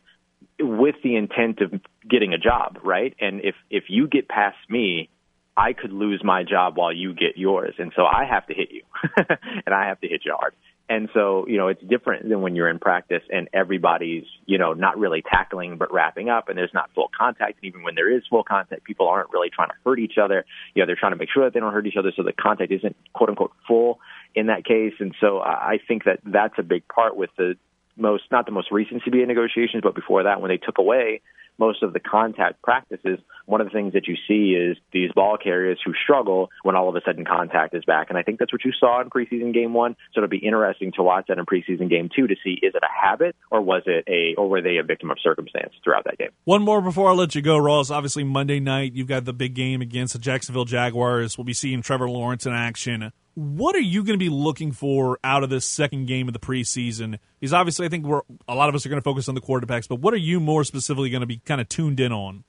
[0.60, 1.72] with the intent of
[2.08, 3.14] getting a job, right?
[3.20, 5.08] And if if you get past me,
[5.56, 8.70] I could lose my job while you get yours, and so I have to hit
[8.70, 8.82] you,
[9.16, 10.54] and I have to hit you hard.
[10.90, 14.72] And so, you know, it's different than when you're in practice and everybody's, you know,
[14.72, 17.58] not really tackling but wrapping up and there's not full contact.
[17.62, 20.44] And even when there is full contact, people aren't really trying to hurt each other.
[20.74, 22.32] You know, they're trying to make sure that they don't hurt each other so the
[22.32, 24.00] contact isn't quote unquote full
[24.34, 24.94] in that case.
[24.98, 27.54] And so I think that that's a big part with the
[27.96, 31.20] most, not the most recent CBA negotiations, but before that when they took away
[31.60, 35.36] most of the contact practices, one of the things that you see is these ball
[35.36, 38.08] carriers who struggle when all of a sudden contact is back.
[38.08, 39.94] And I think that's what you saw in preseason game one.
[40.12, 42.82] So it'll be interesting to watch that in preseason game two to see is it
[42.82, 46.16] a habit or was it a or were they a victim of circumstance throughout that
[46.18, 46.30] game?
[46.44, 47.90] One more before I let you go, Ross.
[47.90, 51.36] Obviously Monday night you've got the big game against the Jacksonville Jaguars.
[51.36, 53.12] We'll be seeing Trevor Lawrence in action.
[53.40, 56.38] What are you going to be looking for out of this second game of the
[56.38, 57.18] preseason?
[57.40, 59.40] Because obviously, I think we're a lot of us are going to focus on the
[59.40, 62.44] quarterbacks, but what are you more specifically going to be kind of tuned in on?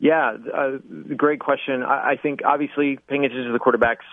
[0.00, 0.78] Yeah, uh,
[1.16, 1.82] great question.
[1.82, 4.06] I, I think obviously paying attention to the quarterbacks,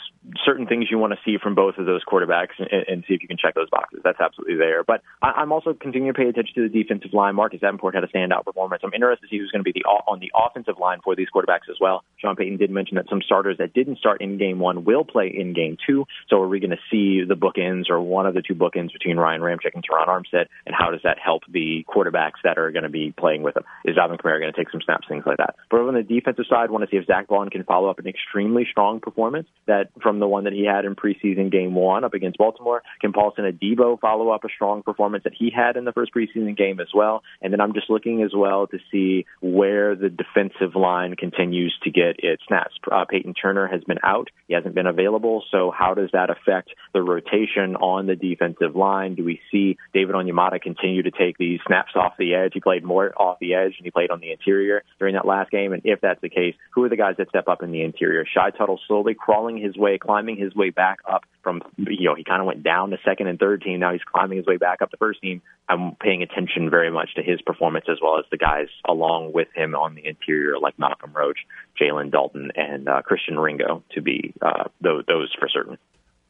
[0.43, 3.21] certain things you want to see from both of those quarterbacks and, and see if
[3.21, 4.01] you can check those boxes.
[4.03, 4.83] That's absolutely there.
[4.83, 7.35] But I, I'm also continuing to pay attention to the defensive line.
[7.35, 8.81] Marcus Davenport had a standout performance.
[8.83, 11.27] I'm interested to see who's going to be the on the offensive line for these
[11.33, 12.03] quarterbacks as well.
[12.17, 15.27] Sean Payton did mention that some starters that didn't start in game one will play
[15.27, 16.05] in game two.
[16.29, 19.17] So are we going to see the bookends or one of the two bookends between
[19.17, 20.47] Ryan Ramczyk and Terron Armstead?
[20.65, 23.63] And how does that help the quarterbacks that are going to be playing with them?
[23.85, 25.55] Is Alvin Kamara going to take some snaps, things like that?
[25.75, 28.07] But on the defensive side, want to see if Zack Baun can follow up an
[28.07, 32.13] extremely strong performance that from the one that he had in preseason game one up
[32.13, 32.81] against Baltimore.
[33.01, 36.55] Can Paulson Adebo follow up a strong performance that he had in the first preseason
[36.55, 37.23] game as well?
[37.41, 41.91] And then I'm just looking as well to see where the defensive line continues to
[41.91, 42.75] get its snaps.
[42.89, 45.43] Uh, Payton Turner has been out; he hasn't been available.
[45.51, 49.15] So how does that affect the rotation on the defensive line?
[49.15, 52.51] Do we see David Onyemata continue to take these snaps off the edge?
[52.53, 55.51] He played more off the edge and he played on the interior during that last
[55.51, 55.64] game.
[55.73, 58.25] And if that's the case, who are the guys that step up in the interior?
[58.25, 62.23] Shy Tuttle slowly crawling his way, climbing his way back up from, you know, he
[62.23, 63.79] kind of went down to second and third team.
[63.79, 65.41] Now he's climbing his way back up to first team.
[65.67, 69.47] I'm paying attention very much to his performance as well as the guys along with
[69.55, 71.39] him on the interior, like Malcolm Roach,
[71.79, 75.77] Jalen Dalton, and uh, Christian Ringo, to be uh, those, those for certain.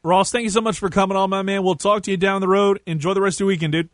[0.02, 1.64] Ross, thank you so much for coming on, my man.
[1.64, 2.80] We'll talk to you down the road.
[2.86, 3.88] Enjoy the rest of your weekend, dude.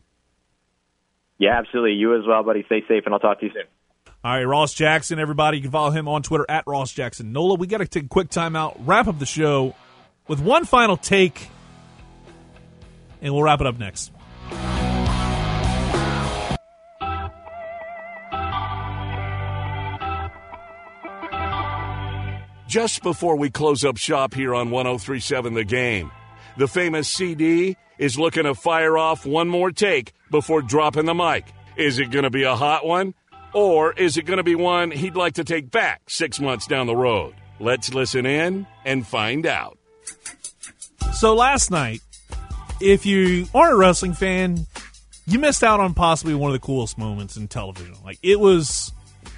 [1.39, 1.93] Yeah, absolutely.
[1.93, 2.63] You as well, buddy.
[2.67, 3.63] Stay safe, and I'll talk to you soon.
[4.25, 5.57] All right, Ross Jackson, everybody.
[5.57, 7.33] You can follow him on Twitter at Ross Jackson.
[7.33, 9.75] Nola, we got to take a quick timeout, wrap up the show
[10.29, 11.49] with one final take,
[13.21, 14.13] and we'll wrap it up next.
[22.69, 26.11] Just before we close up shop here on 1037 The Game,
[26.55, 31.45] the famous CD is looking to fire off one more take before dropping the mic.
[31.75, 33.15] Is it going to be a hot one?
[33.53, 36.87] Or is it going to be one he'd like to take back six months down
[36.87, 37.35] the road?
[37.59, 39.77] Let's listen in and find out.
[41.13, 42.01] So last night,
[42.81, 44.65] if you aren't a wrestling fan,
[45.25, 47.95] you missed out on possibly one of the coolest moments in television.
[48.03, 48.91] Like it was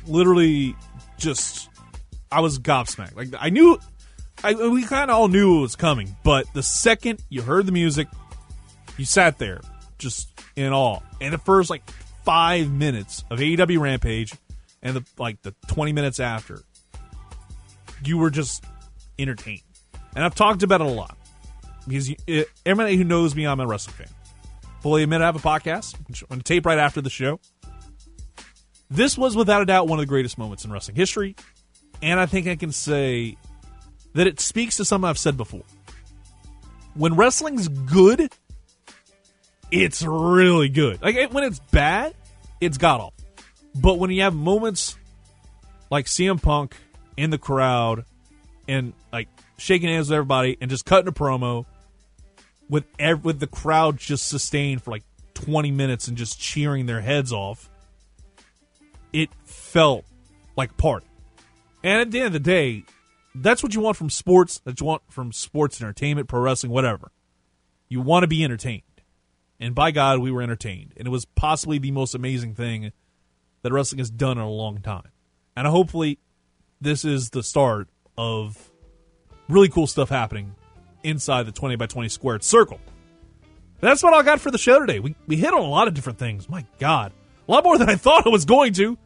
[0.08, 0.76] literally
[1.18, 1.70] just
[2.32, 3.16] I was gobsmacked.
[3.16, 3.78] Like I knew
[4.44, 7.72] I, we kind of all knew it was coming, but the second you heard the
[7.72, 8.08] music,
[8.98, 9.62] you sat there
[9.98, 11.00] just in awe.
[11.22, 11.84] And the first like
[12.26, 14.34] five minutes of AEW Rampage,
[14.82, 16.64] and the like the twenty minutes after,
[18.04, 18.66] you were just
[19.18, 19.62] entertained.
[20.16, 21.18] And I've talked about it a lot
[21.88, 24.08] because you, it, everybody who knows me, I'm a wrestling fan.
[24.82, 25.96] Fully admit I have a podcast
[26.30, 27.40] on tape right after the show.
[28.90, 31.36] This was without a doubt one of the greatest moments in wrestling history,
[32.02, 33.38] and I think I can say
[34.14, 35.64] that it speaks to something I've said before.
[36.94, 38.32] When wrestling's good,
[39.76, 41.02] it's really good.
[41.02, 42.14] Like it, when it's bad,
[42.62, 43.14] it's god awful.
[43.76, 44.96] But when you have moments
[45.92, 46.76] like CM Punk
[47.18, 48.06] in the crowd
[48.68, 49.28] and like
[49.58, 51.66] shaking hands with everybody and just cutting a promo
[52.70, 55.04] with ev- with the crowd just sustained for like
[55.34, 57.70] 20 minutes and just cheering their heads off,
[59.12, 60.06] it felt
[60.56, 61.06] like party.
[61.84, 62.86] And at the end of the day,
[63.36, 64.60] that's what you want from sports.
[64.64, 67.12] That you want from sports entertainment, pro wrestling, whatever.
[67.90, 68.82] You want to be entertained.
[69.60, 70.94] And by God, we were entertained.
[70.98, 72.92] And it was possibly the most amazing thing
[73.62, 75.10] that wrestling has done in a long time.
[75.56, 76.20] And hopefully,
[76.82, 77.88] this is the start
[78.18, 78.72] of
[79.48, 80.56] really cool stuff happening
[81.04, 82.80] inside the 20 by 20 squared circle.
[83.80, 85.00] That's what I got for the show today.
[85.00, 86.50] We, we hit on a lot of different things.
[86.50, 87.12] My God.
[87.48, 88.98] A lot more than I thought it was going to,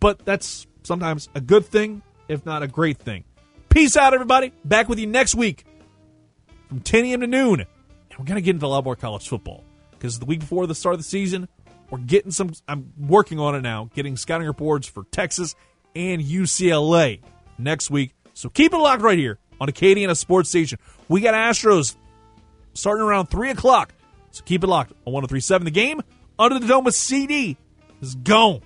[0.00, 3.24] but that's sometimes a good thing, if not a great thing.
[3.68, 4.52] Peace out, everybody.
[4.64, 5.64] Back with you next week
[6.68, 7.20] from 10 a.m.
[7.20, 7.60] to noon.
[7.60, 9.62] And we're going to get into a lot more college football
[9.98, 11.48] because the week before the start of the season,
[11.90, 12.52] we're getting some.
[12.68, 15.54] I'm working on it now, getting scouting reports for Texas
[15.94, 17.20] and UCLA
[17.58, 18.14] next week.
[18.34, 20.78] So keep it locked right here on Acadiana Sports Station.
[21.08, 21.96] We got Astros
[22.74, 23.94] starting around 3 o'clock.
[24.30, 26.02] So keep it locked on 1037 The game.
[26.38, 27.56] Under the Dome with CD
[28.02, 28.60] is gone.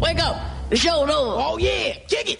[0.00, 0.40] Wake up!
[0.70, 1.42] The show's over.
[1.42, 1.92] Oh, yeah!
[2.08, 2.38] Kick it!